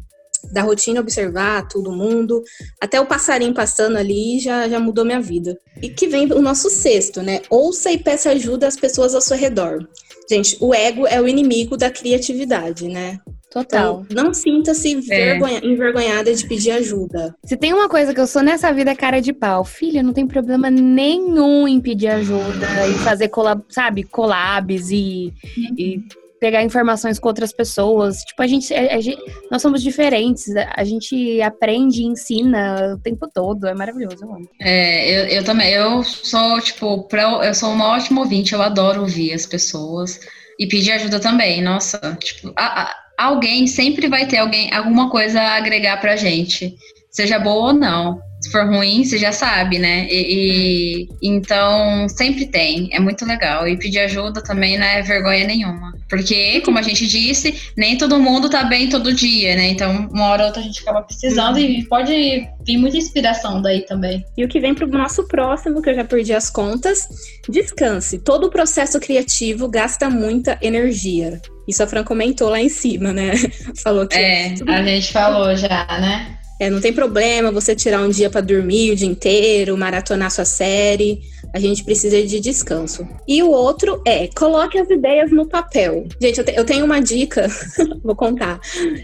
da 0.51 0.61
rotina, 0.61 0.99
observar 0.99 1.67
todo 1.67 1.91
mundo. 1.91 2.43
Até 2.81 2.99
o 2.99 3.05
passarinho 3.05 3.53
passando 3.53 3.97
ali 3.97 4.39
já, 4.39 4.67
já 4.67 4.79
mudou 4.79 5.05
minha 5.05 5.21
vida. 5.21 5.57
E 5.81 5.89
que 5.89 6.07
vem 6.07 6.31
o 6.31 6.41
nosso 6.41 6.69
sexto, 6.69 7.21
né? 7.21 7.41
Ouça 7.49 7.91
e 7.91 7.97
peça 7.97 8.31
ajuda 8.31 8.67
às 8.67 8.75
pessoas 8.75 9.13
ao 9.13 9.21
seu 9.21 9.37
redor. 9.37 9.87
Gente, 10.29 10.57
o 10.59 10.73
ego 10.73 11.05
é 11.05 11.21
o 11.21 11.27
inimigo 11.27 11.77
da 11.77 11.89
criatividade, 11.89 12.87
né? 12.87 13.19
Total. 13.55 14.03
Então, 14.09 14.23
não 14.25 14.33
sinta-se 14.33 14.99
é. 15.09 15.37
envergonhada 15.63 16.33
de 16.33 16.45
pedir 16.45 16.71
ajuda. 16.71 17.33
Se 17.45 17.55
tem 17.55 17.71
uma 17.71 17.87
coisa 17.87 18.13
que 18.13 18.19
eu 18.19 18.27
sou 18.27 18.43
nessa 18.43 18.73
vida 18.73 18.91
é 18.91 18.95
cara 18.95 19.21
de 19.21 19.31
pau, 19.31 19.63
filha, 19.63 20.03
não 20.03 20.11
tem 20.11 20.27
problema 20.27 20.69
nenhum 20.69 21.65
em 21.65 21.79
pedir 21.79 22.07
ajuda 22.07 22.67
e 22.89 22.93
fazer 22.95 23.29
collab, 23.29 23.63
sabe, 23.69 24.03
collabs 24.03 24.91
e, 24.91 25.31
uhum. 25.57 25.75
e 25.77 26.03
pegar 26.39 26.63
informações 26.63 27.19
com 27.19 27.27
outras 27.27 27.53
pessoas. 27.53 28.17
Tipo, 28.19 28.41
a 28.41 28.47
gente, 28.47 28.73
a, 28.73 28.95
a 28.95 29.01
gente, 29.01 29.21
nós 29.51 29.61
somos 29.61 29.81
diferentes, 29.81 30.47
a 30.55 30.83
gente 30.83 31.41
aprende 31.41 32.01
e 32.01 32.05
ensina 32.05 32.95
o 32.95 32.99
tempo 32.99 33.27
todo, 33.33 33.67
é 33.67 33.73
maravilhoso, 33.73 34.23
eu. 34.23 34.38
É, 34.61 35.09
eu, 35.09 35.27
eu 35.39 35.43
também, 35.43 35.71
eu 35.71 36.03
sou, 36.03 36.59
tipo, 36.61 37.07
pra, 37.07 37.23
eu 37.45 37.53
sou 37.53 37.69
um 37.69 37.81
ótimo 37.81 38.21
ouvinte, 38.21 38.53
eu 38.53 38.61
adoro 38.61 39.01
ouvir 39.01 39.33
as 39.33 39.45
pessoas 39.45 40.19
e 40.59 40.67
pedir 40.67 40.91
ajuda 40.91 41.19
também, 41.19 41.61
nossa, 41.61 41.99
tipo, 42.19 42.53
a, 42.55 42.83
a, 42.83 42.95
alguém 43.17 43.67
sempre 43.67 44.07
vai 44.07 44.25
ter 44.25 44.38
alguém, 44.38 44.73
alguma 44.73 45.09
coisa 45.09 45.41
a 45.41 45.55
agregar 45.55 45.99
pra 45.99 46.15
gente, 46.15 46.75
seja 47.09 47.39
boa 47.39 47.67
ou 47.67 47.73
não. 47.73 48.19
Se 48.45 48.51
for 48.51 48.67
ruim, 48.67 49.03
você 49.03 49.17
já 49.17 49.31
sabe, 49.31 49.79
né? 49.79 50.05
E, 50.07 51.07
e, 51.09 51.09
então 51.19 52.07
sempre 52.07 52.45
tem, 52.45 52.89
é 52.91 52.99
muito 52.99 53.25
legal. 53.25 53.67
E 53.67 53.75
pedir 53.75 53.97
ajuda 54.01 54.39
também 54.39 54.77
não 54.77 54.85
é 54.85 55.01
vergonha 55.01 55.47
nenhuma. 55.47 55.91
Porque, 56.07 56.61
como 56.61 56.77
a 56.77 56.83
gente 56.83 57.07
disse, 57.07 57.59
nem 57.75 57.97
todo 57.97 58.19
mundo 58.19 58.47
tá 58.47 58.63
bem 58.63 58.87
todo 58.87 59.15
dia, 59.15 59.55
né? 59.55 59.69
Então, 59.69 60.07
uma 60.11 60.25
hora 60.25 60.43
ou 60.43 60.47
outra 60.49 60.61
a 60.61 60.63
gente 60.63 60.79
acaba 60.79 61.01
precisando 61.01 61.57
e 61.57 61.83
pode 61.85 62.47
vir 62.63 62.77
muita 62.77 62.97
inspiração 62.97 63.63
daí 63.63 63.81
também. 63.81 64.23
E 64.37 64.45
o 64.45 64.47
que 64.47 64.59
vem 64.59 64.75
pro 64.75 64.85
nosso 64.85 65.27
próximo, 65.27 65.81
que 65.81 65.89
eu 65.89 65.95
já 65.95 66.03
perdi 66.03 66.31
as 66.31 66.47
contas, 66.47 67.07
descanse. 67.49 68.19
Todo 68.19 68.45
o 68.45 68.51
processo 68.51 68.99
criativo 68.99 69.67
gasta 69.67 70.07
muita 70.07 70.55
energia. 70.61 71.41
Isso 71.67 71.81
a 71.81 71.87
Fran 71.87 72.03
comentou 72.03 72.49
lá 72.49 72.59
em 72.59 72.69
cima, 72.69 73.11
né? 73.11 73.31
Falou 73.81 74.07
que. 74.07 74.15
É, 74.15 74.53
a 74.67 74.83
gente 74.83 75.11
falou 75.11 75.55
já, 75.55 75.87
né? 75.99 76.37
É, 76.60 76.70
não 76.70 76.80
tem 76.80 76.93
problema 76.93 77.51
você 77.51 77.76
tirar 77.76 78.01
um 78.01 78.10
dia 78.10 78.30
para 78.30 78.39
dormir 78.39 78.91
o 78.91 78.95
dia 78.95 79.08
inteiro, 79.08 79.78
maratonar 79.78 80.32
sua 80.32 80.45
série. 80.45 81.20
A 81.53 81.60
gente 81.60 81.84
precisa 81.84 82.22
de 82.24 82.39
descanso. 82.39 83.08
E 83.28 83.43
o 83.43 83.49
outro 83.49 84.01
é 84.06 84.28
coloque 84.28 84.78
as 84.78 84.89
ideias 84.89 85.32
no 85.32 85.47
papel. 85.47 86.06
Gente, 86.22 86.39
eu, 86.39 86.45
te, 86.45 86.53
eu 86.56 86.66
tenho 86.66 86.86
uma 86.86 87.01
dica, 87.01 87.47
vou 88.03 88.16
contar. 88.16 88.60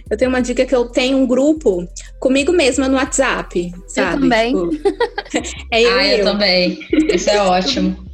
Eu 0.09 0.17
tenho 0.17 0.29
uma 0.29 0.41
dica 0.41 0.65
que 0.65 0.75
eu 0.75 0.85
tenho 0.85 1.17
um 1.17 1.27
grupo 1.27 1.85
comigo 2.19 2.53
mesma 2.53 2.87
no 2.87 2.95
WhatsApp, 2.95 3.71
sabe? 3.87 4.15
Eu 4.15 4.21
também. 4.21 4.69
Tipo, 4.69 4.89
é 5.71 5.83
eu, 5.83 5.93
ah, 5.93 6.07
eu, 6.07 6.17
eu 6.19 6.25
também. 6.25 6.79
Isso 7.13 7.29
é 7.29 7.41
ótimo. 7.41 8.11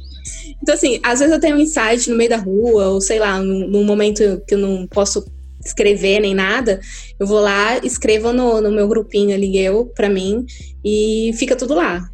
Então, 0.60 0.74
assim, 0.74 0.98
às 1.02 1.20
vezes 1.20 1.32
eu 1.32 1.40
tenho 1.40 1.56
um 1.56 1.60
insight 1.60 2.10
no 2.10 2.16
meio 2.16 2.30
da 2.30 2.36
rua, 2.36 2.88
ou 2.88 3.00
sei 3.00 3.18
lá, 3.18 3.38
num, 3.38 3.68
num 3.68 3.84
momento 3.84 4.42
que 4.46 4.54
eu 4.54 4.58
não 4.58 4.86
posso 4.86 5.24
escrever 5.64 6.20
nem 6.20 6.34
nada, 6.34 6.80
eu 7.18 7.26
vou 7.26 7.40
lá, 7.40 7.78
escrevo 7.78 8.32
no, 8.32 8.60
no 8.60 8.70
meu 8.70 8.88
grupinho 8.88 9.34
ali, 9.34 9.58
eu, 9.58 9.86
pra 9.86 10.08
mim, 10.08 10.46
e 10.84 11.32
fica 11.34 11.56
tudo 11.56 11.74
lá. 11.74 12.08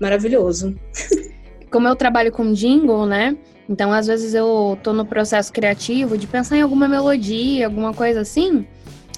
Maravilhoso. 0.00 0.74
Como 1.70 1.88
eu 1.88 1.96
trabalho 1.96 2.30
com 2.30 2.52
jingle, 2.52 3.06
né? 3.06 3.36
Então, 3.68 3.92
às 3.92 4.06
vezes 4.06 4.34
eu 4.34 4.78
tô 4.82 4.92
no 4.92 5.06
processo 5.06 5.52
criativo 5.52 6.18
de 6.18 6.26
pensar 6.26 6.56
em 6.56 6.62
alguma 6.62 6.86
melodia, 6.86 7.66
alguma 7.66 7.94
coisa 7.94 8.20
assim. 8.20 8.66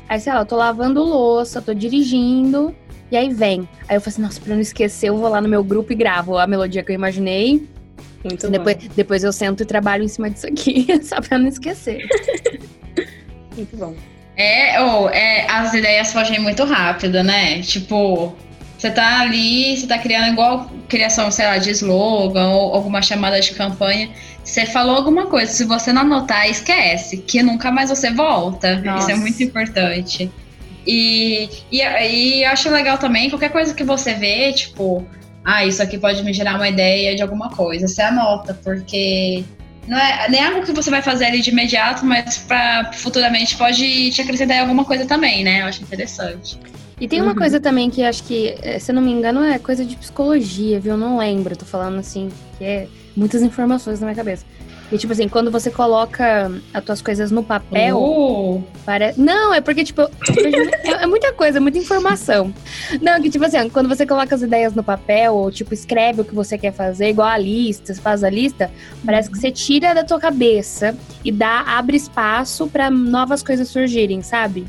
Aí, 0.08 0.20
sei 0.20 0.32
lá, 0.32 0.40
eu 0.40 0.46
tô 0.46 0.56
lavando 0.56 1.02
louça, 1.02 1.60
tô 1.60 1.74
dirigindo, 1.74 2.74
e 3.10 3.16
aí 3.16 3.32
vem. 3.32 3.68
Aí 3.88 3.96
eu 3.96 4.00
falo 4.00 4.12
assim, 4.12 4.22
nossa, 4.22 4.40
pra 4.40 4.54
não 4.54 4.60
esquecer, 4.60 5.08
eu 5.08 5.16
vou 5.16 5.28
lá 5.28 5.40
no 5.40 5.48
meu 5.48 5.64
grupo 5.64 5.92
e 5.92 5.96
gravo 5.96 6.38
a 6.38 6.46
melodia 6.46 6.82
que 6.84 6.92
eu 6.92 6.94
imaginei. 6.94 7.66
Muito 8.24 8.48
depois, 8.48 8.76
bom. 8.76 8.88
depois 8.94 9.24
eu 9.24 9.32
sento 9.32 9.62
e 9.62 9.66
trabalho 9.66 10.02
em 10.02 10.08
cima 10.08 10.30
disso 10.30 10.46
aqui, 10.46 10.86
só 11.02 11.20
pra 11.20 11.38
não 11.38 11.46
esquecer. 11.46 12.06
Muito 13.56 13.76
bom. 13.76 13.94
É, 14.36 14.80
ou 14.82 15.08
é, 15.08 15.46
as 15.50 15.72
ideias 15.72 16.12
fogem 16.12 16.38
muito 16.38 16.62
rápido, 16.64 17.22
né? 17.22 17.62
Tipo, 17.62 18.36
você 18.76 18.90
tá 18.90 19.20
ali, 19.20 19.76
você 19.76 19.86
tá 19.86 19.98
criando 19.98 20.32
igual 20.32 20.70
criação, 20.88 21.30
sei 21.30 21.46
lá, 21.46 21.56
de 21.56 21.70
slogan 21.70 22.50
ou 22.50 22.74
alguma 22.74 23.00
chamada 23.00 23.40
de 23.40 23.52
campanha. 23.52 24.10
Você 24.44 24.66
falou 24.66 24.94
alguma 24.94 25.26
coisa, 25.26 25.50
se 25.50 25.64
você 25.64 25.92
não 25.92 26.02
anotar, 26.02 26.48
esquece, 26.48 27.16
que 27.18 27.42
nunca 27.42 27.72
mais 27.72 27.88
você 27.88 28.10
volta. 28.10 28.76
Nossa. 28.80 28.98
Isso 28.98 29.10
é 29.10 29.14
muito 29.16 29.42
importante. 29.42 30.30
E, 30.86 31.48
e, 31.72 31.80
e 31.80 32.44
eu 32.44 32.50
acho 32.50 32.70
legal 32.70 32.98
também, 32.98 33.28
qualquer 33.28 33.50
coisa 33.50 33.74
que 33.74 33.82
você 33.82 34.14
vê, 34.14 34.52
tipo, 34.52 35.04
ah, 35.44 35.64
isso 35.64 35.82
aqui 35.82 35.98
pode 35.98 36.22
me 36.22 36.32
gerar 36.32 36.56
uma 36.56 36.68
ideia 36.68 37.16
de 37.16 37.22
alguma 37.22 37.50
coisa. 37.50 37.88
Você 37.88 38.02
anota, 38.02 38.54
porque 38.62 39.44
não 39.86 39.98
é 39.98 40.28
nem 40.28 40.44
algo 40.44 40.62
que 40.62 40.72
você 40.72 40.90
vai 40.90 41.02
fazer 41.02 41.26
ali 41.26 41.40
de 41.40 41.50
imediato, 41.50 42.04
mas 42.04 42.38
para 42.38 42.92
futuramente 42.92 43.56
pode 43.56 44.10
te 44.10 44.20
acrescentar 44.20 44.60
alguma 44.60 44.84
coisa 44.84 45.06
também, 45.06 45.44
né? 45.44 45.62
Eu 45.62 45.66
acho 45.66 45.82
interessante. 45.82 46.58
E 47.00 47.06
tem 47.06 47.20
uma 47.20 47.32
uhum. 47.32 47.36
coisa 47.36 47.60
também 47.60 47.90
que 47.90 48.02
acho 48.02 48.22
que, 48.24 48.54
eh, 48.62 48.78
se 48.78 48.90
eu 48.90 48.94
não 48.94 49.02
me 49.02 49.12
engano, 49.12 49.44
é 49.44 49.58
coisa 49.58 49.84
de 49.84 49.94
psicologia, 49.96 50.80
viu? 50.80 50.92
Eu 50.92 50.98
não 50.98 51.18
lembro, 51.18 51.54
tô 51.54 51.66
falando 51.66 51.98
assim, 51.98 52.30
que 52.56 52.64
é 52.64 52.88
muitas 53.14 53.42
informações 53.42 54.00
na 54.00 54.06
minha 54.06 54.16
cabeça. 54.16 54.46
E, 54.90 54.98
tipo 54.98 55.12
assim, 55.12 55.28
quando 55.28 55.50
você 55.50 55.70
coloca 55.70 56.50
as 56.72 56.84
tuas 56.84 57.02
coisas 57.02 57.30
no 57.30 57.42
papel. 57.42 57.98
Uh. 57.98 58.64
Parece... 58.84 59.20
Não, 59.20 59.52
é 59.52 59.60
porque, 59.60 59.82
tipo, 59.82 60.02
é, 60.02 61.02
é, 61.02 61.06
muita 61.06 61.32
coisa, 61.32 61.60
muita 61.60 61.78
informação. 61.78 62.54
Não, 63.02 63.20
que, 63.20 63.28
tipo 63.28 63.44
assim, 63.44 63.68
quando 63.68 63.88
você 63.88 64.06
coloca 64.06 64.34
as 64.34 64.42
ideias 64.42 64.74
no 64.74 64.84
papel, 64.84 65.34
ou, 65.34 65.50
tipo, 65.50 65.74
escreve 65.74 66.20
o 66.20 66.24
que 66.24 66.34
você 66.34 66.56
quer 66.56 66.72
fazer, 66.72 67.08
igual 67.08 67.28
a 67.28 67.38
lista, 67.38 67.92
você 67.92 68.00
faz 68.00 68.22
a 68.22 68.30
lista, 68.30 68.70
parece 69.04 69.28
que 69.30 69.38
você 69.38 69.50
tira 69.50 69.92
da 69.92 70.04
tua 70.04 70.20
cabeça 70.20 70.96
e 71.24 71.32
dá, 71.32 71.62
abre 71.66 71.96
espaço 71.96 72.68
para 72.68 72.88
novas 72.88 73.42
coisas 73.42 73.68
surgirem, 73.68 74.22
sabe? 74.22 74.66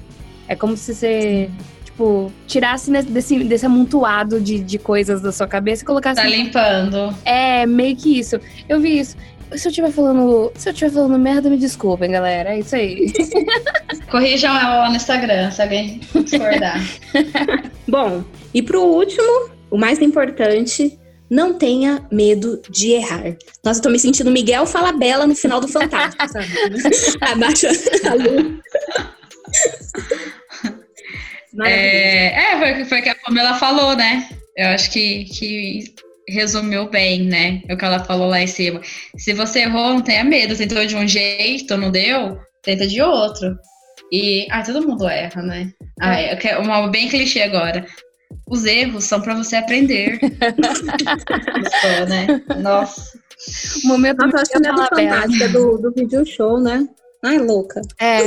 É 0.47 0.55
como 0.55 0.75
se 0.75 0.95
você. 0.95 1.49
tipo, 1.83 2.31
tirasse 2.47 2.89
desse, 3.03 3.43
desse 3.43 3.65
amontoado 3.65 4.39
de, 4.39 4.59
de 4.59 4.79
coisas 4.79 5.21
da 5.21 5.31
sua 5.31 5.47
cabeça 5.47 5.83
e 5.83 5.85
colocasse. 5.85 6.21
Tá 6.21 6.27
limpando. 6.27 7.13
É, 7.25 7.65
meio 7.65 7.95
que 7.95 8.17
isso. 8.17 8.39
Eu 8.67 8.79
vi 8.79 8.99
isso. 8.99 9.15
Se 9.55 9.67
eu 9.67 9.69
estiver 9.69 9.91
falando. 9.91 10.51
Se 10.55 10.69
eu 10.69 10.73
estiver 10.73 10.91
falando 10.91 11.17
merda, 11.17 11.49
me 11.49 11.57
desculpem, 11.57 12.11
galera. 12.11 12.49
É 12.49 12.59
isso 12.59 12.75
aí. 12.75 13.11
Corrijam 14.11 14.55
ela 14.55 14.79
lá 14.79 14.89
no 14.89 14.95
Instagram, 14.95 15.51
se 15.51 15.61
alguém 15.61 16.01
discordar. 16.23 16.79
Bom, 17.87 18.23
e 18.53 18.61
pro 18.61 18.81
último, 18.81 19.49
o 19.71 19.77
mais 19.77 20.01
importante, 20.01 20.97
não 21.29 21.53
tenha 21.53 22.05
medo 22.11 22.61
de 22.69 22.91
errar. 22.91 23.35
Nossa, 23.63 23.79
eu 23.79 23.83
tô 23.83 23.89
me 23.89 23.99
sentindo 23.99 24.31
Miguel 24.31 24.65
Falabella 24.65 25.27
no 25.27 25.35
final 25.35 25.59
do 25.59 25.67
Fantástico, 25.67 26.27
sabe? 26.27 26.47
Abaixa 27.21 27.69
a 28.05 28.13
luz. 28.13 28.59
É, 31.65 32.53
é, 32.53 32.59
foi, 32.59 32.85
foi 32.85 32.99
o 32.99 33.03
que 33.03 33.09
a 33.09 33.15
Pamela 33.15 33.55
falou, 33.55 33.95
né? 33.95 34.29
Eu 34.55 34.69
acho 34.69 34.91
que, 34.91 35.25
que 35.25 35.95
resumiu 36.27 36.89
bem, 36.89 37.23
né? 37.23 37.61
O 37.69 37.77
que 37.77 37.85
ela 37.85 38.03
falou 38.03 38.27
lá 38.27 38.41
em 38.41 38.47
cima. 38.47 38.81
Se 39.17 39.33
você 39.33 39.59
errou, 39.59 39.93
não 39.93 40.01
tenha 40.01 40.23
medo. 40.23 40.55
Tentou 40.55 40.85
de 40.85 40.95
um 40.95 41.07
jeito, 41.07 41.77
não 41.77 41.89
deu, 41.89 42.37
tenta 42.61 42.85
de 42.85 43.01
outro. 43.01 43.57
E, 44.11 44.47
ah, 44.49 44.63
todo 44.63 44.87
mundo 44.87 45.07
erra, 45.07 45.41
né? 45.41 45.71
Ah, 45.99 46.19
é 46.19 46.57
uma 46.57 46.87
bem 46.87 47.09
clichê 47.09 47.41
agora. 47.41 47.85
Os 48.49 48.65
erros 48.65 49.05
são 49.05 49.21
para 49.21 49.35
você 49.35 49.55
aprender. 49.55 50.19
Gostou, 50.19 52.05
né? 52.07 52.41
Nossa. 52.61 53.17
O 53.83 53.87
momento 53.87 54.25
Nossa, 54.25 54.41
acho 54.41 54.51
que 54.51 54.59
não 54.59 54.83
é 54.83 54.87
fantástica 54.87 55.49
do, 55.49 55.77
do 55.77 55.91
vídeo 55.91 56.25
show, 56.25 56.59
né? 56.59 56.87
Ai, 57.23 57.37
louca. 57.39 57.81
É. 57.99 58.19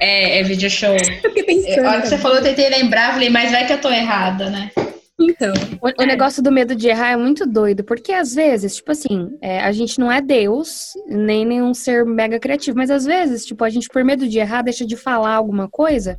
é, 0.00 0.38
é 0.40 0.42
vídeo 0.42 0.68
show. 0.70 0.96
Eu 1.22 1.30
fiquei 1.30 1.44
pensando. 1.44 1.86
A 1.86 1.90
hora 1.90 2.02
que 2.02 2.08
você 2.08 2.18
falou, 2.18 2.38
eu 2.38 2.42
tentei 2.42 2.68
lembrar, 2.68 3.12
falei, 3.12 3.30
mas 3.30 3.50
vai 3.50 3.66
que 3.66 3.72
eu 3.72 3.80
tô 3.80 3.90
errada, 3.90 4.50
né? 4.50 4.70
Então. 5.18 5.54
O, 5.80 6.02
o 6.02 6.06
negócio 6.06 6.42
do 6.42 6.52
medo 6.52 6.74
de 6.74 6.88
errar 6.88 7.12
é 7.12 7.16
muito 7.16 7.46
doido, 7.46 7.82
porque 7.82 8.12
às 8.12 8.34
vezes, 8.34 8.76
tipo 8.76 8.92
assim, 8.92 9.36
é, 9.40 9.60
a 9.60 9.72
gente 9.72 9.98
não 9.98 10.12
é 10.12 10.20
Deus, 10.20 10.92
nem 11.06 11.44
nenhum 11.44 11.72
ser 11.72 12.04
mega 12.04 12.38
criativo, 12.38 12.76
mas 12.76 12.90
às 12.90 13.04
vezes, 13.06 13.46
tipo, 13.46 13.64
a 13.64 13.70
gente, 13.70 13.88
por 13.88 14.04
medo 14.04 14.28
de 14.28 14.38
errar, 14.38 14.62
deixa 14.62 14.84
de 14.84 14.96
falar 14.96 15.34
alguma 15.34 15.68
coisa 15.68 16.18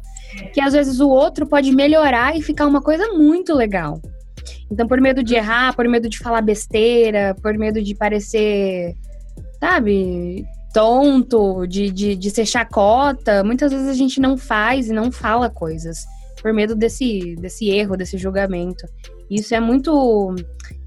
que 0.52 0.60
às 0.60 0.74
vezes 0.74 1.00
o 1.00 1.10
outro 1.10 1.46
pode 1.48 1.72
melhorar 1.72 2.36
e 2.36 2.42
ficar 2.42 2.66
uma 2.66 2.82
coisa 2.82 3.14
muito 3.14 3.54
legal. 3.54 4.02
Então, 4.72 4.88
por 4.88 5.00
medo 5.00 5.24
de 5.24 5.36
errar, 5.36 5.76
por 5.76 5.88
medo 5.88 6.10
de 6.10 6.18
falar 6.18 6.42
besteira, 6.42 7.36
por 7.42 7.56
medo 7.56 7.82
de 7.82 7.94
parecer, 7.94 8.96
sabe, 9.60 10.44
tonto, 10.74 11.68
de, 11.68 11.92
de, 11.92 12.16
de 12.16 12.30
ser 12.32 12.46
chacota, 12.46 13.44
muitas 13.44 13.72
vezes 13.72 13.88
a 13.88 13.94
gente 13.94 14.20
não 14.20 14.38
faz 14.38 14.90
e 14.90 14.94
não 14.94 15.12
fala 15.12 15.50
coisas 15.50 16.06
por 16.42 16.54
medo 16.54 16.76
desse, 16.76 17.36
desse 17.40 17.70
erro, 17.70 17.96
desse 17.98 18.18
julgamento. 18.18 18.86
Isso 19.30 19.54
é 19.54 19.60
muito. 19.60 20.36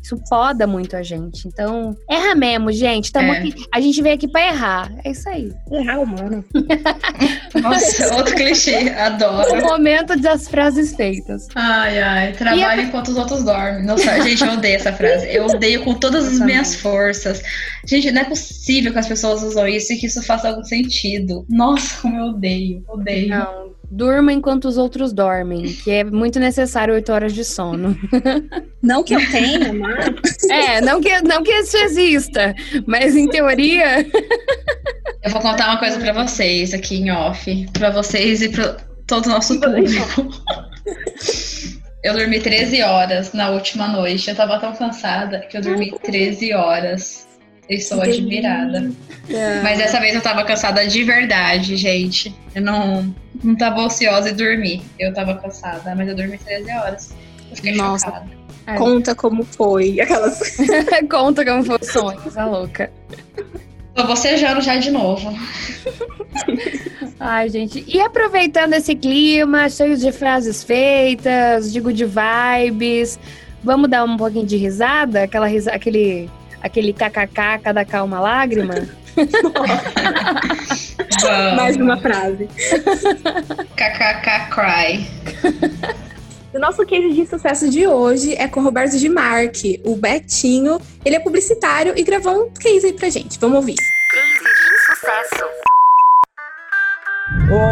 Isso 0.03 0.16
poda 0.30 0.66
muito 0.66 0.96
a 0.96 1.03
gente. 1.03 1.46
Então, 1.46 1.94
erra 2.09 2.34
mesmo, 2.34 2.72
gente. 2.72 3.12
Tamo 3.12 3.34
É. 3.34 3.38
aqui, 3.38 3.55
a 3.70 3.80
gente 3.82 4.01
veio 4.01 4.14
aqui 4.14 4.26
pra 4.26 4.46
errar. 4.46 4.90
É 5.05 5.11
isso 5.11 5.28
aí. 5.28 5.53
Errar 5.70 6.01
humano. 6.01 6.42
Nossa, 7.62 8.14
outro 8.16 8.34
clichê. 8.34 8.84
O 8.84 8.98
Adoro. 8.98 9.62
momento 9.66 10.18
das 10.18 10.48
frases 10.48 10.94
feitas. 10.94 11.46
Ai, 11.55 12.01
ai. 12.01 12.32
Trabalho 12.32 12.82
enquanto 12.82 13.09
os 13.09 13.16
outros 13.18 13.44
dormem. 13.44 13.84
Nossa, 13.84 14.20
gente, 14.22 14.42
eu 14.42 14.53
odeio 14.53 14.76
essa 14.76 14.92
frase. 14.92 15.26
Eu 15.30 15.46
odeio 15.46 15.84
com 15.84 15.94
todas 15.94 16.26
as 16.26 16.40
minhas 16.40 16.74
forças. 16.76 17.42
Gente, 17.86 18.11
não 18.11 18.22
é 18.22 18.24
possível 18.24 18.92
que 18.92 18.98
as 18.98 19.07
pessoas 19.09 19.42
usam 19.42 19.68
isso 19.68 19.92
e 19.92 19.96
que 19.96 20.07
isso 20.07 20.22
faça 20.22 20.48
algum 20.48 20.64
sentido. 20.64 21.44
Nossa, 21.48 22.01
como 22.01 22.18
eu 22.18 22.24
odeio. 22.26 22.82
Odeio. 22.88 23.28
Não, 23.28 23.70
durma 23.91 24.32
enquanto 24.32 24.66
os 24.66 24.78
outros 24.78 25.12
dormem, 25.12 25.64
que 25.64 25.91
é 25.91 26.05
muito 26.05 26.38
necessário 26.38 26.95
oito 26.95 27.12
horas 27.12 27.32
de 27.32 27.45
sono. 27.45 27.99
Não 28.80 29.03
que 29.03 29.14
eu 29.14 29.30
tenha, 29.30 29.72
mas. 29.74 30.49
É, 30.49 30.80
não 30.80 31.03
que, 31.03 31.20
não 31.20 31.43
que 31.43 31.53
isso 31.53 31.76
exista, 31.76 32.55
mas 32.86 33.14
em 33.14 33.28
teoria. 33.28 34.07
Eu 35.22 35.30
vou 35.30 35.43
contar 35.43 35.66
uma 35.66 35.78
coisa 35.78 35.99
pra 35.99 36.14
vocês 36.14 36.72
aqui 36.72 36.97
em 36.97 37.11
off. 37.11 37.68
Pra 37.74 37.91
vocês 37.91 38.41
e 38.41 38.49
pra 38.49 38.78
todo 39.07 39.26
o 39.26 39.28
nosso 39.28 39.61
público. 39.61 40.30
Eu 42.03 42.14
dormi 42.14 42.41
13 42.41 42.82
horas 42.82 43.34
na 43.34 43.51
última 43.51 43.86
noite. 43.86 44.30
Eu 44.30 44.34
tava 44.34 44.59
tão 44.59 44.72
cansada 44.74 45.41
que 45.41 45.59
eu 45.59 45.61
dormi 45.61 45.93
13 46.03 46.55
horas. 46.55 47.28
Eu 47.71 47.77
estou 47.77 48.03
admirada. 48.03 48.91
Mas 49.62 49.79
dessa 49.79 50.01
vez 50.01 50.16
eu 50.16 50.21
tava 50.21 50.43
cansada 50.45 50.85
de 50.89 51.05
verdade, 51.05 51.77
gente. 51.77 52.35
Eu 52.53 52.62
não, 52.62 53.14
não 53.45 53.55
tava 53.55 53.83
ociosa 53.83 54.31
e 54.31 54.33
dormi. 54.33 54.83
Eu 54.99 55.14
tava 55.14 55.37
cansada, 55.37 55.95
mas 55.95 56.09
eu 56.09 56.16
dormi 56.16 56.37
13 56.37 56.73
horas. 56.73 57.14
Eu 57.49 57.57
fiquei 57.57 57.77
Nossa. 57.77 58.07
chocada. 58.07 58.41
Conta 58.77 59.14
como 59.14 59.45
foi. 59.45 60.01
Aquelas. 60.01 60.57
Conta 61.09 61.45
como 61.45 61.62
foi 61.62 61.79
o 61.81 61.85
sonho, 61.85 62.21
essa 62.27 62.45
louca. 62.45 62.91
Tô 63.95 64.05
bocejando 64.05 64.61
já 64.61 64.77
de 64.77 64.91
novo. 64.91 65.33
Ai, 67.21 67.49
gente. 67.49 67.85
E 67.87 68.01
aproveitando 68.01 68.73
esse 68.75 68.97
clima, 68.97 69.68
cheio 69.68 69.97
de 69.97 70.11
frases 70.11 70.64
feitas, 70.64 71.73
digo 71.73 71.93
de 71.93 72.05
vibes, 72.05 73.18
vamos 73.62 73.89
dar 73.89 74.05
um 74.05 74.16
pouquinho 74.16 74.47
de 74.47 74.57
risada? 74.57 75.23
Aquela 75.23 75.47
risa, 75.47 75.71
aquele, 75.71 76.29
aquele 76.62 76.92
kkk, 76.92 77.61
cada 77.62 77.84
calma 77.84 78.20
lágrima? 78.20 78.74
Vamos. 81.22 81.56
Mais 81.56 81.76
uma 81.76 81.96
frase. 81.98 82.48
KKK 83.76 84.50
cry. 84.50 85.06
O 86.52 86.58
nosso 86.58 86.84
case 86.84 87.12
de 87.12 87.26
sucesso 87.26 87.70
de 87.70 87.86
hoje 87.86 88.34
é 88.34 88.48
com 88.48 88.61
o 88.61 88.64
Roberto 88.64 88.98
de 88.98 89.08
Marque, 89.08 89.80
o 89.84 89.94
Betinho. 89.94 90.80
Ele 91.04 91.16
é 91.16 91.20
publicitário 91.20 91.92
e 91.96 92.02
gravou 92.02 92.46
um 92.46 92.50
case 92.50 92.86
aí 92.86 92.92
pra 92.92 93.08
gente. 93.08 93.38
Vamos 93.38 93.56
ouvir. 93.56 93.76
Case 93.76 94.44
de 94.44 94.94
sucesso. 94.94 95.44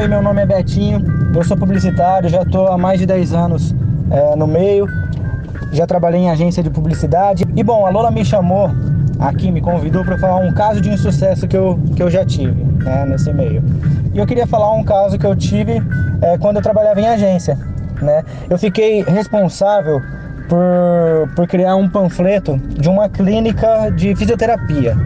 Oi, 0.00 0.08
meu 0.08 0.22
nome 0.22 0.42
é 0.42 0.46
Betinho, 0.46 1.04
eu 1.34 1.44
sou 1.44 1.56
publicitário, 1.56 2.28
já 2.28 2.42
estou 2.42 2.68
há 2.68 2.78
mais 2.78 3.00
de 3.00 3.06
10 3.06 3.32
anos 3.32 3.74
é, 4.10 4.36
no 4.36 4.46
meio, 4.46 4.86
já 5.72 5.86
trabalhei 5.86 6.20
em 6.20 6.30
agência 6.30 6.62
de 6.62 6.70
publicidade. 6.70 7.44
E 7.56 7.62
bom, 7.62 7.86
a 7.86 7.90
Lola 7.90 8.10
me 8.10 8.24
chamou 8.24 8.70
aqui, 9.18 9.50
me 9.50 9.60
convidou 9.60 10.04
para 10.04 10.18
falar 10.18 10.36
um 10.36 10.52
caso 10.52 10.80
de 10.80 10.90
insucesso 10.90 11.46
que 11.46 11.56
eu, 11.56 11.78
que 11.96 12.02
eu 12.02 12.10
já 12.10 12.24
tive 12.24 12.62
né, 12.84 13.06
nesse 13.06 13.32
meio. 13.32 13.62
E 14.12 14.18
eu 14.18 14.26
queria 14.26 14.46
falar 14.46 14.72
um 14.72 14.84
caso 14.84 15.18
que 15.18 15.26
eu 15.26 15.34
tive 15.34 15.82
é, 16.22 16.38
quando 16.38 16.56
eu 16.56 16.62
trabalhava 16.62 17.00
em 17.00 17.06
agência. 17.06 17.58
Né? 18.00 18.24
Eu 18.48 18.58
fiquei 18.58 19.02
responsável 19.02 20.00
por, 20.48 21.28
por 21.34 21.46
criar 21.46 21.76
um 21.76 21.88
panfleto 21.88 22.56
de 22.56 22.88
uma 22.88 23.08
clínica 23.08 23.90
de 23.90 24.14
fisioterapia 24.14 24.96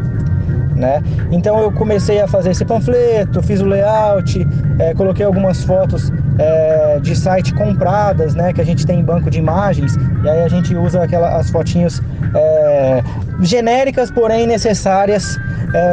né? 0.83 1.01
Então 1.31 1.59
eu 1.61 1.71
comecei 1.73 2.21
a 2.21 2.27
fazer 2.27 2.51
esse 2.51 2.65
panfleto, 2.65 3.41
fiz 3.41 3.61
o 3.61 3.67
layout, 3.67 4.47
eh, 4.81 4.93
coloquei 4.95 5.25
algumas 5.25 5.63
fotos 5.63 6.13
eh, 6.39 6.99
de 7.01 7.15
site 7.15 7.55
compradas, 7.55 8.35
né? 8.35 8.53
Que 8.53 8.61
a 8.61 8.65
gente 8.65 8.85
tem 8.85 8.99
em 8.99 9.05
banco 9.05 9.31
de 9.31 9.39
imagens 9.39 9.97
e 10.25 10.29
aí 10.29 10.43
a 10.43 10.49
gente 10.49 10.75
usa 10.75 11.05
aquela, 11.05 11.37
as 11.37 11.49
fotinhos 11.51 12.03
eh, 12.35 13.03
genéricas, 13.41 14.11
porém 14.11 14.47
necessárias 14.47 15.39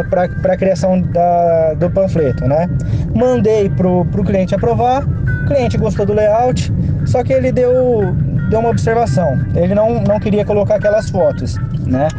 para 0.10 0.24
a 0.54 0.58
criação 0.58 1.00
da, 1.02 1.74
do 1.76 1.90
panfleto, 1.90 2.46
né? 2.46 2.68
Mandei 3.16 3.70
pro, 3.70 4.04
pro 4.06 4.24
cliente 4.24 4.54
aprovar, 4.54 5.04
o 5.06 5.46
cliente 5.46 5.78
gostou 5.78 6.06
do 6.06 6.14
layout, 6.14 6.74
só 7.06 7.24
que 7.24 7.32
ele 7.32 7.52
deu, 7.52 8.14
deu 8.50 8.60
uma 8.60 8.70
observação, 8.70 9.40
ele 9.56 9.74
não, 9.74 10.02
não 10.02 10.20
queria 10.20 10.44
colocar 10.44 10.76
aquelas 10.76 11.10
fotos, 11.10 11.56
né? 11.88 12.10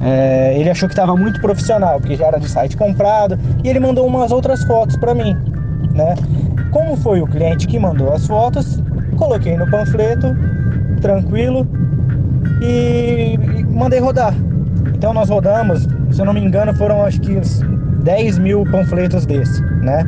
É, 0.00 0.58
ele 0.58 0.68
achou 0.70 0.88
que 0.88 0.92
estava 0.92 1.16
muito 1.16 1.40
profissional, 1.40 2.00
porque 2.00 2.16
já 2.16 2.26
era 2.26 2.38
de 2.38 2.48
site 2.48 2.76
comprado, 2.76 3.38
e 3.62 3.68
ele 3.68 3.80
mandou 3.80 4.06
umas 4.06 4.32
outras 4.32 4.62
fotos 4.64 4.96
para 4.96 5.14
mim, 5.14 5.36
né? 5.92 6.14
Como 6.70 6.96
foi 6.96 7.20
o 7.20 7.26
cliente 7.26 7.66
que 7.66 7.78
mandou 7.78 8.12
as 8.12 8.26
fotos, 8.26 8.82
coloquei 9.16 9.56
no 9.56 9.70
panfleto, 9.70 10.36
tranquilo, 11.00 11.66
e, 12.60 13.38
mandei 13.68 14.00
rodar. 14.00 14.34
Então 14.94 15.12
nós 15.12 15.28
rodamos, 15.28 15.86
se 16.10 16.20
eu 16.20 16.24
não 16.24 16.32
me 16.32 16.40
engano, 16.40 16.74
foram 16.74 17.02
acho 17.02 17.20
que 17.20 17.36
uns 17.36 17.60
10 18.02 18.38
mil 18.38 18.64
panfletos 18.70 19.24
desse, 19.26 19.62
né? 19.62 20.04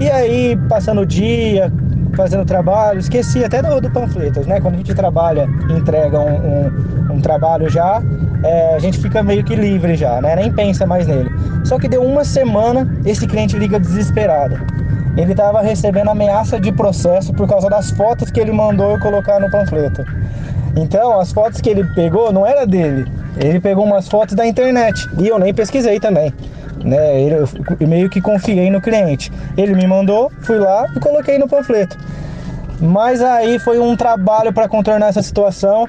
E 0.00 0.10
aí, 0.10 0.58
passando 0.68 1.02
o 1.02 1.06
dia, 1.06 1.72
fazendo 2.16 2.44
trabalho, 2.44 2.98
esqueci 2.98 3.44
até 3.44 3.62
do, 3.62 3.80
do 3.80 3.90
panfletos, 3.90 4.46
né? 4.46 4.60
Quando 4.60 4.74
a 4.74 4.78
gente 4.78 4.94
trabalha 4.94 5.48
entrega 5.70 6.18
um, 6.18 6.34
um, 6.34 7.14
um 7.14 7.20
trabalho 7.20 7.68
já, 7.68 8.02
é, 8.44 8.74
a 8.74 8.78
gente 8.78 8.98
fica 8.98 9.22
meio 9.22 9.42
que 9.42 9.56
livre 9.56 9.96
já, 9.96 10.20
né? 10.20 10.36
Nem 10.36 10.52
pensa 10.52 10.86
mais 10.86 11.06
nele. 11.06 11.30
Só 11.64 11.78
que 11.78 11.88
deu 11.88 12.02
uma 12.02 12.24
semana, 12.24 12.86
esse 13.04 13.26
cliente 13.26 13.56
liga 13.56 13.80
desesperado. 13.80 14.60
Ele 15.16 15.32
estava 15.32 15.62
recebendo 15.62 16.10
ameaça 16.10 16.60
de 16.60 16.70
processo 16.70 17.32
por 17.32 17.48
causa 17.48 17.70
das 17.70 17.90
fotos 17.92 18.30
que 18.30 18.38
ele 18.38 18.52
mandou 18.52 18.92
eu 18.92 19.00
colocar 19.00 19.40
no 19.40 19.50
panfleto. 19.50 20.04
Então, 20.76 21.18
as 21.18 21.32
fotos 21.32 21.60
que 21.60 21.70
ele 21.70 21.84
pegou 21.94 22.32
não 22.32 22.46
era 22.46 22.66
dele. 22.66 23.10
Ele 23.38 23.60
pegou 23.60 23.84
umas 23.84 24.08
fotos 24.08 24.34
da 24.34 24.46
internet 24.46 25.08
e 25.18 25.28
eu 25.28 25.38
nem 25.38 25.54
pesquisei 25.54 25.98
também. 25.98 26.32
Né? 26.84 27.22
Eu 27.22 27.48
meio 27.88 28.10
que 28.10 28.20
confiei 28.20 28.70
no 28.70 28.80
cliente. 28.80 29.32
Ele 29.56 29.74
me 29.74 29.86
mandou, 29.86 30.30
fui 30.42 30.58
lá 30.58 30.84
e 30.94 31.00
coloquei 31.00 31.38
no 31.38 31.48
panfleto. 31.48 31.96
Mas 32.80 33.22
aí 33.22 33.58
foi 33.58 33.78
um 33.78 33.96
trabalho 33.96 34.52
para 34.52 34.68
contornar 34.68 35.08
essa 35.08 35.22
situação. 35.22 35.88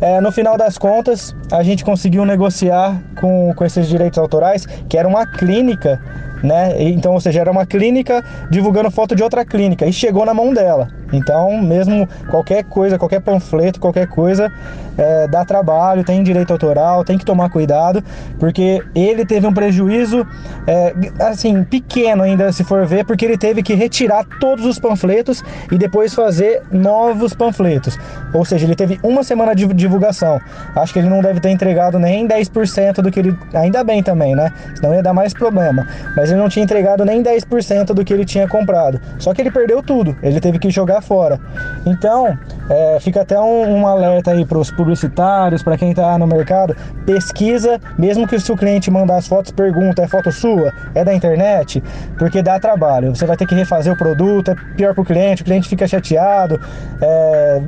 É, 0.00 0.20
no 0.20 0.30
final 0.30 0.58
das 0.58 0.76
contas, 0.76 1.34
a 1.50 1.62
gente 1.62 1.84
conseguiu 1.84 2.24
negociar 2.24 3.02
com, 3.18 3.54
com 3.54 3.64
esses 3.64 3.88
direitos 3.88 4.18
autorais, 4.18 4.66
que 4.88 4.98
era 4.98 5.08
uma 5.08 5.26
clínica, 5.26 6.00
né? 6.42 6.74
Então, 6.78 7.12
ou 7.12 7.20
seja, 7.20 7.40
era 7.40 7.50
uma 7.50 7.66
clínica 7.66 8.24
divulgando 8.50 8.90
foto 8.90 9.14
de 9.14 9.22
outra 9.22 9.44
clínica 9.44 9.86
e 9.86 9.92
chegou 9.92 10.24
na 10.24 10.34
mão 10.34 10.52
dela. 10.52 10.88
Então, 11.12 11.60
mesmo 11.62 12.08
qualquer 12.30 12.64
coisa, 12.64 12.98
qualquer 12.98 13.20
panfleto, 13.20 13.78
qualquer 13.78 14.08
coisa, 14.08 14.52
é, 14.98 15.28
dá 15.28 15.44
trabalho, 15.44 16.02
tem 16.02 16.22
direito 16.22 16.52
autoral, 16.52 17.04
tem 17.04 17.16
que 17.16 17.24
tomar 17.24 17.48
cuidado, 17.50 18.02
porque 18.38 18.82
ele 18.94 19.24
teve 19.24 19.46
um 19.46 19.54
prejuízo, 19.54 20.26
é, 20.66 20.94
assim, 21.20 21.62
pequeno 21.64 22.22
ainda, 22.22 22.52
se 22.52 22.64
for 22.64 22.84
ver, 22.86 23.04
porque 23.04 23.24
ele 23.24 23.38
teve 23.38 23.62
que 23.62 23.74
retirar 23.74 24.24
todos 24.40 24.64
os 24.64 24.78
panfletos 24.78 25.42
e 25.70 25.78
depois 25.78 26.14
fazer 26.14 26.62
novos 26.72 27.34
panfletos. 27.34 27.96
Ou 28.32 28.44
seja, 28.44 28.66
ele 28.66 28.74
teve 28.74 28.98
uma 29.02 29.22
semana 29.22 29.54
de 29.54 29.66
divulgação. 29.74 30.40
Acho 30.74 30.92
que 30.92 30.98
ele 30.98 31.08
não 31.08 31.20
deve 31.20 31.40
ter 31.40 31.50
entregado 31.50 31.98
nem 31.98 32.26
10% 32.26 33.00
do 33.00 33.10
que 33.10 33.20
ele. 33.20 33.36
Ainda 33.54 33.84
bem 33.84 34.02
também, 34.02 34.34
né? 34.34 34.52
Senão 34.74 34.94
ia 34.94 35.02
dar 35.02 35.12
mais 35.12 35.32
problema. 35.32 35.86
Mas 36.16 36.30
ele 36.36 36.42
não 36.42 36.48
tinha 36.48 36.62
entregado 36.62 37.04
nem 37.04 37.22
10% 37.22 37.86
do 37.86 38.04
que 38.04 38.12
ele 38.12 38.24
tinha 38.24 38.46
comprado. 38.46 39.00
Só 39.18 39.32
que 39.32 39.40
ele 39.40 39.50
perdeu 39.50 39.82
tudo, 39.82 40.16
ele 40.22 40.38
teve 40.40 40.58
que 40.58 40.70
jogar 40.70 41.00
fora. 41.00 41.40
Então, 41.86 42.38
é, 42.68 42.98
fica 43.00 43.22
até 43.22 43.40
um, 43.40 43.80
um 43.80 43.86
alerta 43.86 44.32
aí 44.32 44.44
para 44.44 44.58
os 44.58 44.70
publicitários, 44.70 45.62
para 45.62 45.76
quem 45.78 45.90
está 45.90 46.18
no 46.18 46.26
mercado, 46.26 46.76
pesquisa, 47.06 47.80
mesmo 47.98 48.26
que 48.26 48.38
se 48.38 48.52
o 48.52 48.56
cliente 48.56 48.90
mandar 48.90 49.16
as 49.16 49.26
fotos, 49.26 49.50
pergunta, 49.50 50.02
é 50.02 50.08
foto 50.08 50.30
sua? 50.30 50.72
É 50.94 51.04
da 51.04 51.14
internet? 51.14 51.82
Porque 52.18 52.42
dá 52.42 52.60
trabalho. 52.60 53.14
Você 53.14 53.24
vai 53.24 53.36
ter 53.36 53.46
que 53.46 53.54
refazer 53.54 53.92
o 53.92 53.96
produto, 53.96 54.50
é 54.50 54.54
pior 54.76 54.94
para 54.94 55.02
o 55.02 55.04
cliente, 55.04 55.42
o 55.42 55.44
cliente 55.44 55.68
fica 55.68 55.86
chateado, 55.86 56.60
é, 57.00 57.62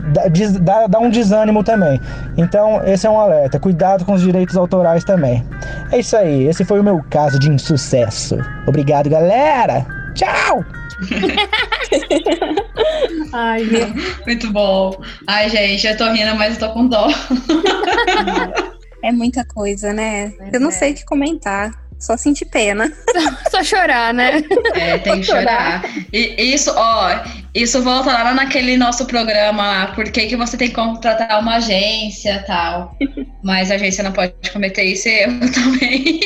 dá, 0.60 0.86
dá 0.86 0.98
um 0.98 1.08
desânimo 1.08 1.64
também. 1.64 2.00
Então, 2.36 2.82
esse 2.84 3.06
é 3.06 3.10
um 3.10 3.18
alerta. 3.18 3.58
Cuidado 3.58 4.04
com 4.04 4.12
os 4.12 4.20
direitos 4.20 4.56
autorais 4.56 5.04
também. 5.04 5.44
É 5.90 5.98
isso 5.98 6.16
aí, 6.16 6.46
esse 6.46 6.64
foi 6.64 6.80
o 6.80 6.84
meu 6.84 7.02
caso 7.08 7.38
de 7.38 7.50
insucesso. 7.50 8.36
Obrigado, 8.66 9.08
galera! 9.08 9.86
Tchau! 10.14 10.64
Ai, 13.32 13.64
meu. 13.70 13.88
Muito 14.26 14.52
bom. 14.52 15.00
Ai, 15.26 15.48
gente, 15.48 15.86
eu 15.86 15.96
tô 15.96 16.10
rindo, 16.10 16.34
mas 16.36 16.54
eu 16.54 16.68
tô 16.68 16.74
com 16.74 16.88
dó. 16.88 17.08
É 19.02 19.12
muita 19.12 19.44
coisa, 19.44 19.92
né? 19.92 20.32
eu 20.52 20.60
não 20.60 20.70
é. 20.70 20.72
sei 20.72 20.92
o 20.92 20.94
que 20.94 21.04
comentar. 21.04 21.70
Só 21.98 22.16
sentir 22.16 22.44
pena. 22.44 22.92
Só 23.50 23.62
chorar, 23.62 24.14
né? 24.14 24.40
É, 24.74 24.98
tem 24.98 25.20
que 25.20 25.26
chorar. 25.26 25.82
E 26.12 26.54
isso, 26.54 26.72
ó, 26.76 27.24
isso 27.52 27.82
volta 27.82 28.12
lá 28.12 28.32
naquele 28.32 28.76
nosso 28.76 29.04
programa 29.04 29.66
lá, 29.66 29.86
por 29.88 30.04
que, 30.04 30.26
que 30.26 30.36
você 30.36 30.56
tem 30.56 30.68
que 30.68 30.74
contratar 30.74 31.40
uma 31.40 31.56
agência 31.56 32.44
tal. 32.46 32.96
Mas 33.42 33.70
a 33.70 33.74
agência 33.74 34.04
não 34.04 34.12
pode 34.12 34.32
cometer 34.52 34.84
esse 34.84 35.08
erro 35.08 35.40
também. 35.52 36.20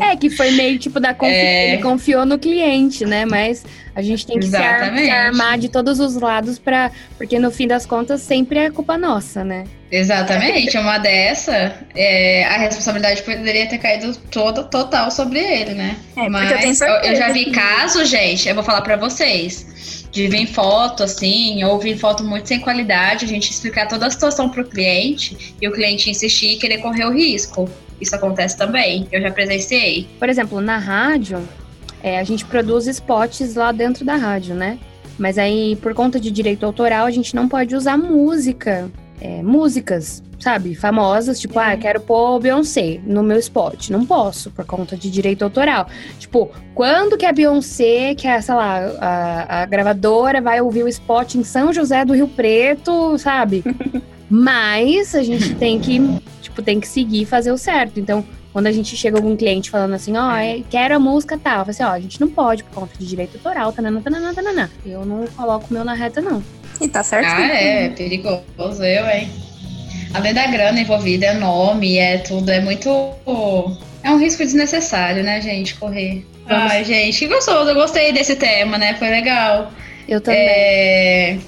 É, 0.00 0.16
que 0.16 0.30
foi 0.30 0.50
meio 0.52 0.78
tipo 0.78 0.98
da 1.00 1.14
confi... 1.14 1.32
é... 1.32 1.72
ele 1.74 1.82
confiou 1.82 2.26
no 2.26 2.38
cliente, 2.38 3.04
né? 3.04 3.24
Mas 3.24 3.64
a 3.94 4.02
gente 4.02 4.26
tem 4.26 4.38
que 4.38 4.46
se, 4.46 4.56
ar 4.56 4.96
se, 4.96 5.10
armar 5.10 5.58
de 5.58 5.68
todos 5.68 6.00
os 6.00 6.16
lados 6.16 6.58
para 6.58 6.90
porque 7.16 7.38
no 7.38 7.50
fim 7.50 7.66
das 7.66 7.84
contas 7.84 8.20
sempre 8.20 8.58
é 8.58 8.70
culpa 8.70 8.96
nossa, 8.96 9.44
né? 9.44 9.64
Exatamente, 9.90 10.78
uma 10.78 10.98
dessa, 10.98 11.74
é, 11.96 12.44
a 12.44 12.58
responsabilidade 12.58 13.22
poderia 13.22 13.68
ter 13.68 13.78
caído 13.78 14.14
toda, 14.30 14.62
total 14.62 15.10
sobre 15.10 15.40
ele, 15.40 15.74
né? 15.74 15.96
É, 16.16 16.28
Mas 16.28 16.80
eu, 16.80 16.86
eu, 16.86 17.16
já 17.16 17.32
vi 17.32 17.50
casos, 17.50 18.08
gente, 18.08 18.48
eu 18.48 18.54
vou 18.54 18.62
falar 18.62 18.82
para 18.82 18.96
vocês, 18.96 20.06
de 20.12 20.28
vir 20.28 20.46
foto 20.46 21.02
assim, 21.02 21.64
ou 21.64 21.78
vir 21.80 21.98
foto 21.98 22.22
muito 22.22 22.46
sem 22.46 22.60
qualidade, 22.60 23.24
a 23.24 23.28
gente 23.28 23.50
explicar 23.50 23.88
toda 23.88 24.06
a 24.06 24.10
situação 24.10 24.48
pro 24.48 24.64
cliente 24.64 25.54
e 25.60 25.66
o 25.66 25.72
cliente 25.72 26.08
insistir 26.08 26.52
e 26.52 26.56
querer 26.56 26.78
correr 26.78 27.06
o 27.06 27.12
risco. 27.12 27.68
Isso 28.00 28.14
acontece 28.14 28.56
também, 28.56 29.06
eu 29.12 29.20
já 29.20 29.30
presenciei. 29.30 30.08
Por 30.18 30.28
exemplo, 30.28 30.60
na 30.60 30.78
rádio, 30.78 31.46
é, 32.02 32.18
a 32.18 32.24
gente 32.24 32.44
produz 32.44 32.86
spots 32.86 33.54
lá 33.54 33.72
dentro 33.72 34.04
da 34.04 34.16
rádio, 34.16 34.54
né? 34.54 34.78
Mas 35.18 35.36
aí, 35.36 35.76
por 35.76 35.92
conta 35.92 36.18
de 36.18 36.30
direito 36.30 36.64
autoral, 36.64 37.06
a 37.06 37.10
gente 37.10 37.34
não 37.34 37.46
pode 37.46 37.76
usar 37.76 37.98
música, 37.98 38.90
é, 39.20 39.42
músicas, 39.42 40.22
sabe, 40.38 40.74
famosas, 40.74 41.38
tipo, 41.38 41.58
ah, 41.58 41.76
quero 41.76 42.00
pôr 42.00 42.40
Beyoncé 42.40 43.00
no 43.04 43.22
meu 43.22 43.38
spot. 43.38 43.90
Não 43.90 44.06
posso, 44.06 44.50
por 44.50 44.64
conta 44.64 44.96
de 44.96 45.10
direito 45.10 45.42
autoral. 45.42 45.86
Tipo, 46.18 46.50
quando 46.74 47.18
que 47.18 47.26
a 47.26 47.32
Beyoncé, 47.32 48.14
que 48.14 48.26
é, 48.26 48.40
sei 48.40 48.54
lá, 48.54 48.78
a, 48.98 49.62
a 49.62 49.66
gravadora 49.66 50.40
vai 50.40 50.60
ouvir 50.62 50.84
o 50.84 50.88
spot 50.88 51.34
em 51.34 51.44
São 51.44 51.70
José 51.70 52.02
do 52.04 52.14
Rio 52.14 52.28
Preto, 52.28 53.18
sabe? 53.18 53.62
Mas 54.30 55.14
a 55.14 55.22
gente 55.22 55.54
tem 55.56 55.78
que, 55.78 55.98
tipo, 56.50 56.62
tem 56.62 56.78
que 56.78 56.86
seguir 56.86 57.22
e 57.22 57.24
fazer 57.24 57.52
o 57.52 57.58
certo. 57.58 57.98
Então, 57.98 58.24
quando 58.52 58.66
a 58.66 58.72
gente 58.72 58.96
chega 58.96 59.16
algum 59.16 59.36
cliente 59.36 59.70
falando 59.70 59.94
assim, 59.94 60.16
ó, 60.16 60.28
oh, 60.28 60.64
quero 60.68 60.96
a 60.96 60.98
música 60.98 61.38
tal, 61.38 61.60
eu 61.60 61.64
falo 61.66 61.70
assim, 61.70 61.82
ó, 61.84 61.88
oh, 61.88 61.92
a 61.92 62.00
gente 62.00 62.20
não 62.20 62.28
pode 62.28 62.64
por 62.64 62.74
conta 62.74 62.92
de 62.98 63.06
direito 63.06 63.36
autoral, 63.36 63.72
tanana, 63.72 64.00
tanana, 64.00 64.34
tanana. 64.34 64.70
Eu 64.84 65.06
não 65.06 65.26
coloco 65.28 65.66
o 65.70 65.72
meu 65.72 65.84
na 65.84 65.94
reta, 65.94 66.20
não. 66.20 66.42
E 66.80 66.88
tá 66.88 67.02
certo. 67.02 67.28
Ah, 67.28 67.46
é, 67.46 67.88
perigoso 67.90 68.82
eu, 68.82 69.08
hein? 69.08 69.30
Além 70.12 70.34
da 70.34 70.46
grana 70.46 70.80
envolvida, 70.80 71.26
é 71.26 71.34
nome, 71.34 71.98
é 71.98 72.18
tudo, 72.18 72.50
é 72.50 72.60
muito. 72.60 72.88
É 74.02 74.10
um 74.10 74.18
risco 74.18 74.42
desnecessário, 74.42 75.22
né, 75.22 75.40
gente, 75.40 75.76
correr. 75.76 76.26
Vamos. 76.48 76.72
Ai, 76.72 76.84
gente, 76.84 77.18
que 77.18 77.28
gostoso, 77.28 77.70
eu 77.70 77.74
gostei 77.74 78.12
desse 78.12 78.34
tema, 78.34 78.76
né? 78.76 78.94
Foi 78.94 79.08
legal. 79.08 79.70
Eu 80.08 80.20
também. 80.20 80.40
É, 80.40 81.38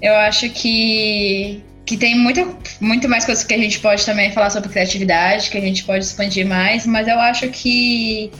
eu 0.00 0.14
acho 0.14 0.48
que 0.48 1.62
que 1.88 1.96
tem 1.96 2.14
muita, 2.14 2.46
muito 2.82 3.08
mais 3.08 3.24
coisas 3.24 3.42
que 3.42 3.54
a 3.54 3.58
gente 3.58 3.80
pode 3.80 4.04
também 4.04 4.30
falar 4.30 4.50
sobre 4.50 4.68
criatividade, 4.68 5.48
que 5.48 5.56
a 5.56 5.60
gente 5.60 5.84
pode 5.84 6.04
expandir 6.04 6.46
mais, 6.46 6.86
mas 6.86 7.08
eu 7.08 7.18
acho 7.18 7.48
que, 7.48 8.30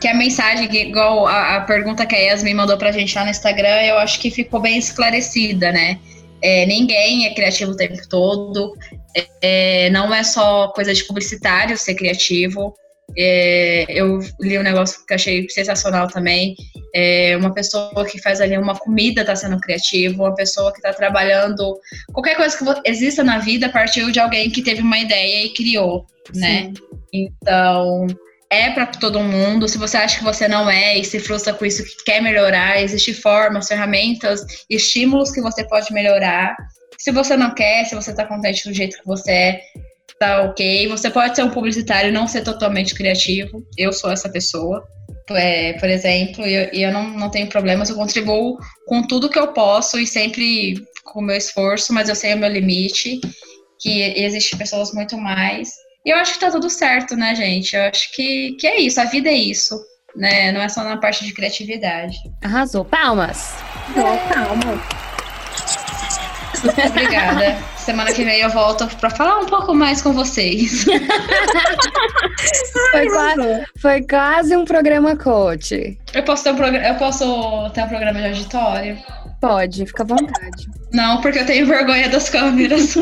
que 0.00 0.06
a 0.06 0.14
mensagem, 0.14 0.72
igual 0.72 1.26
a, 1.26 1.56
a 1.56 1.60
pergunta 1.62 2.06
que 2.06 2.14
a 2.14 2.18
Yasmin 2.18 2.54
mandou 2.54 2.78
pra 2.78 2.92
gente 2.92 3.12
lá 3.16 3.24
no 3.24 3.30
Instagram, 3.32 3.82
eu 3.82 3.98
acho 3.98 4.20
que 4.20 4.30
ficou 4.30 4.60
bem 4.60 4.78
esclarecida, 4.78 5.72
né? 5.72 5.98
É, 6.40 6.66
ninguém 6.66 7.26
é 7.26 7.34
criativo 7.34 7.72
o 7.72 7.76
tempo 7.76 7.98
todo, 8.08 8.76
é, 9.42 9.90
não 9.90 10.14
é 10.14 10.22
só 10.22 10.68
coisa 10.68 10.94
de 10.94 11.02
publicitário 11.02 11.76
ser 11.76 11.96
criativo. 11.96 12.76
É, 13.16 13.86
eu 13.88 14.18
li 14.40 14.58
um 14.58 14.62
negócio 14.62 15.04
que 15.06 15.14
achei 15.14 15.48
sensacional 15.48 16.08
também. 16.08 16.54
É, 16.94 17.36
uma 17.36 17.52
pessoa 17.52 18.04
que 18.04 18.20
faz 18.20 18.40
ali 18.40 18.56
uma 18.56 18.76
comida 18.78 19.22
está 19.22 19.34
sendo 19.34 19.58
criativa, 19.60 20.22
uma 20.22 20.34
pessoa 20.34 20.72
que 20.72 20.78
está 20.78 20.92
trabalhando. 20.92 21.78
Qualquer 22.12 22.36
coisa 22.36 22.56
que 22.56 22.88
exista 22.88 23.22
na 23.22 23.38
vida 23.38 23.68
partiu 23.68 24.10
de 24.10 24.20
alguém 24.20 24.50
que 24.50 24.62
teve 24.62 24.82
uma 24.82 24.98
ideia 24.98 25.46
e 25.46 25.54
criou, 25.54 26.06
né? 26.34 26.72
Então, 27.12 28.06
é 28.50 28.70
para 28.70 28.86
todo 28.86 29.20
mundo. 29.20 29.68
Se 29.68 29.78
você 29.78 29.96
acha 29.96 30.18
que 30.18 30.24
você 30.24 30.46
não 30.46 30.70
é 30.70 30.98
e 30.98 31.04
se 31.04 31.18
frustra 31.18 31.52
com 31.52 31.64
isso, 31.64 31.84
que 31.84 32.04
quer 32.04 32.20
melhorar, 32.22 32.80
existem 32.80 33.14
formas, 33.14 33.68
ferramentas, 33.68 34.44
estímulos 34.70 35.30
que 35.30 35.40
você 35.40 35.64
pode 35.64 35.92
melhorar. 35.92 36.56
Se 36.98 37.10
você 37.10 37.36
não 37.36 37.52
quer, 37.54 37.84
se 37.84 37.94
você 37.94 38.12
está 38.12 38.24
contente 38.24 38.68
do 38.68 38.74
jeito 38.74 38.96
que 38.98 39.06
você 39.06 39.30
é, 39.30 39.60
tá 40.24 40.42
ok. 40.42 40.88
Você 40.88 41.10
pode 41.10 41.36
ser 41.36 41.42
um 41.42 41.50
publicitário 41.50 42.08
e 42.08 42.12
não 42.12 42.26
ser 42.26 42.42
totalmente 42.42 42.94
criativo. 42.94 43.62
Eu 43.76 43.92
sou 43.92 44.10
essa 44.10 44.28
pessoa. 44.28 44.86
É, 45.30 45.72
por 45.74 45.88
exemplo, 45.88 46.46
e 46.46 46.54
eu, 46.54 46.88
eu, 46.88 46.92
não, 46.92 47.08
não 47.10 47.30
tenho 47.30 47.48
problemas, 47.48 47.88
eu 47.88 47.96
contribuo 47.96 48.58
com 48.86 49.06
tudo 49.06 49.30
que 49.30 49.38
eu 49.38 49.48
posso 49.48 49.98
e 49.98 50.06
sempre 50.06 50.74
com 51.02 51.20
o 51.20 51.22
meu 51.22 51.36
esforço, 51.36 51.94
mas 51.94 52.10
eu 52.10 52.14
sei 52.14 52.34
o 52.34 52.38
meu 52.38 52.50
limite, 52.50 53.20
que 53.80 54.02
existem 54.20 54.58
pessoas 54.58 54.92
muito 54.92 55.16
mais. 55.16 55.70
E 56.04 56.10
eu 56.10 56.18
acho 56.18 56.34
que 56.34 56.40
tá 56.40 56.50
tudo 56.50 56.68
certo, 56.68 57.16
né, 57.16 57.34
gente? 57.34 57.74
Eu 57.74 57.84
acho 57.84 58.12
que, 58.12 58.54
que 58.60 58.66
é 58.66 58.80
isso, 58.80 59.00
a 59.00 59.06
vida 59.06 59.30
é 59.30 59.34
isso, 59.34 59.80
né? 60.14 60.52
Não 60.52 60.60
é 60.60 60.68
só 60.68 60.84
na 60.84 60.98
parte 60.98 61.24
de 61.24 61.32
criatividade. 61.32 62.18
Arrasou. 62.42 62.84
Palmas! 62.84 63.54
É, 63.96 64.34
palmas. 64.34 64.80
Obrigada. 66.90 67.73
Semana 67.84 68.12
que 68.14 68.24
vem 68.24 68.40
eu 68.40 68.48
volto 68.48 68.88
para 68.96 69.10
falar 69.10 69.40
um 69.40 69.46
pouco 69.46 69.74
mais 69.74 70.00
com 70.00 70.14
vocês. 70.14 70.84
foi, 72.90 73.06
quase, 73.06 73.64
foi 73.78 74.02
quase 74.02 74.56
um 74.56 74.64
programa 74.64 75.14
coach. 75.16 75.98
Eu 76.14 76.22
posso 76.22 76.44
ter 76.44 76.52
um, 76.52 76.56
programa, 76.56 76.86
eu 76.86 76.94
posso 76.94 77.70
ter 77.74 77.84
um 77.84 77.88
programa 77.88 78.20
de 78.20 78.28
auditório? 78.28 78.96
Pode, 79.38 79.84
fica 79.84 80.02
à 80.02 80.06
vontade. 80.06 80.66
Não, 80.94 81.20
porque 81.20 81.40
eu 81.40 81.44
tenho 81.44 81.66
vergonha 81.66 82.08
das 82.08 82.30
câmeras. 82.30 82.94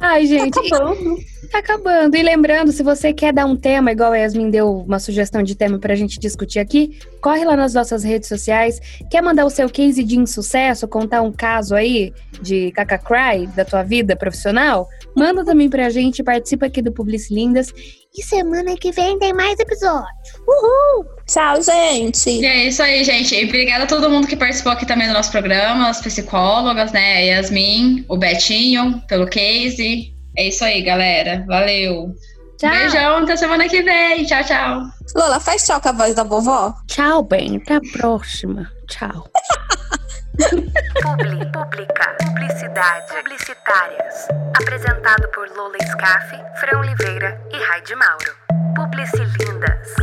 Ai, 0.00 0.26
gente. 0.26 0.60
Tá 0.68 0.76
acabando. 0.76 1.16
Tá 1.50 1.58
acabando. 1.58 2.16
E 2.16 2.22
lembrando, 2.22 2.72
se 2.72 2.82
você 2.82 3.12
quer 3.12 3.32
dar 3.32 3.46
um 3.46 3.56
tema, 3.56 3.92
igual 3.92 4.12
a 4.12 4.16
Yasmin 4.16 4.50
deu 4.50 4.80
uma 4.80 4.98
sugestão 4.98 5.42
de 5.42 5.54
tema 5.54 5.78
pra 5.78 5.94
gente 5.94 6.18
discutir 6.18 6.58
aqui, 6.58 6.98
corre 7.20 7.44
lá 7.44 7.56
nas 7.56 7.74
nossas 7.74 8.02
redes 8.02 8.28
sociais. 8.28 8.80
Quer 9.10 9.22
mandar 9.22 9.44
o 9.44 9.50
seu 9.50 9.68
case 9.68 10.02
de 10.02 10.18
insucesso, 10.18 10.88
contar 10.88 11.22
um 11.22 11.32
caso 11.32 11.74
aí 11.74 12.12
de 12.40 12.70
caca 12.72 12.98
cry 12.98 13.46
da 13.54 13.64
tua 13.64 13.82
vida 13.82 14.16
profissional? 14.16 14.88
Manda 15.16 15.44
também 15.44 15.68
pra 15.70 15.90
gente, 15.90 16.22
participa 16.22 16.66
aqui 16.66 16.82
do 16.82 16.92
Publici 16.92 17.34
Lindas. 17.34 17.72
E 18.16 18.22
semana 18.22 18.74
que 18.76 18.92
vem 18.92 19.18
tem 19.18 19.34
mais 19.34 19.58
episódio. 19.58 20.06
Uhul! 20.48 21.04
Tchau, 21.26 21.60
gente! 21.60 22.30
E 22.30 22.46
é 22.46 22.68
isso 22.68 22.82
aí, 22.82 23.04
gente. 23.04 23.34
E 23.34 23.44
obrigada 23.44 23.84
a 23.84 23.86
todo 23.86 24.08
mundo 24.08 24.26
que 24.26 24.36
participou 24.36 24.72
aqui 24.72 24.86
também 24.86 25.06
do 25.06 25.12
nosso 25.12 25.30
programa, 25.30 25.90
as 25.90 26.00
psicólogas, 26.00 26.92
né? 26.92 27.16
A 27.16 27.20
Yasmin, 27.20 28.06
o 28.08 28.16
Betinho, 28.16 29.02
pelo 29.06 29.26
case. 29.26 30.15
É 30.36 30.48
isso 30.48 30.64
aí, 30.64 30.82
galera. 30.82 31.44
Valeu. 31.46 32.14
Tchau. 32.58 32.70
Beijão, 32.70 33.18
até 33.18 33.36
semana 33.36 33.68
que 33.68 33.82
vem. 33.82 34.24
Tchau, 34.24 34.44
tchau. 34.44 34.82
Lola, 35.14 35.38
faz 35.40 35.64
tchau 35.64 35.80
com 35.80 35.88
a 35.88 35.92
voz 35.92 36.14
da 36.14 36.24
vovó. 36.24 36.74
Tchau, 36.86 37.22
bem. 37.22 37.56
Até 37.56 37.76
a 37.76 37.80
próxima. 37.92 38.70
Tchau. 38.88 39.28
Publi, 41.02 41.50
Publica, 41.50 42.16
Publicidade, 42.24 43.06
Publicitárias. 43.14 44.28
Apresentado 44.60 45.28
por 45.28 45.48
Lola 45.56 45.78
Scaff, 45.90 46.30
Fran 46.60 46.78
Oliveira 46.78 47.40
e 47.52 47.58
Raide 47.58 47.94
Mauro. 47.94 48.34
Publicilindas. 48.74 49.94